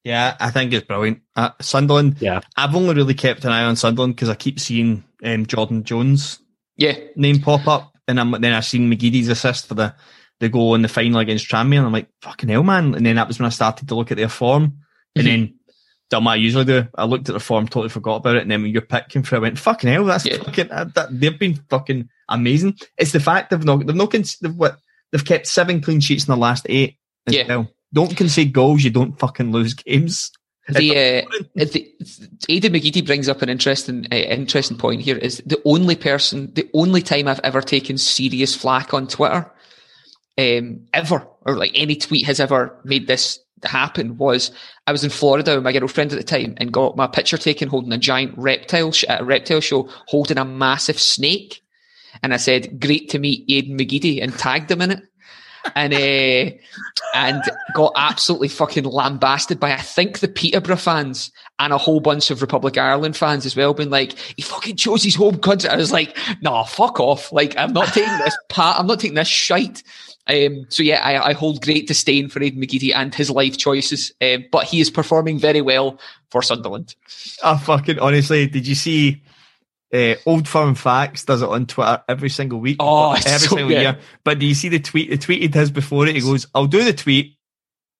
Yeah, 0.07 0.37
I 0.39 0.51
think 0.51 0.73
it's 0.73 0.87
brilliant. 0.87 1.23
Uh, 1.35 1.51
Sunderland, 1.61 2.19
Yeah. 2.21 2.41
I've 2.57 2.77
only 2.77 2.95
really 2.95 3.15
kept 3.15 3.45
an 3.45 3.51
eye 3.51 3.65
on 3.65 3.75
Sunderland 3.75 4.15
because 4.15 4.29
I 4.29 4.37
keep 4.37 4.61
seeing 4.61 5.03
um, 5.25 5.47
Jordan 5.47 5.83
Jones' 5.83 6.39
Yeah, 6.77 6.95
name 7.17 7.41
pop 7.41 7.67
up, 7.67 7.93
and 8.07 8.21
I'm, 8.21 8.31
then 8.31 8.53
I've 8.53 8.65
seen 8.65 8.89
McGeady's 8.89 9.29
assist 9.29 9.67
for 9.67 9.75
the, 9.75 9.95
the 10.39 10.49
goal 10.49 10.77
in 10.77 10.83
the 10.83 10.89
final 10.89 11.19
against 11.19 11.49
Tranmere, 11.51 11.79
and 11.79 11.87
I'm 11.87 11.93
like, 11.93 12.09
fucking 12.23 12.49
hell, 12.49 12.63
man. 12.63 12.95
And 12.95 13.05
then 13.05 13.17
that 13.17 13.27
was 13.27 13.41
when 13.41 13.47
I 13.47 13.51
started 13.51 13.89
to 13.89 13.97
look 13.97 14.13
at 14.13 14.17
their 14.17 14.29
form, 14.29 14.79
and 15.17 15.27
then 15.27 15.55
done 16.09 16.23
what 16.25 16.33
I 16.33 16.37
usually 16.37 16.67
do. 16.67 16.87
I 16.95 17.05
looked 17.05 17.29
at 17.29 17.33
the 17.33 17.41
form, 17.41 17.67
totally 17.67 17.89
forgot 17.89 18.17
about 18.19 18.37
it, 18.37 18.43
and 18.43 18.51
then 18.53 18.63
when 18.63 18.71
your 18.71 18.83
pick 18.83 19.09
came 19.09 19.25
through, 19.25 19.39
I 19.39 19.41
went, 19.41 19.59
fucking 19.59 19.91
hell, 19.91 20.05
that's 20.05 20.25
Yeah. 20.25 20.37
fucking, 20.37 20.71
uh, 20.71 20.85
that, 20.95 21.09
they've 21.19 21.37
been 21.37 21.57
fucking 21.69 22.09
amazing. 22.29 22.77
It's 22.97 23.11
the 23.11 23.19
fact 23.19 23.51
they've 23.51 23.65
not, 23.65 23.85
they've 23.85 23.97
not, 23.97 24.13
cons- 24.13 24.39
they've, 24.39 24.55
what, 24.55 24.77
they've 25.11 25.25
kept 25.25 25.49
seven 25.49 25.81
clean 25.81 25.99
sheets 25.99 26.29
in 26.29 26.31
the 26.33 26.37
last 26.37 26.65
eight. 26.69 26.97
as 27.27 27.35
Yeah. 27.35 27.49
well. 27.49 27.69
Don't 27.97 28.15
concede 28.15 28.53
goals, 28.53 28.85
you 28.85 28.91
don't 28.91 29.19
fucking 29.19 29.53
lose 29.53 29.73
games. 29.73 30.31
the, 30.69 31.25
uh, 31.25 31.65
the 31.65 31.91
Aidan 32.51 32.75
McGeady 32.75 33.07
brings 33.07 33.27
up 33.27 33.41
an 33.41 33.49
interesting 33.49 34.07
uh, 34.13 34.17
interesting 34.17 34.77
point 34.77 35.01
here. 35.01 35.17
Is 35.17 35.43
the 35.47 35.63
only 35.65 35.97
person, 35.97 36.53
the 36.53 36.69
only 36.75 37.01
time 37.01 37.27
I've 37.27 37.41
ever 37.41 37.63
taken 37.63 37.97
serious 37.97 38.55
flack 38.55 38.93
on 38.93 39.07
Twitter, 39.07 39.51
um, 40.37 40.87
ever 40.93 41.27
or 41.47 41.57
like 41.57 41.71
any 41.75 41.97
tweet 41.97 42.27
has 42.27 42.39
ever 42.39 42.79
made 42.85 43.07
this 43.07 43.39
happen 43.65 44.19
was 44.19 44.51
I 44.87 44.93
was 44.93 45.03
in 45.03 45.09
Florida 45.09 45.55
with 45.55 45.65
my 45.65 45.73
girlfriend 45.73 46.13
at 46.13 46.19
the 46.19 46.25
time 46.25 46.53
and 46.59 46.71
got 46.71 46.99
my 46.99 47.07
picture 47.07 47.39
taken 47.39 47.69
holding 47.71 47.95
a 47.95 47.99
giant 47.99 48.37
reptile 48.37 48.93
sh- 48.93 49.05
at 49.05 49.23
a 49.23 49.25
reptile 49.25 49.63
show 49.63 49.89
holding 50.09 50.37
a 50.37 50.45
massive 50.45 51.01
snake, 51.01 51.63
and 52.23 52.35
I 52.35 52.37
said, 52.37 52.79
"Great 52.79 53.09
to 53.11 53.19
meet 53.19 53.47
Aidan 53.49 53.79
McGeady," 53.79 54.23
and 54.23 54.37
tagged 54.37 54.71
him 54.71 54.83
in 54.83 54.91
it. 54.91 55.03
And 55.75 55.95
uh, 55.95 56.57
and 57.15 57.43
got 57.75 57.93
absolutely 57.97 58.49
fucking 58.49 58.85
lambasted 58.85 59.59
by 59.59 59.73
I 59.73 59.81
think 59.81 60.21
the 60.21 60.29
Peterborough 60.29 60.77
fans 60.77 61.31
and 61.59 61.73
a 61.73 61.79
whole 61.79 62.01
bunch 62.01 62.31
of 62.31 62.43
Republic 62.43 62.77
Ireland 62.77 63.17
fans 63.17 63.47
as 63.47 63.57
well, 63.57 63.75
being 63.75 63.91
like, 63.91 64.13
he 64.37 64.43
fucking 64.43 64.77
chose 64.77 65.03
his 65.03 65.15
home 65.15 65.39
country. 65.39 65.71
I 65.71 65.77
was 65.77 65.93
like, 65.93 66.17
nah, 66.43 66.65
fuck 66.65 67.01
off. 67.01 67.33
Like, 67.33 67.57
I'm 67.57 67.73
not 67.73 67.89
taking 67.89 68.19
this 68.19 68.37
part. 68.49 68.79
I'm 68.79 68.87
not 68.87 69.01
taking 69.01 69.15
this 69.15 69.29
shite. 69.29 69.83
Um, 70.29 70.67
so 70.69 70.83
yeah, 70.83 71.01
I, 71.05 71.29
I, 71.29 71.33
hold 71.35 71.63
great 71.63 71.87
disdain 71.87 72.29
for 72.29 72.43
Aidan 72.43 72.61
McGeady 72.61 72.93
and 72.93 73.15
his 73.15 73.31
life 73.31 73.57
choices, 73.57 74.13
um, 74.21 74.45
but 74.51 74.65
he 74.65 74.81
is 74.81 74.91
performing 74.91 75.39
very 75.39 75.61
well 75.61 76.01
for 76.31 76.43
Sunderland. 76.43 76.97
I 77.45 77.57
fucking 77.57 78.01
honestly, 78.01 78.49
did 78.49 78.67
you 78.67 78.75
see? 78.75 79.23
Uh, 79.97 80.17
Old 80.27 80.47
Firm 80.47 80.75
Facts 80.75 81.25
does 81.25 81.41
it 81.41 81.49
on 81.49 81.65
Twitter 81.65 82.03
every 82.07 82.29
single 82.29 82.61
week, 82.61 82.77
oh, 82.81 83.13
every 83.13 83.23
so 83.23 83.57
single 83.57 83.69
good. 83.69 83.81
year. 83.81 83.99
But 84.25 84.39
do 84.39 84.45
you 84.45 84.55
see 84.55 84.69
the 84.69 84.79
tweet? 84.79 85.09
The 85.09 85.17
tweeted 85.17 85.55
his 85.55 85.71
before 85.71 86.07
it. 86.07 86.15
He 86.15 86.21
goes, 86.21 86.47
"I'll 86.55 86.67
do 86.67 86.85
the 86.85 86.93
tweet. 86.93 87.39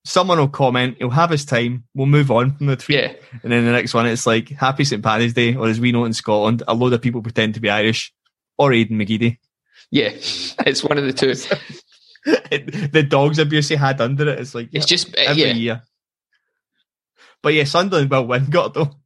Someone 0.05 0.39
will 0.39 0.49
comment. 0.49 0.97
He'll 0.99 1.11
have 1.11 1.31
his 1.31 1.47
time. 1.47 1.85
We'll 1.95 2.07
move 2.07 2.31
on 2.31 2.55
from 2.57 2.67
the 2.67 2.77
tweet." 2.77 2.99
Yeah. 2.99 3.13
And 3.43 3.51
then 3.51 3.65
the 3.65 3.73
next 3.73 3.95
one, 3.95 4.07
it's 4.07 4.27
like 4.27 4.51
Happy 4.51 4.85
St 4.85 5.03
Paddy's 5.03 5.33
Day, 5.33 5.55
or 5.55 5.69
as 5.69 5.81
we 5.81 5.91
know 5.91 6.05
in 6.05 6.13
Scotland, 6.13 6.63
a 6.69 6.75
load 6.75 6.93
of 6.93 7.01
people 7.01 7.23
pretend 7.23 7.55
to 7.55 7.61
be 7.61 7.71
Irish, 7.71 8.13
or 8.59 8.75
Aidan 8.75 8.99
McGeady. 8.99 9.39
Yeah, 9.91 10.11
it's 10.13 10.85
one 10.85 10.99
of 10.99 11.05
the 11.05 11.13
two. 11.13 11.35
The 12.27 13.07
dogs 13.09 13.39
abuse 13.39 13.69
he 13.69 13.77
had 13.77 14.01
under 14.01 14.29
it. 14.29 14.41
It's 14.41 14.53
like 14.53 14.71
It's 14.73 14.85
yeah, 14.91 14.97
just 14.97 15.17
uh, 15.17 15.21
every 15.29 15.45
yeah, 15.45 15.53
year. 15.53 15.83
But 17.41 17.55
yeah, 17.55 17.63
Sunderland 17.63 18.11
will 18.11 18.27
win. 18.27 18.47
Got 18.47 18.75
though. 18.75 18.97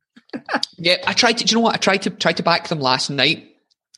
Yeah. 0.78 0.96
I 1.06 1.12
tried 1.12 1.38
to. 1.38 1.44
Do 1.44 1.52
you 1.52 1.56
know 1.58 1.64
what? 1.64 1.74
I 1.74 1.78
tried 1.78 2.02
to 2.02 2.10
try 2.10 2.32
to 2.32 2.42
back 2.42 2.68
them 2.68 2.80
last 2.80 3.10
night 3.10 3.46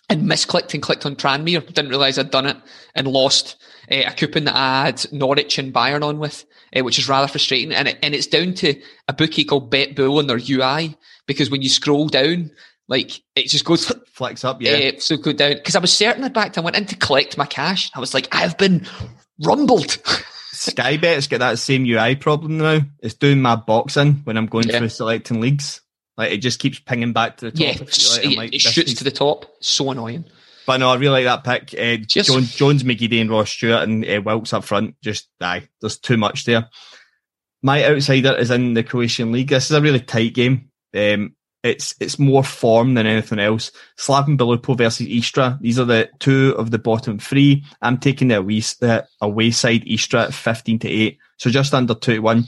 and 0.08 0.22
misclicked 0.22 0.74
and 0.74 0.82
clicked 0.82 1.06
on 1.06 1.16
Tranmere. 1.16 1.64
Didn't 1.66 1.90
realise 1.90 2.18
I'd 2.18 2.30
done 2.30 2.46
it 2.46 2.56
and 2.94 3.06
lost 3.06 3.56
uh, 3.90 4.02
a 4.06 4.12
coupon 4.12 4.44
that 4.44 4.56
I 4.56 4.86
had 4.86 5.04
Norwich 5.12 5.58
and 5.58 5.72
Bayern 5.72 6.02
on 6.02 6.18
with, 6.18 6.44
uh, 6.76 6.82
which 6.84 6.98
is 6.98 7.08
rather 7.08 7.28
frustrating. 7.28 7.72
And 7.72 7.88
it, 7.88 7.98
and 8.02 8.14
it's 8.14 8.26
down 8.26 8.54
to 8.54 8.74
a 9.08 9.12
bookie 9.12 9.44
called 9.44 9.70
BetBull 9.72 10.18
on 10.18 10.26
their 10.26 10.38
UI 10.40 10.96
because 11.26 11.50
when 11.50 11.62
you 11.62 11.68
scroll 11.68 12.08
down, 12.08 12.50
like 12.88 13.22
it 13.36 13.48
just 13.48 13.64
goes 13.64 13.90
Flex 14.12 14.44
up, 14.44 14.60
yeah. 14.60 14.92
uh, 14.94 15.00
so 15.00 15.16
go 15.16 15.32
down 15.32 15.54
because 15.54 15.76
I 15.76 15.80
was 15.80 15.92
certain 15.96 16.24
I'd 16.24 16.32
backed. 16.34 16.58
I 16.58 16.62
went 16.62 16.76
in 16.76 16.86
to 16.86 16.96
collect 16.96 17.38
my 17.38 17.46
cash. 17.46 17.90
I 17.94 18.00
was 18.00 18.12
like, 18.14 18.28
I've 18.34 18.58
been 18.58 18.86
rumbled. 19.44 19.98
Sky 20.52 20.96
Bet's 20.96 21.26
got 21.26 21.40
that 21.40 21.58
same 21.58 21.84
UI 21.86 22.14
problem 22.16 22.58
now. 22.58 22.80
It's 23.00 23.14
doing 23.14 23.42
my 23.42 23.56
boxing 23.56 24.20
when 24.24 24.36
I'm 24.36 24.46
going 24.46 24.68
Yeah. 24.68 24.78
through 24.78 24.90
selecting 24.90 25.40
leagues. 25.40 25.80
Like 26.16 26.32
it 26.32 26.38
just 26.38 26.60
keeps 26.60 26.78
pinging 26.78 27.12
back 27.12 27.38
to 27.38 27.50
the 27.50 27.52
top. 27.52 27.60
yeah, 27.60 27.72
like. 27.78 28.24
It, 28.24 28.36
like, 28.36 28.54
it 28.54 28.60
shoots 28.60 28.94
to 28.94 29.04
the 29.04 29.10
top. 29.10 29.46
So 29.60 29.90
annoying. 29.90 30.24
But 30.66 30.76
no, 30.78 30.90
I 30.90 30.96
really 30.96 31.24
like 31.24 31.44
that 31.44 31.70
pick. 31.70 31.78
Uh, 31.78 32.04
Cheers. 32.06 32.28
Jones, 32.28 32.54
Jones, 32.54 32.82
McGeady, 32.84 33.20
and 33.20 33.30
Ross 33.30 33.50
Stewart, 33.50 33.82
and 33.82 34.04
uh, 34.04 34.22
Wilkes 34.24 34.52
up 34.52 34.64
front. 34.64 34.94
Just 35.02 35.28
aye, 35.40 35.68
there's 35.80 35.98
too 35.98 36.16
much 36.16 36.44
there. 36.44 36.68
My 37.62 37.84
outsider 37.84 38.36
is 38.36 38.50
in 38.50 38.74
the 38.74 38.82
Croatian 38.82 39.32
league. 39.32 39.48
This 39.48 39.66
is 39.66 39.72
a 39.72 39.80
really 39.80 40.00
tight 40.00 40.34
game. 40.34 40.70
Um, 40.94 41.34
it's 41.62 41.94
it's 42.00 42.18
more 42.18 42.42
form 42.42 42.94
than 42.94 43.06
anything 43.06 43.38
else. 43.38 43.70
Slaven 43.96 44.36
Belupo 44.36 44.76
versus 44.76 45.06
Istra. 45.06 45.58
These 45.60 45.78
are 45.78 45.84
the 45.84 46.10
two 46.18 46.54
of 46.58 46.70
the 46.70 46.78
bottom 46.78 47.18
three. 47.18 47.64
I'm 47.80 47.98
taking 47.98 48.28
the 48.28 48.38
away, 48.38 48.60
the 48.60 49.06
away 49.20 49.52
side 49.52 49.86
Istra 49.86 50.24
at 50.24 50.34
15 50.34 50.80
to 50.80 50.88
8. 50.88 51.18
So 51.36 51.50
just 51.50 51.74
under 51.74 51.94
2 51.94 52.14
to 52.14 52.18
1. 52.18 52.44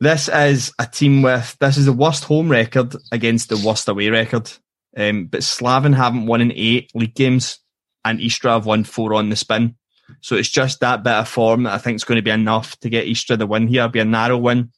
This 0.00 0.28
is 0.28 0.72
a 0.78 0.86
team 0.86 1.22
with, 1.22 1.56
this 1.60 1.76
is 1.76 1.86
the 1.86 1.92
worst 1.92 2.24
home 2.24 2.50
record 2.50 2.94
against 3.12 3.48
the 3.48 3.62
worst 3.64 3.88
away 3.88 4.10
record. 4.10 4.50
Um, 4.96 5.26
but 5.26 5.40
Slaven 5.40 5.94
haven't 5.94 6.26
won 6.26 6.40
in 6.40 6.52
eight 6.52 6.90
league 6.94 7.14
games 7.14 7.58
and 8.04 8.20
Istra 8.20 8.52
have 8.52 8.66
won 8.66 8.84
four 8.84 9.14
on 9.14 9.30
the 9.30 9.36
spin. 9.36 9.76
So 10.20 10.36
it's 10.36 10.50
just 10.50 10.80
that 10.80 11.02
bit 11.02 11.14
of 11.14 11.28
form 11.28 11.62
that 11.62 11.74
I 11.74 11.78
think 11.78 11.96
is 11.96 12.04
going 12.04 12.16
to 12.16 12.22
be 12.22 12.30
enough 12.30 12.78
to 12.80 12.90
get 12.90 13.08
Istra 13.08 13.36
the 13.36 13.46
win 13.46 13.68
here. 13.68 13.80
It'll 13.80 13.90
be 13.90 14.00
a 14.00 14.04
narrow 14.04 14.36
win. 14.36 14.72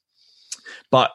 But 0.90 1.11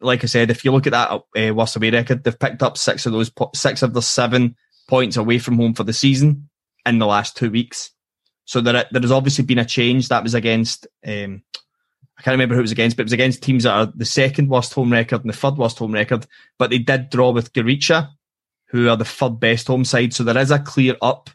like 0.00 0.22
I 0.22 0.26
said, 0.26 0.50
if 0.50 0.64
you 0.64 0.72
look 0.72 0.86
at 0.86 0.92
that 0.92 1.10
uh, 1.10 1.54
worst 1.54 1.76
away 1.76 1.90
record, 1.90 2.22
they've 2.22 2.38
picked 2.38 2.62
up 2.62 2.78
six 2.78 3.06
of 3.06 3.12
those, 3.12 3.30
po- 3.30 3.50
six 3.54 3.82
of 3.82 3.94
the 3.94 4.02
seven 4.02 4.56
points 4.88 5.16
away 5.16 5.38
from 5.38 5.56
home 5.56 5.74
for 5.74 5.84
the 5.84 5.92
season 5.92 6.48
in 6.84 6.98
the 6.98 7.06
last 7.06 7.36
two 7.36 7.50
weeks. 7.50 7.90
So 8.44 8.60
there, 8.60 8.84
there 8.92 9.02
has 9.02 9.10
obviously 9.10 9.44
been 9.44 9.58
a 9.58 9.64
change. 9.64 10.08
That 10.08 10.22
was 10.22 10.34
against, 10.34 10.86
um, 11.04 11.42
I 12.18 12.22
can't 12.22 12.34
remember 12.34 12.54
who 12.54 12.60
it 12.60 12.62
was 12.62 12.72
against, 12.72 12.96
but 12.96 13.02
it 13.02 13.06
was 13.06 13.12
against 13.12 13.42
teams 13.42 13.64
that 13.64 13.74
are 13.74 13.92
the 13.94 14.04
second 14.04 14.48
worst 14.48 14.72
home 14.72 14.92
record 14.92 15.20
and 15.20 15.30
the 15.30 15.36
third 15.36 15.56
worst 15.56 15.78
home 15.78 15.92
record. 15.92 16.26
But 16.58 16.70
they 16.70 16.78
did 16.78 17.10
draw 17.10 17.30
with 17.30 17.52
Gorica, 17.52 18.08
who 18.68 18.88
are 18.88 18.96
the 18.96 19.04
third 19.04 19.38
best 19.38 19.66
home 19.66 19.84
side. 19.84 20.14
So 20.14 20.24
there 20.24 20.38
is 20.38 20.50
a 20.50 20.58
clear 20.58 20.96
up 21.02 21.30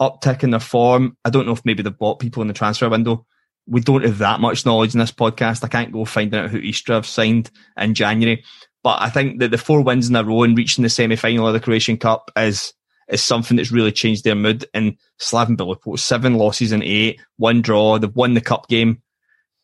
uptick 0.00 0.42
in 0.42 0.50
their 0.50 0.60
form. 0.60 1.16
I 1.24 1.30
don't 1.30 1.46
know 1.46 1.52
if 1.52 1.64
maybe 1.64 1.82
they 1.82 1.90
bought 1.90 2.20
people 2.20 2.42
in 2.42 2.48
the 2.48 2.54
transfer 2.54 2.88
window. 2.88 3.26
We 3.66 3.80
don't 3.80 4.04
have 4.04 4.18
that 4.18 4.40
much 4.40 4.66
knowledge 4.66 4.94
in 4.94 5.00
this 5.00 5.12
podcast. 5.12 5.62
I 5.62 5.68
can't 5.68 5.92
go 5.92 6.04
finding 6.04 6.40
out 6.40 6.50
who 6.50 6.58
Istra 6.58 6.96
have 6.96 7.06
signed 7.06 7.50
in 7.76 7.94
January. 7.94 8.42
But 8.82 9.02
I 9.02 9.10
think 9.10 9.40
that 9.40 9.50
the 9.50 9.58
four 9.58 9.82
wins 9.82 10.08
in 10.08 10.16
a 10.16 10.24
row 10.24 10.42
and 10.42 10.56
reaching 10.56 10.82
the 10.82 10.88
semi 10.88 11.16
final 11.16 11.46
of 11.46 11.52
the 11.52 11.60
Croatian 11.60 11.98
Cup 11.98 12.30
is 12.36 12.72
is 13.08 13.22
something 13.22 13.56
that's 13.56 13.72
really 13.72 13.92
changed 13.92 14.24
their 14.24 14.34
mood. 14.34 14.64
And 14.72 14.96
Slaven 15.20 15.56
Belupo, 15.56 15.98
seven 15.98 16.34
losses 16.34 16.72
in 16.72 16.82
eight, 16.82 17.20
one 17.36 17.60
draw. 17.60 17.98
They've 17.98 18.14
won 18.14 18.34
the 18.34 18.40
cup 18.40 18.68
game. 18.68 19.02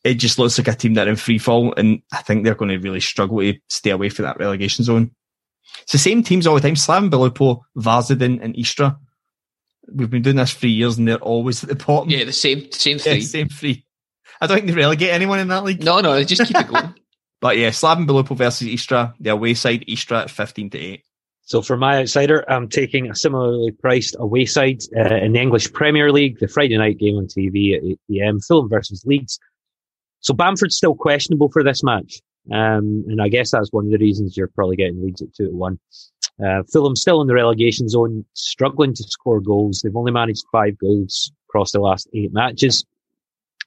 It 0.06 0.14
just 0.14 0.38
looks 0.38 0.56
like 0.58 0.68
a 0.68 0.74
team 0.74 0.94
that 0.94 1.06
are 1.06 1.10
in 1.10 1.16
free 1.16 1.38
fall, 1.38 1.74
and 1.76 2.00
I 2.12 2.22
think 2.22 2.44
they're 2.44 2.54
going 2.54 2.70
to 2.70 2.78
really 2.78 3.00
struggle 3.00 3.38
to 3.40 3.54
stay 3.68 3.90
away 3.90 4.08
from 4.08 4.24
that 4.24 4.38
relegation 4.38 4.84
zone. 4.84 5.10
It's 5.82 5.92
the 5.92 5.98
same 5.98 6.22
teams 6.22 6.46
all 6.46 6.54
the 6.54 6.60
time. 6.60 6.74
Slaven 6.74 7.10
Belupo, 7.10 7.60
Varaždin, 7.76 8.40
and 8.42 8.56
Istra. 8.56 8.98
We've 9.92 10.10
been 10.10 10.22
doing 10.22 10.36
this 10.36 10.52
for 10.52 10.66
years, 10.66 10.98
and 10.98 11.06
they're 11.08 11.16
always 11.18 11.62
at 11.62 11.68
the 11.68 11.74
bottom. 11.76 12.10
Yeah, 12.10 12.24
the 12.24 12.32
same 12.32 12.70
same 12.72 12.96
Yeah, 12.98 13.02
thing. 13.02 13.20
same 13.22 13.48
three. 13.48 13.84
I 14.40 14.46
don't 14.46 14.58
think 14.58 14.68
they 14.68 14.74
relegate 14.74 15.10
anyone 15.10 15.38
in 15.38 15.48
that 15.48 15.64
league. 15.64 15.82
No, 15.82 16.00
no, 16.00 16.22
just 16.24 16.46
keep 16.46 16.56
it 16.58 16.68
going. 16.68 16.94
But 17.40 17.58
yeah, 17.58 17.68
Slaven 17.68 18.06
Belupo 18.06 18.34
versus 18.34 18.66
Istra, 18.66 19.14
the 19.20 19.30
away 19.30 19.52
side, 19.52 19.84
Istra 19.86 20.22
at 20.22 20.30
15 20.30 20.70
to 20.70 20.78
8. 20.78 21.02
So 21.42 21.60
for 21.60 21.76
my 21.76 21.98
outsider, 21.98 22.50
I'm 22.50 22.66
taking 22.66 23.10
a 23.10 23.14
similarly 23.14 23.72
priced 23.72 24.16
away 24.18 24.46
side 24.46 24.80
uh, 24.96 25.14
in 25.16 25.32
the 25.32 25.40
English 25.40 25.70
Premier 25.74 26.10
League, 26.10 26.38
the 26.40 26.48
Friday 26.48 26.78
night 26.78 26.98
game 26.98 27.16
on 27.16 27.26
TV 27.26 27.76
at 27.76 27.84
8 27.84 28.00
p.m. 28.10 28.40
Fulham 28.40 28.70
versus 28.70 29.04
Leeds. 29.04 29.38
So 30.20 30.34
Bamford's 30.34 30.76
still 30.76 30.94
questionable 30.94 31.50
for 31.50 31.62
this 31.62 31.82
match, 31.84 32.20
um, 32.50 33.04
and 33.08 33.20
I 33.20 33.28
guess 33.28 33.50
that's 33.50 33.72
one 33.72 33.86
of 33.86 33.90
the 33.90 33.98
reasons 33.98 34.36
you're 34.36 34.48
probably 34.48 34.76
getting 34.76 35.02
Leeds 35.02 35.22
at 35.22 35.34
two 35.34 35.48
to 35.48 35.54
one. 35.54 35.78
Uh, 36.44 36.62
Fulham 36.70 36.96
still 36.96 37.20
in 37.22 37.28
the 37.28 37.34
relegation 37.34 37.88
zone, 37.88 38.24
struggling 38.34 38.92
to 38.94 39.02
score 39.04 39.40
goals. 39.40 39.80
They've 39.80 39.96
only 39.96 40.12
managed 40.12 40.44
five 40.52 40.78
goals 40.78 41.32
across 41.48 41.72
the 41.72 41.80
last 41.80 42.08
eight 42.14 42.32
matches. 42.32 42.84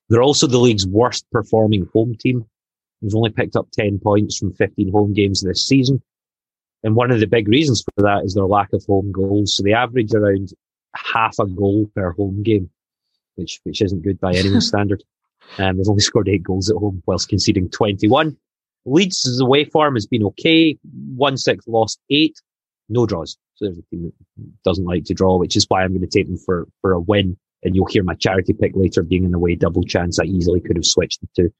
They're 0.09 0.21
also 0.21 0.47
the 0.47 0.59
league's 0.59 0.87
worst 0.87 1.25
performing 1.31 1.87
home 1.93 2.15
team. 2.19 2.45
They've 3.01 3.15
only 3.15 3.31
picked 3.31 3.55
up 3.55 3.67
10 3.73 3.99
points 3.99 4.37
from 4.37 4.53
15 4.53 4.91
home 4.91 5.13
games 5.13 5.41
this 5.41 5.65
season. 5.65 6.01
And 6.83 6.95
one 6.95 7.11
of 7.11 7.19
the 7.19 7.27
big 7.27 7.47
reasons 7.47 7.83
for 7.83 8.03
that 8.03 8.23
is 8.23 8.33
their 8.33 8.45
lack 8.45 8.71
of 8.73 8.83
home 8.85 9.11
goals. 9.11 9.55
So 9.55 9.63
they 9.63 9.73
average 9.73 10.13
around 10.13 10.49
half 10.95 11.37
a 11.39 11.45
goal 11.45 11.89
per 11.95 12.11
home 12.11 12.43
game, 12.43 12.69
which, 13.35 13.59
which 13.63 13.81
isn't 13.81 14.03
good 14.03 14.19
by 14.19 14.33
anyone's 14.33 14.67
standard. 14.69 15.03
Um, 15.57 15.77
they've 15.77 15.89
only 15.89 16.01
scored 16.09 16.29
eight 16.29 16.43
goals 16.43 16.69
at 16.69 16.77
home 16.77 17.01
whilst 17.05 17.29
conceding 17.29 17.69
21. 17.69 18.37
Leeds' 18.85 19.39
away 19.39 19.65
form 19.65 19.95
has 19.95 20.07
been 20.07 20.23
okay. 20.23 20.77
One 21.15 21.37
six, 21.37 21.67
lost 21.67 21.99
eight, 22.09 22.39
no 22.87 23.05
draws. 23.05 23.37
So 23.55 23.65
there's 23.65 23.77
a 23.77 23.83
team 23.83 24.03
that 24.37 24.63
doesn't 24.63 24.85
like 24.85 25.03
to 25.05 25.13
draw, 25.13 25.37
which 25.37 25.55
is 25.55 25.65
why 25.67 25.83
I'm 25.83 25.91
going 25.91 26.01
to 26.01 26.07
take 26.07 26.27
them 26.27 26.37
for, 26.37 26.67
for 26.81 26.93
a 26.93 26.99
win. 26.99 27.37
And 27.61 27.75
you'll 27.75 27.87
hear 27.87 28.03
my 28.03 28.15
charity 28.15 28.53
pick 28.53 28.71
later 28.73 29.03
being 29.03 29.25
in 29.25 29.31
the 29.31 29.39
way 29.39 29.55
double 29.55 29.83
chance. 29.83 30.17
I 30.17 30.23
easily 30.23 30.61
could 30.61 30.77
have 30.77 30.85
switched 30.85 31.19
the 31.21 31.27
two. 31.35 31.53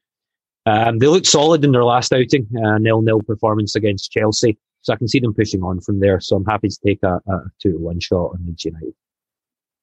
Um, 0.64 0.98
they 0.98 1.06
looked 1.06 1.26
solid 1.26 1.62
in 1.62 1.72
their 1.72 1.84
last 1.84 2.12
outing, 2.12 2.46
uh, 2.64 2.78
nil-nil 2.78 3.22
performance 3.22 3.76
against 3.76 4.10
Chelsea. 4.10 4.56
So 4.82 4.94
I 4.94 4.96
can 4.96 5.08
see 5.08 5.20
them 5.20 5.34
pushing 5.34 5.62
on 5.62 5.80
from 5.80 6.00
there. 6.00 6.20
So 6.20 6.36
I'm 6.36 6.44
happy 6.46 6.68
to 6.68 6.78
take 6.84 7.02
a, 7.02 7.20
a 7.30 7.40
two 7.60 7.72
to 7.72 7.78
one 7.78 8.00
shot 8.00 8.32
on 8.32 8.46
Leeds 8.46 8.64
United. 8.64 8.94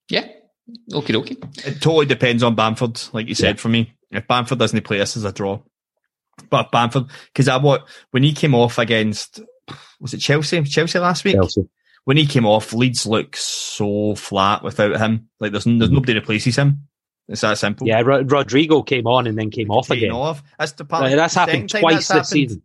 Yeah. 0.10 0.28
Okay, 0.94 1.16
okay. 1.16 1.38
It 1.66 1.82
totally 1.82 2.06
depends 2.06 2.44
on 2.44 2.56
Bamford, 2.56 3.00
like 3.14 3.28
you 3.28 3.36
said, 3.36 3.56
Yeah. 3.56 3.62
for 3.62 3.70
me. 3.70 3.94
If 4.12 4.28
Bamford 4.28 4.60
doesn't 4.60 4.84
play, 4.84 4.98
this 4.98 5.16
is 5.18 5.24
a 5.24 5.32
draw. 5.32 5.60
But 6.50 6.72
Bamford, 6.72 7.06
because 7.34 7.48
I 7.48 7.58
what 7.58 7.88
when 8.12 8.24
he 8.24 8.34
came 8.34 8.54
off 8.54 8.78
against 8.78 9.40
was 10.00 10.14
it 10.14 10.20
Chelsea? 10.20 10.62
Chelsea 10.64 11.00
last 11.00 11.24
week. 11.26 11.36
Chelsea. 11.36 11.68
When 12.06 12.16
he 12.18 12.26
came 12.26 12.46
off, 12.46 12.72
Leeds 12.74 13.06
look 13.06 13.36
so 13.36 14.16
flat 14.16 14.64
without 14.64 14.98
him. 14.98 15.30
Like 15.40 15.52
there's 15.52 15.66
there's 15.66 15.92
nobody 15.92 16.14
replaces 16.14 16.56
him. 16.58 16.88
It's 17.28 17.42
that 17.42 17.58
simple. 17.58 17.88
Yeah, 17.88 18.00
Ro- 18.02 18.22
Rodrigo 18.24 18.82
came 18.84 19.08
on 19.08 19.28
and 19.28 19.38
then 19.38 19.50
came 19.52 19.70
off 19.72 19.88
Taken 19.88 20.06
again. 20.06 20.16
off. 20.16 20.42
That's 20.58 20.72
the 20.74 20.86
part. 20.86 21.04
Right, 21.04 21.16
that's 21.16 21.34
happened 21.36 21.70
twice 21.70 21.82
that's 21.82 22.08
this 22.08 22.08
happened. 22.10 22.28
season. 22.28 22.62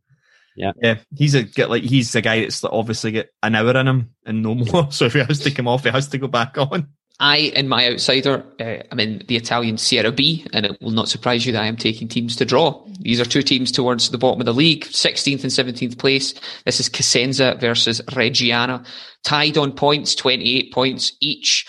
Yeah, 0.54 0.98
he's 1.16 1.34
a 1.34 1.42
get 1.42 1.70
like 1.70 1.82
he's 1.82 2.12
the 2.12 2.20
guy 2.20 2.42
that's 2.42 2.62
obviously 2.62 3.10
got 3.12 3.26
an 3.42 3.54
hour 3.54 3.74
in 3.76 3.88
him 3.88 4.10
and 4.26 4.42
no 4.42 4.54
more. 4.72 4.92
So 4.92 5.06
if 5.06 5.14
he 5.14 5.20
has 5.20 5.40
to 5.40 5.50
come 5.50 5.66
off, 5.66 5.82
he 5.84 5.90
has 5.90 6.08
to 6.08 6.18
go 6.18 6.28
back 6.28 6.56
on. 6.58 6.88
I, 7.20 7.36
in 7.36 7.68
my 7.68 7.88
outsider, 7.88 8.44
uh, 8.58 8.82
I'm 8.90 8.98
in 8.98 9.22
the 9.28 9.36
Italian 9.36 9.78
Serie 9.78 10.10
B, 10.10 10.46
and 10.52 10.66
it 10.66 10.80
will 10.80 10.90
not 10.90 11.08
surprise 11.08 11.46
you 11.46 11.52
that 11.52 11.62
I 11.62 11.66
am 11.66 11.76
taking 11.76 12.08
teams 12.08 12.34
to 12.36 12.44
draw. 12.44 12.84
These 13.00 13.20
are 13.20 13.24
two 13.24 13.42
teams 13.42 13.70
towards 13.70 14.10
the 14.10 14.18
bottom 14.18 14.40
of 14.40 14.46
the 14.46 14.54
league, 14.54 14.84
16th 14.86 15.42
and 15.42 15.52
17th 15.52 15.98
place. 15.98 16.34
This 16.64 16.80
is 16.80 16.88
Cosenza 16.88 17.60
versus 17.60 18.00
Reggiana, 18.02 18.84
tied 19.22 19.56
on 19.56 19.72
points, 19.72 20.14
28 20.14 20.72
points 20.72 21.12
each. 21.20 21.66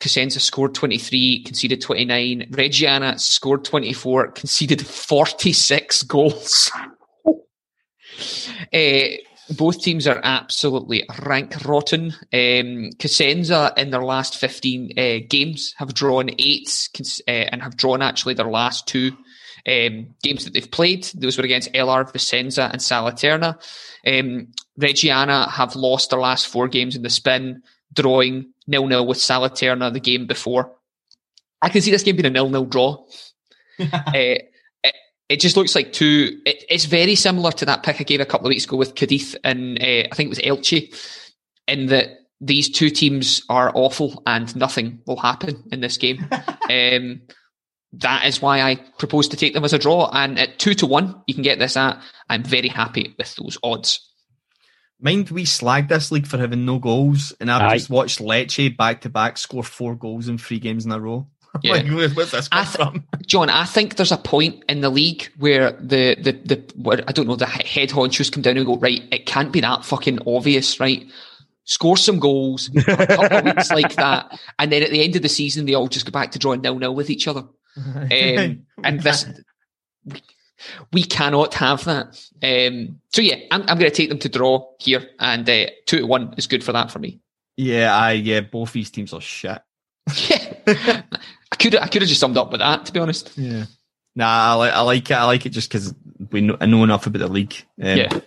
Cosenza 0.00 0.40
scored 0.40 0.74
23, 0.74 1.42
conceded 1.42 1.82
29. 1.82 2.46
Reggiana 2.52 3.18
scored 3.18 3.64
24, 3.64 4.32
conceded 4.32 4.86
46 4.86 6.02
goals. 6.04 6.70
uh, 7.26 9.08
both 9.56 9.80
teams 9.80 10.06
are 10.06 10.20
absolutely 10.22 11.08
rank 11.24 11.64
rotten. 11.64 12.12
Um, 12.32 12.90
Cosenza 12.98 13.76
in 13.76 13.90
their 13.90 14.02
last 14.02 14.36
15 14.36 14.98
uh, 14.98 15.18
games 15.28 15.74
have 15.78 15.94
drawn 15.94 16.30
eight 16.38 16.88
uh, 17.00 17.30
and 17.30 17.62
have 17.62 17.76
drawn 17.76 18.02
actually 18.02 18.34
their 18.34 18.48
last 18.48 18.86
two 18.86 19.12
um, 19.66 20.14
games 20.22 20.44
that 20.44 20.54
they've 20.54 20.70
played. 20.70 21.04
Those 21.14 21.38
were 21.38 21.44
against 21.44 21.72
LR, 21.72 22.10
Vicenza, 22.12 22.70
and 22.70 22.80
Salernitana. 22.80 23.54
Um, 24.06 24.48
Reggiana 24.78 25.50
have 25.50 25.76
lost 25.76 26.10
their 26.10 26.20
last 26.20 26.48
four 26.48 26.68
games 26.68 26.96
in 26.96 27.02
the 27.02 27.10
spin, 27.10 27.62
drawing 27.92 28.52
nil 28.66 28.86
nil 28.86 29.06
with 29.06 29.18
Salernitana 29.18 29.92
the 29.92 30.00
game 30.00 30.26
before. 30.26 30.72
I 31.60 31.68
can 31.70 31.82
see 31.82 31.90
this 31.90 32.02
game 32.02 32.16
being 32.16 32.26
a 32.26 32.30
nil 32.30 32.50
nil 32.50 32.66
draw. 32.66 33.04
uh, 33.92 34.34
it, 35.28 35.34
it, 35.34 35.40
just 35.40 35.56
looks 35.56 35.74
like 35.74 35.92
two. 35.92 36.40
It, 36.44 36.64
it's 36.68 36.84
very 36.84 37.14
similar 37.14 37.52
to 37.52 37.64
that 37.66 37.82
pick 37.82 38.00
I 38.00 38.04
gave 38.04 38.20
a 38.20 38.26
couple 38.26 38.46
of 38.46 38.50
weeks 38.50 38.64
ago 38.64 38.76
with 38.76 38.94
Cadiz 38.94 39.36
and 39.44 39.78
uh, 39.80 40.08
I 40.10 40.14
think 40.14 40.26
it 40.26 40.28
was 40.28 40.38
Elche, 40.38 40.94
in 41.66 41.86
that 41.86 42.08
these 42.40 42.68
two 42.68 42.90
teams 42.90 43.42
are 43.48 43.72
awful 43.74 44.22
and 44.26 44.54
nothing 44.56 45.00
will 45.06 45.16
happen 45.16 45.64
in 45.72 45.80
this 45.80 45.96
game. 45.96 46.26
um, 46.70 47.22
that 47.92 48.26
is 48.26 48.42
why 48.42 48.60
I 48.60 48.76
propose 48.98 49.28
to 49.28 49.36
take 49.36 49.54
them 49.54 49.64
as 49.64 49.72
a 49.72 49.78
draw. 49.78 50.10
And 50.12 50.38
at 50.38 50.58
two 50.58 50.74
to 50.74 50.86
one, 50.86 51.22
you 51.26 51.34
can 51.34 51.42
get 51.42 51.58
this 51.58 51.76
at. 51.76 52.00
I'm 52.28 52.42
very 52.42 52.68
happy 52.68 53.14
with 53.18 53.34
those 53.36 53.58
odds. 53.62 54.04
Mind 55.00 55.30
we 55.30 55.44
slagged 55.44 55.88
this 55.88 56.10
league 56.10 56.26
for 56.26 56.38
having 56.38 56.64
no 56.64 56.80
goals, 56.80 57.32
and 57.40 57.50
I've 57.52 57.62
Aye. 57.62 57.76
just 57.76 57.88
watched 57.88 58.18
Lecce 58.18 58.76
back 58.76 59.02
to 59.02 59.08
back 59.08 59.38
score 59.38 59.62
four 59.62 59.94
goals 59.94 60.26
in 60.26 60.38
three 60.38 60.58
games 60.58 60.84
in 60.84 60.90
a 60.90 60.98
row. 60.98 61.28
Yeah. 61.62 61.72
like, 61.72 61.86
where's 62.14 62.30
this 62.30 62.48
come 62.48 62.64
th- 62.64 62.76
from? 62.76 63.04
John, 63.26 63.50
I 63.50 63.64
think 63.64 63.96
there's 63.96 64.12
a 64.12 64.16
point 64.18 64.62
in 64.68 64.80
the 64.80 64.90
league 64.90 65.28
where 65.38 65.72
the 65.72 66.14
the 66.20 66.32
the 66.32 66.72
where, 66.76 67.02
I 67.08 67.12
don't 67.12 67.26
know 67.26 67.36
the 67.36 67.46
head 67.46 67.88
honchos 67.88 68.30
come 68.30 68.42
down 68.42 68.56
and 68.58 68.66
go 68.66 68.76
right. 68.76 69.02
It 69.10 69.26
can't 69.26 69.50
be 69.52 69.60
that 69.62 69.84
fucking 69.84 70.20
obvious, 70.26 70.78
right? 70.78 71.06
Score 71.64 71.96
some 71.96 72.18
goals, 72.20 72.70
a 72.76 73.06
couple 73.06 73.38
of 73.38 73.44
weeks 73.44 73.70
like 73.70 73.94
that, 73.96 74.38
and 74.58 74.70
then 74.70 74.82
at 74.82 74.90
the 74.90 75.02
end 75.02 75.16
of 75.16 75.22
the 75.22 75.28
season, 75.28 75.66
they 75.66 75.74
all 75.74 75.88
just 75.88 76.06
go 76.06 76.12
back 76.12 76.30
to 76.32 76.38
drawing 76.38 76.60
nil 76.60 76.78
nil 76.78 76.94
with 76.94 77.10
each 77.10 77.26
other. 77.26 77.44
Um, 77.76 78.66
and 78.84 79.00
this, 79.02 79.26
we 80.92 81.02
cannot 81.02 81.54
have 81.54 81.84
that. 81.84 82.06
Um, 82.42 83.00
so 83.12 83.20
yeah, 83.22 83.36
I'm, 83.50 83.62
I'm 83.62 83.78
going 83.78 83.90
to 83.90 83.96
take 83.96 84.08
them 84.08 84.18
to 84.20 84.28
draw 84.28 84.66
here, 84.78 85.08
and 85.18 85.48
uh, 85.48 85.66
two 85.86 85.98
to 85.98 86.06
one 86.06 86.34
is 86.36 86.46
good 86.46 86.62
for 86.62 86.72
that 86.72 86.90
for 86.90 86.98
me. 86.98 87.20
Yeah, 87.56 87.96
I 87.96 88.12
yeah, 88.12 88.40
both 88.40 88.72
these 88.72 88.90
teams 88.90 89.12
are 89.12 89.20
shit. 89.20 89.60
yeah, 90.28 91.02
I 91.52 91.56
could 91.56 91.76
I 91.76 91.86
could 91.86 92.02
have 92.02 92.08
just 92.08 92.20
summed 92.20 92.36
up 92.36 92.50
with 92.50 92.60
that 92.60 92.86
to 92.86 92.92
be 92.92 93.00
honest. 93.00 93.32
Yeah, 93.36 93.66
nah, 94.14 94.52
I 94.52 94.54
like 94.54 94.72
I 94.72 94.80
like 94.80 95.10
it. 95.10 95.14
I 95.14 95.24
like 95.24 95.46
it 95.46 95.50
just 95.50 95.70
because 95.70 95.94
we 96.30 96.42
know, 96.42 96.56
I 96.60 96.66
know 96.66 96.84
enough 96.84 97.06
about 97.06 97.20
the 97.20 97.28
league. 97.28 97.54
Um, 97.80 97.96
yeah. 97.96 98.20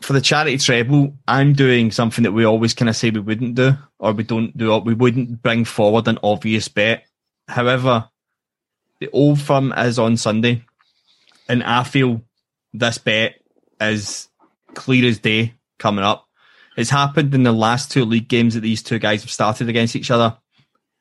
For 0.00 0.12
the 0.12 0.20
charity 0.20 0.58
treble, 0.58 1.16
I'm 1.26 1.52
doing 1.52 1.90
something 1.90 2.22
that 2.24 2.32
we 2.32 2.44
always 2.44 2.74
kind 2.74 2.88
of 2.88 2.96
say 2.96 3.10
we 3.10 3.20
wouldn't 3.20 3.54
do, 3.54 3.72
or 3.98 4.12
we 4.12 4.22
don't 4.22 4.56
do. 4.56 4.76
We 4.78 4.94
wouldn't 4.94 5.42
bring 5.42 5.64
forward 5.64 6.06
an 6.06 6.18
obvious 6.22 6.68
bet. 6.68 7.04
However, 7.48 8.08
the 9.00 9.10
old 9.12 9.40
firm 9.40 9.72
is 9.72 9.98
on 9.98 10.16
Sunday, 10.16 10.64
and 11.48 11.62
I 11.62 11.82
feel 11.82 12.22
this 12.72 12.98
bet 12.98 13.40
is 13.80 14.28
clear 14.74 15.08
as 15.08 15.18
day 15.18 15.54
coming 15.78 16.04
up. 16.04 16.28
It's 16.76 16.90
happened 16.90 17.34
in 17.34 17.42
the 17.42 17.52
last 17.52 17.90
two 17.90 18.04
league 18.04 18.28
games 18.28 18.54
that 18.54 18.60
these 18.60 18.82
two 18.82 18.98
guys 18.98 19.22
have 19.22 19.30
started 19.30 19.68
against 19.68 19.96
each 19.96 20.10
other. 20.10 20.36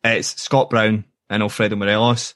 It's 0.06 0.40
Scott 0.40 0.70
Brown 0.70 1.04
and 1.32 1.42
Alfredo 1.42 1.76
Morelos. 1.76 2.36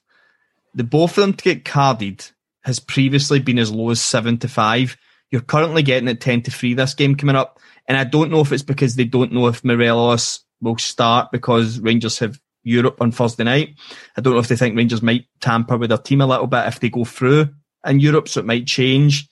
The 0.73 0.83
both 0.83 1.11
of 1.11 1.21
them 1.21 1.33
to 1.33 1.43
get 1.43 1.65
carded 1.65 2.25
has 2.63 2.79
previously 2.79 3.39
been 3.39 3.59
as 3.59 3.71
low 3.71 3.91
as 3.91 4.01
seven 4.01 4.39
to 4.39 4.47
five. 4.47 4.97
You're 5.29 5.41
currently 5.41 5.83
getting 5.83 6.09
it 6.09 6.19
ten 6.19 6.41
to 6.41 6.51
three 6.51 6.73
this 6.73 6.95
game 6.95 7.15
coming 7.15 7.35
up, 7.35 7.59
and 7.87 7.95
I 7.95 8.05
don't 8.05 8.31
know 8.31 8.41
if 8.41 8.51
it's 8.51 8.63
because 8.63 8.95
they 8.95 9.03
don't 9.03 9.31
know 9.31 9.45
if 9.47 9.63
Morelos 9.63 10.39
will 10.61 10.79
start 10.79 11.31
because 11.31 11.79
Rangers 11.79 12.17
have 12.19 12.39
Europe 12.63 12.97
on 13.01 13.11
Thursday 13.11 13.43
night. 13.43 13.75
I 14.17 14.21
don't 14.21 14.33
know 14.33 14.39
if 14.39 14.47
they 14.47 14.55
think 14.55 14.75
Rangers 14.75 15.03
might 15.03 15.25
tamper 15.39 15.77
with 15.77 15.89
their 15.89 15.99
team 15.99 16.21
a 16.21 16.25
little 16.27 16.47
bit 16.47 16.67
if 16.67 16.79
they 16.79 16.89
go 16.89 17.05
through 17.05 17.49
in 17.85 17.99
Europe, 17.99 18.27
so 18.27 18.39
it 18.39 18.47
might 18.47 18.65
change. 18.65 19.29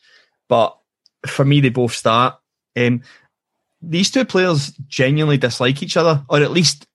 But 0.48 0.78
for 1.26 1.44
me, 1.44 1.60
they 1.60 1.70
both 1.70 1.94
start. 1.94 2.36
Um, 2.76 3.02
these 3.82 4.12
two 4.12 4.26
players 4.26 4.74
genuinely 4.88 5.38
dislike 5.38 5.82
each 5.82 5.98
other, 5.98 6.24
or 6.30 6.40
at 6.40 6.52
least 6.52 6.86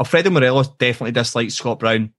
Alfredo 0.00 0.30
Morelos 0.30 0.68
definitely 0.68 1.12
dislikes 1.12 1.54
Scott 1.54 1.78
Brown 1.78 2.12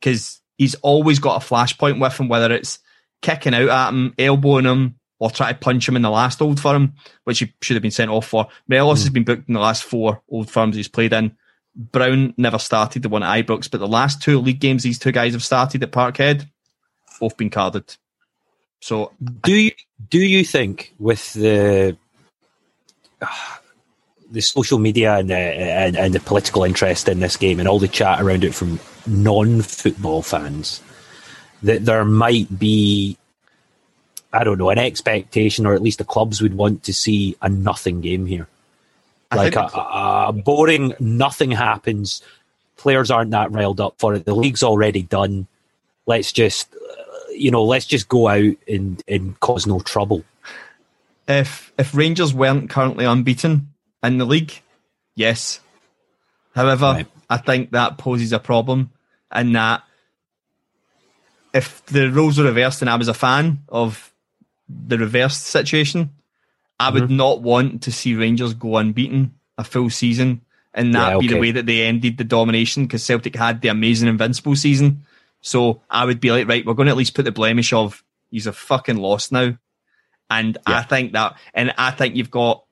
because 0.00 0.40
he's 0.56 0.76
always 0.76 1.18
got 1.18 1.42
a 1.42 1.46
flashpoint 1.46 2.00
with 2.00 2.18
him, 2.18 2.28
whether 2.28 2.54
it's 2.54 2.78
kicking 3.20 3.54
out 3.54 3.68
at 3.68 3.88
him, 3.88 4.14
elbowing 4.18 4.64
him, 4.64 4.94
or 5.18 5.30
trying 5.30 5.54
to 5.54 5.60
punch 5.60 5.88
him 5.88 5.96
in 5.96 6.02
the 6.02 6.10
last 6.10 6.40
old 6.40 6.60
firm, 6.60 6.94
which 7.24 7.40
he 7.40 7.52
should 7.60 7.74
have 7.74 7.82
been 7.82 7.90
sent 7.90 8.10
off 8.10 8.26
for. 8.28 8.46
Morelos 8.68 9.00
mm. 9.00 9.02
has 9.02 9.10
been 9.10 9.24
booked 9.24 9.48
in 9.48 9.54
the 9.54 9.60
last 9.60 9.82
four 9.82 10.22
old 10.28 10.48
firms 10.48 10.76
he's 10.76 10.88
played 10.88 11.12
in. 11.12 11.36
Brown 11.74 12.32
never 12.36 12.58
started 12.58 13.02
the 13.02 13.08
one 13.08 13.22
at 13.22 13.44
Ibrox, 13.44 13.70
but 13.70 13.80
the 13.80 13.88
last 13.88 14.22
two 14.22 14.38
league 14.40 14.60
games 14.60 14.82
these 14.82 14.98
two 14.98 15.12
guys 15.12 15.32
have 15.32 15.44
started 15.44 15.82
at 15.82 15.92
Parkhead, 15.92 16.48
both 17.20 17.36
been 17.36 17.50
carded. 17.50 17.96
So, 18.80 19.12
do 19.42 19.54
you 19.54 19.72
do 20.10 20.18
you 20.18 20.44
think 20.44 20.94
with 20.98 21.32
the 21.32 21.96
uh, 23.20 23.56
the 24.36 24.42
social 24.42 24.78
media 24.78 25.16
and 25.16 25.30
the, 25.30 25.34
and, 25.34 25.96
and 25.96 26.12
the 26.12 26.20
political 26.20 26.62
interest 26.62 27.08
in 27.08 27.20
this 27.20 27.38
game 27.38 27.58
and 27.58 27.66
all 27.66 27.78
the 27.78 27.88
chat 27.88 28.20
around 28.20 28.44
it 28.44 28.54
from 28.54 28.78
non-football 29.06 30.20
fans 30.20 30.82
that 31.62 31.86
there 31.86 32.04
might 32.04 32.58
be 32.58 33.16
I 34.34 34.44
don't 34.44 34.58
know 34.58 34.68
an 34.68 34.78
expectation, 34.78 35.64
or 35.64 35.72
at 35.72 35.80
least 35.80 35.96
the 35.96 36.04
clubs 36.04 36.42
would 36.42 36.52
want 36.52 36.82
to 36.82 36.92
see 36.92 37.34
a 37.40 37.48
nothing 37.48 38.02
game 38.02 38.26
here? 38.26 38.46
like 39.34 39.56
a, 39.56 39.60
a, 39.60 40.32
boring, 40.34 40.92
nothing 41.00 41.50
happens. 41.50 42.20
Players 42.76 43.10
aren't 43.10 43.30
that 43.30 43.50
riled 43.52 43.80
up 43.80 43.94
for 43.96 44.14
it. 44.14 44.26
The 44.26 44.34
league's 44.34 44.62
already 44.62 45.02
done. 45.02 45.46
Let's 46.04 46.30
just, 46.30 46.74
uh, 46.74 47.30
you 47.30 47.50
know, 47.50 47.64
let's 47.64 47.86
just 47.86 48.08
go 48.08 48.28
out 48.28 48.54
and, 48.68 49.02
and 49.08 49.40
cause 49.40 49.66
no 49.66 49.80
trouble. 49.80 50.22
If 51.26 51.72
if 51.78 51.94
Rangers 51.94 52.34
weren't 52.34 52.68
currently 52.68 53.06
unbeaten 53.06 53.72
in 54.02 54.18
the 54.18 54.24
league, 54.24 54.60
yes. 55.14 55.60
However, 56.54 56.86
right. 56.86 57.06
I 57.28 57.36
think 57.38 57.72
that 57.72 57.98
poses 57.98 58.32
a 58.32 58.38
problem 58.38 58.90
in 59.34 59.52
that 59.52 59.82
if 61.52 61.84
the 61.86 62.10
roles 62.10 62.38
were 62.38 62.44
reversed 62.44 62.82
and 62.82 62.90
I 62.90 62.96
was 62.96 63.08
a 63.08 63.14
fan 63.14 63.64
of 63.68 64.12
the 64.68 64.98
reversed 64.98 65.44
situation, 65.44 66.10
I 66.78 66.90
would 66.90 67.04
mm-hmm. 67.04 67.16
not 67.16 67.42
want 67.42 67.82
to 67.84 67.92
see 67.92 68.14
Rangers 68.14 68.54
go 68.54 68.76
unbeaten 68.76 69.34
a 69.56 69.64
full 69.64 69.90
season 69.90 70.42
and 70.74 70.94
that 70.94 71.08
yeah, 71.08 71.16
okay. 71.16 71.26
be 71.26 71.32
the 71.32 71.40
way 71.40 71.50
that 71.52 71.64
they 71.64 71.82
ended 71.82 72.18
the 72.18 72.24
domination 72.24 72.84
because 72.84 73.02
Celtic 73.02 73.34
had 73.34 73.62
the 73.62 73.68
amazing 73.68 74.08
invincible 74.08 74.54
season. 74.54 75.04
So 75.40 75.80
I 75.88 76.04
would 76.04 76.20
be 76.20 76.30
like, 76.30 76.46
right, 76.46 76.66
we're 76.66 76.74
going 76.74 76.86
to 76.86 76.92
at 76.92 76.98
least 76.98 77.14
put 77.14 77.24
the 77.24 77.32
blemish 77.32 77.72
of 77.72 78.04
he's 78.30 78.46
a 78.46 78.52
fucking 78.52 78.96
lost 78.96 79.32
now. 79.32 79.56
And 80.28 80.58
yeah. 80.68 80.78
I 80.78 80.82
think 80.82 81.12
that, 81.12 81.38
and 81.54 81.72
I 81.78 81.92
think 81.92 82.16
you've 82.16 82.30
got, 82.30 82.65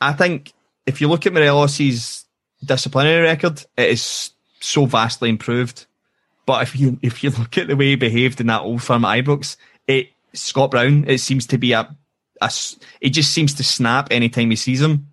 I 0.00 0.12
think 0.12 0.52
if 0.86 1.00
you 1.00 1.08
look 1.08 1.26
at 1.26 1.32
Morelos' 1.32 2.24
disciplinary 2.64 3.22
record, 3.22 3.64
it 3.76 3.90
is 3.90 4.30
so 4.60 4.86
vastly 4.86 5.28
improved. 5.28 5.86
But 6.46 6.62
if 6.62 6.76
you 6.76 6.98
if 7.02 7.22
you 7.22 7.30
look 7.30 7.56
at 7.58 7.68
the 7.68 7.76
way 7.76 7.90
he 7.90 7.96
behaved 7.96 8.40
in 8.40 8.48
that 8.48 8.62
old 8.62 8.82
firm 8.82 9.04
at 9.04 9.24
Ibrox, 9.24 9.56
it 9.86 10.08
Scott 10.32 10.70
Brown, 10.70 11.04
it 11.06 11.18
seems 11.18 11.46
to 11.48 11.58
be 11.58 11.72
a 11.72 11.96
a, 12.40 12.50
he 13.00 13.10
just 13.10 13.32
seems 13.32 13.54
to 13.54 13.64
snap 13.64 14.08
anytime 14.10 14.50
he 14.50 14.56
sees 14.56 14.80
him. 14.80 15.12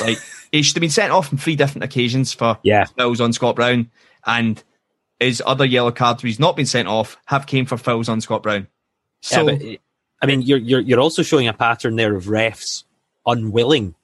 Like 0.00 0.18
he 0.50 0.62
should 0.62 0.76
have 0.76 0.80
been 0.80 0.90
sent 0.90 1.12
off 1.12 1.32
on 1.32 1.38
three 1.38 1.56
different 1.56 1.84
occasions 1.84 2.32
for 2.32 2.58
yeah. 2.62 2.84
fouls 2.96 3.20
on 3.20 3.32
Scott 3.32 3.56
Brown, 3.56 3.90
and 4.24 4.62
his 5.18 5.42
other 5.44 5.64
yellow 5.64 5.92
cards 5.92 6.22
where 6.22 6.28
he's 6.28 6.40
not 6.40 6.56
been 6.56 6.66
sent 6.66 6.88
off 6.88 7.18
have 7.26 7.46
came 7.46 7.66
for 7.66 7.76
fouls 7.76 8.08
on 8.08 8.20
Scott 8.20 8.42
Brown. 8.42 8.68
So, 9.20 9.48
yeah, 9.48 9.56
but, 9.58 9.80
I 10.22 10.26
mean, 10.26 10.42
you're 10.42 10.58
you're 10.58 10.80
you're 10.80 11.00
also 11.00 11.22
showing 11.22 11.48
a 11.48 11.52
pattern 11.52 11.96
there 11.96 12.14
of 12.14 12.24
refs 12.24 12.84
unwilling 13.26 13.94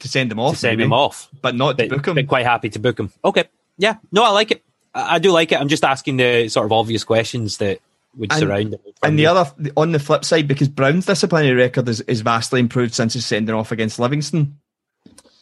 to 0.00 0.08
send 0.08 0.30
him 0.32 0.38
off, 0.38 0.54
to 0.54 0.58
send 0.58 0.78
maybe, 0.78 0.86
him 0.86 0.92
off, 0.92 1.28
but 1.40 1.54
not 1.54 1.78
to 1.78 1.88
book 1.88 2.06
him. 2.06 2.14
But 2.16 2.26
quite 2.26 2.46
happy 2.46 2.68
to 2.70 2.78
book 2.78 2.98
him. 2.98 3.10
Okay, 3.24 3.44
yeah, 3.78 3.96
no, 4.12 4.24
I 4.24 4.30
like 4.30 4.50
it. 4.50 4.64
I, 4.94 5.16
I 5.16 5.18
do 5.18 5.30
like 5.30 5.52
it. 5.52 5.60
I'm 5.60 5.68
just 5.68 5.84
asking 5.84 6.16
the 6.16 6.48
sort 6.48 6.66
of 6.66 6.72
obvious 6.72 7.04
questions 7.04 7.58
that 7.58 7.80
would 8.16 8.32
and, 8.32 8.40
surround 8.40 8.74
him. 8.74 8.80
And 9.02 9.18
the 9.18 9.26
other, 9.26 9.50
on 9.76 9.92
the 9.92 9.98
flip 9.98 10.24
side, 10.24 10.48
because 10.48 10.68
Brown's 10.68 11.06
disciplinary 11.06 11.54
record 11.54 11.88
is, 11.88 12.00
is 12.02 12.20
vastly 12.22 12.60
improved 12.60 12.94
since 12.94 13.14
his 13.14 13.24
sending 13.24 13.54
off 13.54 13.72
against 13.72 13.98
Livingston. 13.98 14.58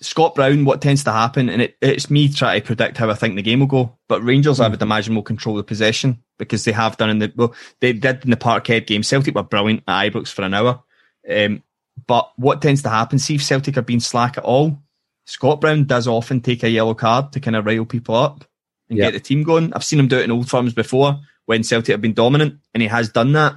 Scott 0.00 0.36
Brown, 0.36 0.64
what 0.64 0.80
tends 0.80 1.02
to 1.04 1.12
happen, 1.12 1.48
and 1.48 1.60
it, 1.60 1.76
it's 1.80 2.08
me 2.08 2.28
trying 2.28 2.60
to 2.60 2.66
predict 2.66 2.98
how 2.98 3.10
I 3.10 3.14
think 3.14 3.34
the 3.34 3.42
game 3.42 3.60
will 3.60 3.66
go, 3.66 3.96
but 4.06 4.22
Rangers, 4.22 4.60
mm. 4.60 4.64
I 4.64 4.68
would 4.68 4.80
imagine, 4.80 5.14
will 5.14 5.22
control 5.22 5.56
the 5.56 5.64
possession 5.64 6.22
because 6.38 6.64
they 6.64 6.70
have 6.72 6.96
done 6.96 7.10
in 7.10 7.18
the, 7.18 7.32
well, 7.34 7.52
they 7.80 7.92
did 7.92 8.22
in 8.24 8.30
the 8.30 8.36
Parkhead 8.36 8.86
game. 8.86 9.02
Celtic 9.02 9.34
were 9.34 9.42
brilliant 9.42 9.82
at 9.88 10.12
Ibrox 10.12 10.28
for 10.28 10.42
an 10.42 10.54
hour. 10.54 10.84
Um, 11.28 11.64
but 12.06 12.30
what 12.36 12.62
tends 12.62 12.82
to 12.82 12.88
happen, 12.88 13.18
see 13.18 13.34
if 13.34 13.42
Celtic 13.42 13.76
are 13.76 13.82
being 13.82 14.00
slack 14.00 14.38
at 14.38 14.44
all, 14.44 14.78
Scott 15.24 15.60
Brown 15.60 15.84
does 15.84 16.06
often 16.06 16.40
take 16.40 16.62
a 16.62 16.70
yellow 16.70 16.94
card 16.94 17.32
to 17.32 17.40
kind 17.40 17.56
of 17.56 17.66
rile 17.66 17.84
people 17.84 18.14
up 18.14 18.44
and 18.88 18.98
Yeah. 18.98 19.06
get 19.06 19.12
the 19.14 19.20
team 19.20 19.42
going. 19.42 19.72
I've 19.74 19.84
seen 19.84 19.98
him 19.98 20.08
do 20.08 20.18
it 20.18 20.24
in 20.24 20.30
old 20.30 20.48
firms 20.48 20.72
before 20.72 21.20
when 21.46 21.62
Celtic 21.64 21.92
have 21.92 22.00
been 22.00 22.14
dominant, 22.14 22.58
and 22.74 22.82
he 22.82 22.88
has 22.88 23.08
done 23.10 23.32
that. 23.32 23.56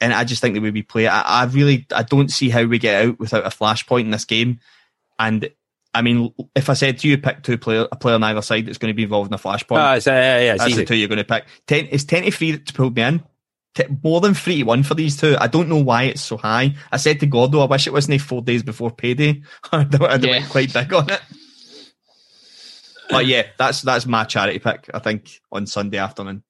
And 0.00 0.12
I 0.14 0.22
just 0.24 0.40
think 0.40 0.54
the 0.54 0.60
way 0.60 0.70
we 0.70 0.82
play, 0.82 1.08
I, 1.08 1.20
I 1.22 1.44
really, 1.46 1.86
I 1.94 2.04
don't 2.04 2.30
see 2.30 2.50
how 2.50 2.64
we 2.64 2.78
get 2.78 3.04
out 3.04 3.18
without 3.18 3.44
a 3.46 3.48
flashpoint 3.50 4.02
in 4.02 4.10
this 4.10 4.24
game. 4.24 4.60
And 5.18 5.50
I 5.92 6.02
mean, 6.02 6.32
if 6.54 6.70
I 6.70 6.74
said 6.74 6.98
to 6.98 7.08
you, 7.08 7.18
pick 7.18 7.42
two 7.42 7.58
player, 7.58 7.88
a 7.90 7.96
player 7.96 8.14
on 8.14 8.22
either 8.22 8.42
side 8.42 8.66
that's 8.66 8.78
going 8.78 8.92
to 8.92 8.96
be 8.96 9.02
involved 9.02 9.30
in 9.30 9.34
a 9.34 9.38
flashpoint, 9.38 9.78
Ah, 9.78 9.94
it's, 9.94 10.06
uh, 10.06 10.12
yeah, 10.12 10.38
yeah, 10.40 10.56
that's 10.56 10.70
easy. 10.70 10.80
the 10.82 10.86
two 10.86 10.94
you're 10.96 11.08
going 11.08 11.18
to 11.18 11.24
pick. 11.24 11.46
Ten, 11.66 11.88
to 11.88 12.30
three 12.30 12.58
to 12.58 12.72
pull 12.72 12.90
me 12.90 13.02
in. 13.02 13.22
T- 13.78 13.84
more 14.02 14.20
than 14.20 14.34
three 14.34 14.58
to 14.58 14.62
one 14.64 14.82
for 14.82 14.94
these 14.94 15.16
two. 15.16 15.36
I 15.40 15.46
don't 15.46 15.68
know 15.68 15.78
why 15.78 16.04
it's 16.04 16.22
so 16.22 16.36
high. 16.36 16.74
I 16.90 16.96
said 16.96 17.20
to 17.20 17.26
Gordo, 17.26 17.60
I 17.60 17.66
wish 17.66 17.86
it 17.86 17.92
wasn't 17.92 18.20
four 18.20 18.42
days 18.42 18.62
before 18.64 18.90
payday. 18.90 19.42
I 19.72 19.84
don't, 19.84 20.22
Yeah. 20.24 20.30
went 20.30 20.48
quite 20.50 20.72
big 20.72 20.92
on 20.92 21.08
it. 21.10 21.20
But 23.10 23.26
yeah, 23.26 23.44
that's 23.56 23.82
that's 23.82 24.04
my 24.04 24.24
charity 24.24 24.58
pick. 24.58 24.90
I 24.92 24.98
think 24.98 25.40
on 25.52 25.66
Sunday 25.66 25.98
afternoon. 25.98 26.42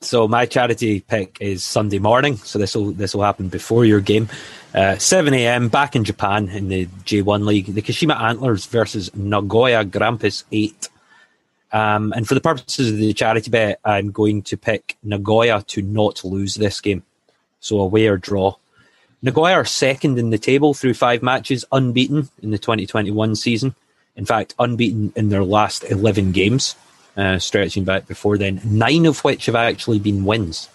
So 0.00 0.28
my 0.28 0.44
charity 0.44 1.00
pick 1.00 1.38
is 1.40 1.64
Sunday 1.64 1.98
morning. 1.98 2.36
So 2.36 2.58
this 2.58 2.74
will 2.74 2.92
this 2.92 3.14
will 3.14 3.22
happen 3.22 3.48
before 3.48 3.86
your 3.86 4.00
game, 4.00 4.28
uh, 4.74 4.98
seven 4.98 5.32
a.m. 5.32 5.68
back 5.68 5.96
in 5.96 6.04
Japan 6.04 6.48
in 6.50 6.68
the 6.68 6.86
J1 7.06 7.46
League. 7.46 7.72
The 7.72 7.80
Kashima 7.80 8.20
Antlers 8.20 8.66
versus 8.66 9.14
Nagoya 9.14 9.84
Grampus 9.84 10.44
Eight. 10.52 10.90
Um, 11.74 12.12
and 12.14 12.26
for 12.26 12.34
the 12.34 12.40
purposes 12.40 12.92
of 12.92 12.98
the 12.98 13.12
charity 13.12 13.50
bet, 13.50 13.80
I'm 13.84 14.12
going 14.12 14.42
to 14.42 14.56
pick 14.56 14.96
Nagoya 15.02 15.64
to 15.66 15.82
not 15.82 16.24
lose 16.24 16.54
this 16.54 16.80
game. 16.80 17.02
So 17.58 17.80
away 17.80 18.06
or 18.06 18.16
draw. 18.16 18.54
Nagoya 19.22 19.54
are 19.54 19.64
second 19.64 20.16
in 20.16 20.30
the 20.30 20.38
table 20.38 20.72
through 20.72 20.94
five 20.94 21.20
matches, 21.20 21.64
unbeaten 21.72 22.28
in 22.42 22.52
the 22.52 22.58
2021 22.58 23.34
season. 23.34 23.74
In 24.14 24.24
fact, 24.24 24.54
unbeaten 24.60 25.12
in 25.16 25.30
their 25.30 25.42
last 25.42 25.82
11 25.82 26.30
games, 26.30 26.76
uh, 27.16 27.40
stretching 27.40 27.82
back 27.82 28.06
before 28.06 28.38
then, 28.38 28.60
nine 28.64 29.04
of 29.04 29.24
which 29.24 29.46
have 29.46 29.56
actually 29.56 29.98
been 29.98 30.24
wins. 30.24 30.68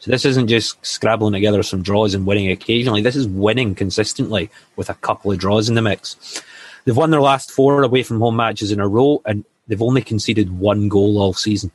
So 0.00 0.10
this 0.10 0.24
isn't 0.24 0.48
just 0.48 0.84
scrabbling 0.84 1.34
together 1.34 1.62
some 1.62 1.82
draws 1.82 2.14
and 2.14 2.26
winning 2.26 2.50
occasionally. 2.50 3.02
This 3.02 3.14
is 3.14 3.28
winning 3.28 3.76
consistently 3.76 4.50
with 4.74 4.90
a 4.90 4.94
couple 4.94 5.30
of 5.30 5.38
draws 5.38 5.68
in 5.68 5.76
the 5.76 5.82
mix. 5.82 6.42
They've 6.84 6.96
won 6.96 7.10
their 7.10 7.20
last 7.20 7.52
four 7.52 7.84
away 7.84 8.02
from 8.02 8.18
home 8.18 8.34
matches 8.34 8.72
in 8.72 8.80
a 8.80 8.88
row, 8.88 9.22
and 9.24 9.44
they've 9.66 9.82
only 9.82 10.02
conceded 10.02 10.58
one 10.58 10.88
goal 10.88 11.18
all 11.18 11.34
season. 11.34 11.70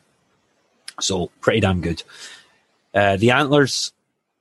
So 1.00 1.32
pretty 1.42 1.60
damn 1.60 1.82
good. 1.82 2.04
Uh, 2.94 3.18
the 3.18 3.32
Antlers, 3.32 3.94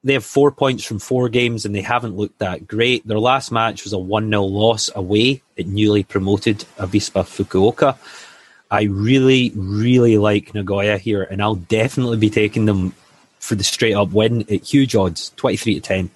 they 0.02 0.14
have 0.14 0.24
four 0.24 0.50
points 0.50 0.84
from 0.84 0.98
four 0.98 1.28
games 1.28 1.64
and 1.64 1.74
they 1.74 1.82
haven't 1.82 2.16
looked 2.16 2.38
that 2.38 2.66
great. 2.66 3.06
Their 3.06 3.18
last 3.18 3.50
match 3.50 3.84
was 3.84 3.92
a 3.92 3.98
1 3.98 4.30
0 4.30 4.42
loss 4.42 4.88
away 4.94 5.42
at 5.58 5.66
newly 5.66 6.04
promoted 6.04 6.64
Avispa 6.78 7.24
Fukuoka. 7.24 7.98
I 8.70 8.84
really, 8.84 9.52
really 9.54 10.18
like 10.18 10.54
Nagoya 10.54 10.98
here, 10.98 11.22
and 11.22 11.40
I'll 11.40 11.54
definitely 11.54 12.16
be 12.16 12.30
taking 12.30 12.64
them 12.66 12.94
for 13.38 13.54
the 13.54 13.62
straight 13.62 13.94
up 13.94 14.10
win 14.10 14.42
at 14.42 14.64
huge 14.64 14.96
odds, 14.96 15.30
23 15.36 15.74
to 15.74 15.80
10. 15.80 16.10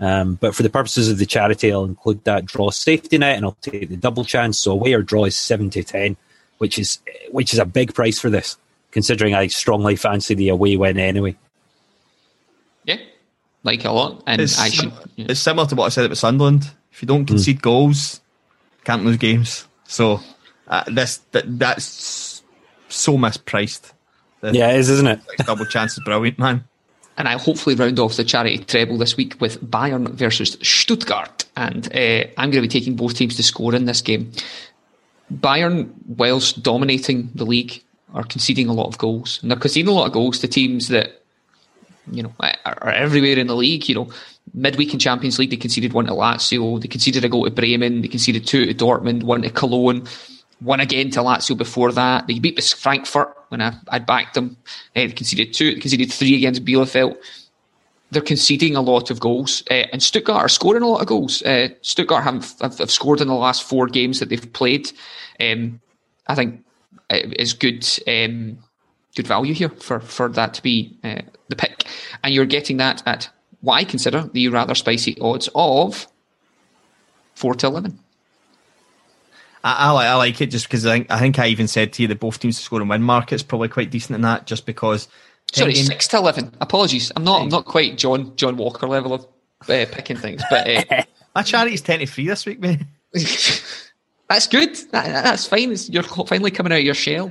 Um, 0.00 0.34
but 0.34 0.54
for 0.54 0.64
the 0.64 0.70
purposes 0.70 1.08
of 1.08 1.18
the 1.18 1.26
charity, 1.26 1.72
I'll 1.72 1.84
include 1.84 2.24
that 2.24 2.44
draw 2.44 2.70
safety 2.70 3.18
net 3.18 3.36
and 3.36 3.44
I'll 3.44 3.56
take 3.60 3.88
the 3.88 3.96
double 3.96 4.24
chance. 4.24 4.58
So 4.58 4.72
away 4.72 4.94
or 4.94 5.02
draw 5.02 5.26
is 5.26 5.36
7 5.36 5.70
to 5.70 5.84
10, 5.84 6.16
which 6.62 6.78
is, 6.78 7.00
which 7.32 7.52
is 7.52 7.58
a 7.58 7.64
big 7.66 7.92
price 7.92 8.20
for 8.20 8.30
this, 8.30 8.56
considering 8.92 9.34
I 9.34 9.48
strongly 9.48 9.96
fancy 9.96 10.34
the 10.34 10.48
away 10.48 10.76
win 10.76 10.96
anyway. 10.96 11.34
Yeah, 12.84 12.98
like 13.64 13.80
it 13.80 13.86
a 13.86 13.90
lot, 13.90 14.22
and 14.28 14.40
It's, 14.40 14.60
I 14.60 14.68
should. 14.68 14.92
yeah. 15.16 15.26
it's 15.30 15.40
similar 15.40 15.66
to 15.66 15.74
what 15.74 15.86
I 15.86 15.88
said 15.88 16.04
about 16.04 16.18
Sunderland. 16.18 16.70
If 16.92 17.02
you 17.02 17.08
don't 17.08 17.26
concede 17.26 17.60
goals, 17.60 18.20
can't 18.84 19.04
lose 19.04 19.16
games. 19.16 19.66
So 19.88 20.20
uh, 20.68 20.84
this 20.86 21.18
that, 21.32 21.58
that's 21.58 22.44
so 22.88 23.18
mispriced. 23.18 23.92
The 24.40 24.52
Yeah, 24.52 24.70
it 24.70 24.76
is, 24.78 24.88
isn't 24.88 25.08
it? 25.08 25.20
double 25.44 25.66
chance 25.66 25.94
is 25.94 26.04
brilliant, 26.04 26.38
man. 26.38 26.62
And 27.18 27.28
I'll 27.28 27.38
hopefully 27.38 27.76
round 27.76 27.98
off 27.98 28.16
the 28.16 28.24
charity 28.24 28.56
treble 28.56 28.96
this 28.96 29.18
week 29.18 29.38
with 29.38 29.60
Bayern 29.70 30.08
versus 30.14 30.56
Stuttgart. 30.62 31.44
And 31.56 31.86
uh, 31.94 32.24
I'm 32.38 32.50
going 32.50 32.62
to 32.62 32.62
be 32.62 32.68
taking 32.68 32.96
both 32.96 33.14
teams 33.14 33.36
to 33.36 33.42
score 33.42 33.74
in 33.74 33.84
this 33.84 34.00
game. 34.00 34.32
Bayern, 35.40 35.90
whilst 36.06 36.62
dominating 36.62 37.30
the 37.34 37.44
league, 37.44 37.82
are 38.14 38.24
conceding 38.24 38.68
a 38.68 38.72
lot 38.72 38.88
of 38.88 38.98
goals. 38.98 39.38
And 39.42 39.50
they're 39.50 39.58
conceding 39.58 39.88
a 39.88 39.94
lot 39.94 40.06
of 40.06 40.12
goals 40.12 40.38
to 40.40 40.48
teams 40.48 40.88
that, 40.88 41.22
you 42.10 42.22
know, 42.22 42.32
are, 42.40 42.90
everywhere 42.90 43.38
in 43.38 43.46
the 43.46 43.56
league. 43.56 43.88
You 43.88 43.94
know, 43.94 44.10
midweek 44.54 44.92
in 44.92 44.98
Champions 44.98 45.38
League, 45.38 45.50
they 45.50 45.56
conceded 45.56 45.92
one 45.92 46.06
to 46.06 46.12
Lazio. 46.12 46.80
They 46.80 46.88
conceded 46.88 47.24
a 47.24 47.28
goal 47.28 47.44
to 47.44 47.50
Bremen. 47.50 48.02
They 48.02 48.08
conceded 48.08 48.46
two 48.46 48.66
to 48.66 48.74
Dortmund, 48.74 49.22
one 49.22 49.42
to 49.42 49.50
Cologne. 49.50 50.06
One 50.60 50.78
again 50.78 51.10
to 51.12 51.20
Lazio 51.20 51.56
before 51.56 51.90
that. 51.92 52.26
They 52.26 52.38
beat 52.38 52.62
Frankfurt 52.62 53.36
when 53.48 53.60
I, 53.60 53.74
I 53.88 53.98
backed 53.98 54.34
them. 54.34 54.56
They 54.94 55.08
conceded 55.08 55.52
two, 55.52 55.74
they 55.74 55.80
conceded 55.80 56.12
three 56.12 56.36
against 56.36 56.64
Bielefeld. 56.64 57.16
They're 58.12 58.20
conceding 58.20 58.76
a 58.76 58.82
lot 58.82 59.10
of 59.10 59.20
goals, 59.20 59.62
uh, 59.70 59.86
and 59.90 60.02
Stuttgart 60.02 60.42
are 60.42 60.48
scoring 60.48 60.82
a 60.82 60.86
lot 60.86 61.00
of 61.00 61.06
goals. 61.06 61.42
Uh, 61.42 61.68
Stuttgart 61.80 62.22
have, 62.24 62.52
have, 62.60 62.76
have 62.76 62.90
scored 62.90 63.22
in 63.22 63.28
the 63.28 63.34
last 63.34 63.62
four 63.62 63.86
games 63.86 64.20
that 64.20 64.28
they've 64.28 64.52
played. 64.52 64.92
Um, 65.40 65.80
I 66.26 66.34
think 66.34 66.62
is 67.10 67.54
good 67.54 67.88
um, 68.06 68.58
good 69.16 69.26
value 69.26 69.54
here 69.54 69.70
for, 69.70 69.98
for 69.98 70.28
that 70.28 70.52
to 70.52 70.62
be 70.62 70.94
uh, 71.02 71.22
the 71.48 71.56
pick, 71.56 71.86
and 72.22 72.34
you're 72.34 72.44
getting 72.44 72.76
that 72.76 73.02
at 73.06 73.30
what 73.62 73.76
I 73.76 73.84
consider 73.84 74.28
the 74.30 74.48
rather 74.48 74.74
spicy 74.74 75.18
odds 75.18 75.48
of 75.54 76.06
four 77.34 77.54
to 77.54 77.66
eleven. 77.66 77.98
I, 79.64 79.88
I, 79.88 79.90
like, 79.92 80.06
I 80.08 80.14
like 80.16 80.40
it 80.42 80.50
just 80.50 80.66
because 80.66 80.84
I 80.84 80.98
think 80.98 81.10
I 81.10 81.18
think 81.18 81.38
I 81.38 81.46
even 81.46 81.66
said 81.66 81.94
to 81.94 82.02
you 82.02 82.08
that 82.08 82.20
both 82.20 82.40
teams 82.40 82.58
to 82.58 82.62
score 82.62 82.82
and 82.82 82.90
win 82.90 83.02
market's 83.02 83.42
probably 83.42 83.68
quite 83.68 83.90
decent 83.90 84.16
in 84.16 84.20
that 84.20 84.46
just 84.46 84.66
because. 84.66 85.08
Sorry, 85.52 85.72
game- 85.74 85.84
six 85.84 86.08
to 86.08 86.16
eleven. 86.16 86.54
Apologies, 86.60 87.12
I'm 87.14 87.24
not. 87.24 87.42
I'm 87.42 87.48
not 87.48 87.64
quite 87.64 87.96
John 87.98 88.34
John 88.36 88.56
Walker 88.56 88.88
level 88.88 89.12
of 89.14 89.26
uh, 89.68 89.86
picking 89.90 90.16
things, 90.16 90.42
but 90.50 90.68
uh, 90.68 91.02
my 91.34 91.42
charity's 91.42 91.82
ten 91.82 92.00
to 92.00 92.06
three 92.06 92.26
this 92.26 92.46
week, 92.46 92.60
mate. 92.60 92.80
that's 94.28 94.46
good. 94.48 94.74
That, 94.92 95.24
that's 95.24 95.46
fine. 95.46 95.72
It's, 95.72 95.90
you're 95.90 96.02
finally 96.02 96.50
coming 96.50 96.72
out 96.72 96.78
of 96.78 96.84
your 96.84 96.94
shell. 96.94 97.30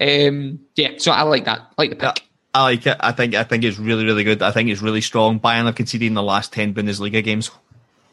Um, 0.00 0.60
yeah, 0.76 0.92
so 0.98 1.10
I 1.12 1.22
like 1.22 1.44
that. 1.46 1.60
I 1.60 1.72
like 1.76 1.90
the 1.90 1.96
pick. 1.96 2.24
I 2.54 2.62
like 2.62 2.86
it. 2.86 2.96
I 3.00 3.12
think 3.12 3.34
I 3.34 3.44
think 3.44 3.64
it's 3.64 3.78
really 3.78 4.04
really 4.04 4.24
good. 4.24 4.42
I 4.42 4.52
think 4.52 4.68
it's 4.70 4.82
really 4.82 5.00
strong. 5.00 5.40
Bayern 5.40 5.66
have 5.66 5.74
conceded 5.74 6.06
in 6.06 6.14
the 6.14 6.22
last 6.22 6.52
ten 6.52 6.72
Bundesliga 6.72 7.22
games. 7.22 7.50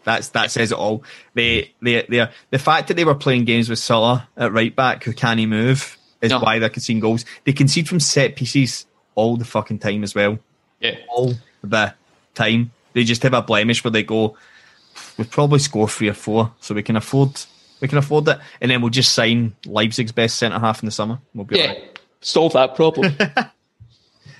That's 0.03 0.29
that 0.29 0.51
says 0.51 0.71
it 0.71 0.77
all. 0.77 1.03
They 1.35 1.75
they 1.81 2.05
they 2.09 2.27
the 2.49 2.59
fact 2.59 2.87
that 2.87 2.95
they 2.95 3.05
were 3.05 3.13
playing 3.13 3.45
games 3.45 3.69
with 3.69 3.77
Süle 3.77 4.25
at 4.35 4.51
right 4.51 4.75
back 4.75 5.03
who 5.03 5.13
can't 5.13 5.39
move 5.47 5.97
is 6.21 6.31
No. 6.31 6.39
why 6.39 6.57
they're 6.57 6.69
conceding 6.69 6.99
goals. 6.99 7.23
They 7.43 7.53
concede 7.53 7.87
from 7.87 7.99
set 7.99 8.35
pieces 8.35 8.86
all 9.17 9.35
the 9.35 9.43
fucking 9.45 9.79
time 9.79 10.03
as 10.03 10.13
well. 10.13 10.37
Yeah. 10.79 10.95
All 11.09 11.33
the 11.63 11.93
time. 12.35 12.71
They 12.93 13.03
just 13.03 13.23
have 13.23 13.33
a 13.33 13.41
blemish 13.41 13.83
where 13.83 13.91
they 13.91 14.03
go, 14.03 14.37
we 15.17 15.25
probably 15.25 15.59
score 15.59 15.89
three 15.89 16.07
or 16.07 16.13
four, 16.13 16.53
so 16.61 16.73
we 16.75 16.83
can 16.83 16.95
afford 16.95 17.41
we 17.81 17.87
can 17.87 17.97
afford 17.97 18.27
it, 18.27 18.39
and 18.61 18.71
then 18.71 18.81
we'll 18.81 18.89
just 18.89 19.13
sign 19.13 19.55
Leipzig's 19.65 20.11
best 20.11 20.37
centre 20.37 20.57
half 20.59 20.81
in 20.81 20.87
the 20.87 20.91
summer. 20.91 21.19
We'll 21.35 21.45
be 21.45 21.57
Yeah, 21.57 21.63
alright. 21.65 21.99
solve 22.21 22.53
that 22.53 22.75
problem. 22.75 23.15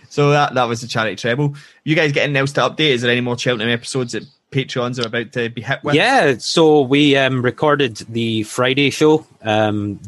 So 0.09 0.31
that 0.31 0.53
that 0.53 0.63
was 0.69 0.79
the 0.81 0.87
charity 0.87 1.17
treble. 1.17 1.55
You 1.83 1.93
guys 1.95 2.13
getting 2.13 2.35
else 2.37 2.53
to 2.53 2.61
update? 2.61 2.91
Is 2.91 3.01
there 3.01 3.11
any 3.11 3.19
more 3.21 3.37
Cheltenham 3.37 3.69
episodes 3.69 4.13
that 4.13 4.23
Patreons 4.51 5.03
are 5.03 5.07
about 5.07 5.33
to 5.33 5.49
be 5.49 5.61
hit 5.61 5.83
with? 5.83 5.95
Yeah, 5.95 6.37
so 6.39 6.81
we 6.81 7.17
um, 7.17 7.41
recorded 7.41 7.97
the 8.07 8.43
Friday 8.43 8.89
show 8.89 9.27
um, 9.41 9.99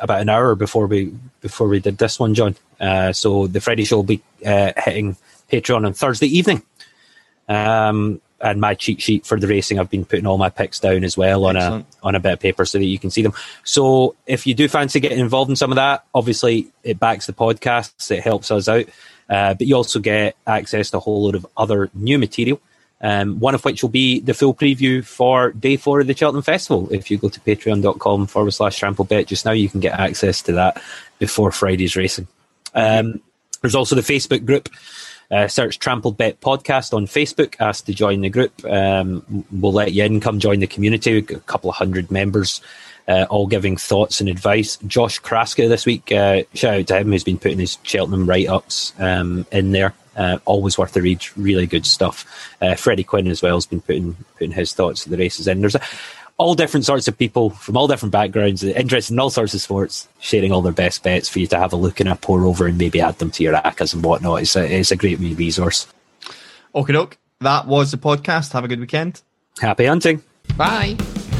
about 0.00 0.20
an 0.20 0.28
hour 0.28 0.54
before 0.54 0.86
we 0.86 1.12
before 1.40 1.66
we 1.66 1.80
did 1.80 1.98
this 1.98 2.20
one, 2.20 2.34
John. 2.34 2.54
Uh, 2.80 3.12
so 3.12 3.46
the 3.46 3.60
Friday 3.60 3.84
show 3.84 3.96
will 3.96 4.02
be 4.04 4.22
uh, 4.44 4.72
hitting 4.76 5.16
Patreon 5.50 5.86
on 5.86 5.92
Thursday 5.92 6.26
evening. 6.26 6.62
Um, 7.48 8.20
and 8.40 8.60
my 8.60 8.74
cheat 8.74 9.00
sheet 9.00 9.26
for 9.26 9.38
the 9.38 9.48
racing, 9.48 9.78
I've 9.78 9.90
been 9.90 10.04
putting 10.04 10.26
all 10.26 10.38
my 10.38 10.48
picks 10.48 10.78
down 10.78 11.02
as 11.02 11.16
well 11.16 11.44
on 11.46 11.56
a 11.56 11.84
on 12.02 12.14
a 12.14 12.20
bit 12.20 12.34
of 12.34 12.40
paper 12.40 12.64
so 12.64 12.78
that 12.78 12.84
you 12.84 12.98
can 12.98 13.10
see 13.10 13.22
them. 13.22 13.32
So 13.64 14.14
if 14.26 14.46
you 14.46 14.54
do 14.54 14.68
fancy 14.68 15.00
getting 15.00 15.18
involved 15.18 15.50
in 15.50 15.56
some 15.56 15.72
of 15.72 15.76
that, 15.76 16.04
obviously 16.14 16.68
it 16.84 17.00
backs 17.00 17.26
the 17.26 17.32
podcasts, 17.32 18.10
it 18.10 18.22
helps 18.22 18.50
us 18.50 18.68
out. 18.68 18.86
Uh, 19.28 19.54
but 19.54 19.66
you 19.66 19.74
also 19.74 19.98
get 19.98 20.36
access 20.46 20.90
to 20.90 20.98
a 20.98 21.00
whole 21.00 21.24
load 21.24 21.34
of 21.34 21.46
other 21.56 21.90
new 21.94 22.18
material. 22.18 22.60
Um, 23.00 23.38
one 23.38 23.54
of 23.54 23.64
which 23.64 23.82
will 23.82 23.90
be 23.90 24.18
the 24.20 24.34
full 24.34 24.54
preview 24.54 25.04
for 25.04 25.52
day 25.52 25.76
four 25.76 26.00
of 26.00 26.08
the 26.08 26.16
Cheltenham 26.16 26.42
Festival. 26.42 26.88
If 26.92 27.10
you 27.10 27.18
go 27.18 27.28
to 27.28 27.40
patreon.com 27.40 28.26
forward 28.26 28.50
slash 28.50 28.78
trample 28.78 29.04
bet 29.04 29.28
just 29.28 29.44
now, 29.44 29.52
you 29.52 29.68
can 29.68 29.78
get 29.78 29.98
access 29.98 30.42
to 30.42 30.52
that 30.52 30.82
before 31.20 31.52
Friday's 31.52 31.94
racing. 31.94 32.26
Um, 32.78 33.20
there's 33.60 33.74
also 33.74 33.96
the 33.96 34.02
Facebook 34.02 34.44
group. 34.44 34.68
Uh, 35.30 35.46
search 35.46 35.78
Trampled 35.78 36.16
Bet 36.16 36.40
Podcast 36.40 36.94
on 36.94 37.06
Facebook. 37.06 37.56
Ask 37.60 37.84
to 37.84 37.92
join 37.92 38.22
the 38.22 38.30
group. 38.30 38.64
Um, 38.64 39.44
we'll 39.52 39.72
let 39.72 39.92
you 39.92 40.04
in. 40.04 40.20
Come 40.20 40.40
join 40.40 40.60
the 40.60 40.66
community. 40.66 41.12
We've 41.12 41.26
got 41.26 41.38
a 41.38 41.40
couple 41.40 41.68
of 41.68 41.76
hundred 41.76 42.10
members, 42.10 42.62
uh, 43.06 43.26
all 43.28 43.46
giving 43.46 43.76
thoughts 43.76 44.20
and 44.20 44.28
advice. 44.30 44.78
Josh 44.86 45.20
Kraska 45.20 45.68
this 45.68 45.84
week. 45.84 46.10
Uh, 46.10 46.44
shout 46.54 46.74
out 46.76 46.86
to 46.86 46.96
him 46.98 47.12
who's 47.12 47.24
been 47.24 47.38
putting 47.38 47.58
his 47.58 47.76
Cheltenham 47.82 48.26
write 48.26 48.48
ups 48.48 48.94
um, 48.98 49.46
in 49.52 49.72
there. 49.72 49.92
Uh, 50.16 50.38
always 50.46 50.78
worth 50.78 50.96
a 50.96 51.02
read. 51.02 51.24
Really 51.36 51.66
good 51.66 51.84
stuff. 51.84 52.24
Uh, 52.60 52.74
Freddie 52.74 53.04
Quinn 53.04 53.28
as 53.28 53.42
well 53.42 53.56
has 53.56 53.66
been 53.66 53.82
putting 53.82 54.16
putting 54.32 54.52
his 54.52 54.72
thoughts 54.72 55.04
of 55.04 55.10
the 55.10 55.18
races 55.18 55.46
in. 55.46 55.60
There's 55.60 55.76
a, 55.76 55.82
all 56.38 56.54
different 56.54 56.86
sorts 56.86 57.08
of 57.08 57.18
people 57.18 57.50
from 57.50 57.76
all 57.76 57.88
different 57.88 58.12
backgrounds, 58.12 58.62
interested 58.62 59.12
in 59.12 59.18
all 59.18 59.28
sorts 59.28 59.54
of 59.54 59.60
sports, 59.60 60.08
sharing 60.20 60.52
all 60.52 60.62
their 60.62 60.72
best 60.72 61.02
bets 61.02 61.28
for 61.28 61.40
you 61.40 61.48
to 61.48 61.58
have 61.58 61.72
a 61.72 61.76
look 61.76 61.98
and 62.00 62.08
a 62.08 62.14
pour 62.14 62.44
over 62.44 62.66
and 62.66 62.78
maybe 62.78 63.00
add 63.00 63.18
them 63.18 63.30
to 63.32 63.42
your 63.42 63.54
ACCAs 63.54 63.92
and 63.92 64.04
whatnot. 64.04 64.42
It's 64.42 64.54
a, 64.56 64.64
it's 64.64 64.92
a 64.92 64.96
great 64.96 65.18
resource. 65.18 65.88
Okay, 66.74 66.92
doke. 66.92 67.18
That 67.40 67.66
was 67.66 67.90
the 67.90 67.98
podcast. 67.98 68.52
Have 68.52 68.64
a 68.64 68.68
good 68.68 68.80
weekend. 68.80 69.20
Happy 69.60 69.86
hunting. 69.86 70.22
Bye. 70.56 70.96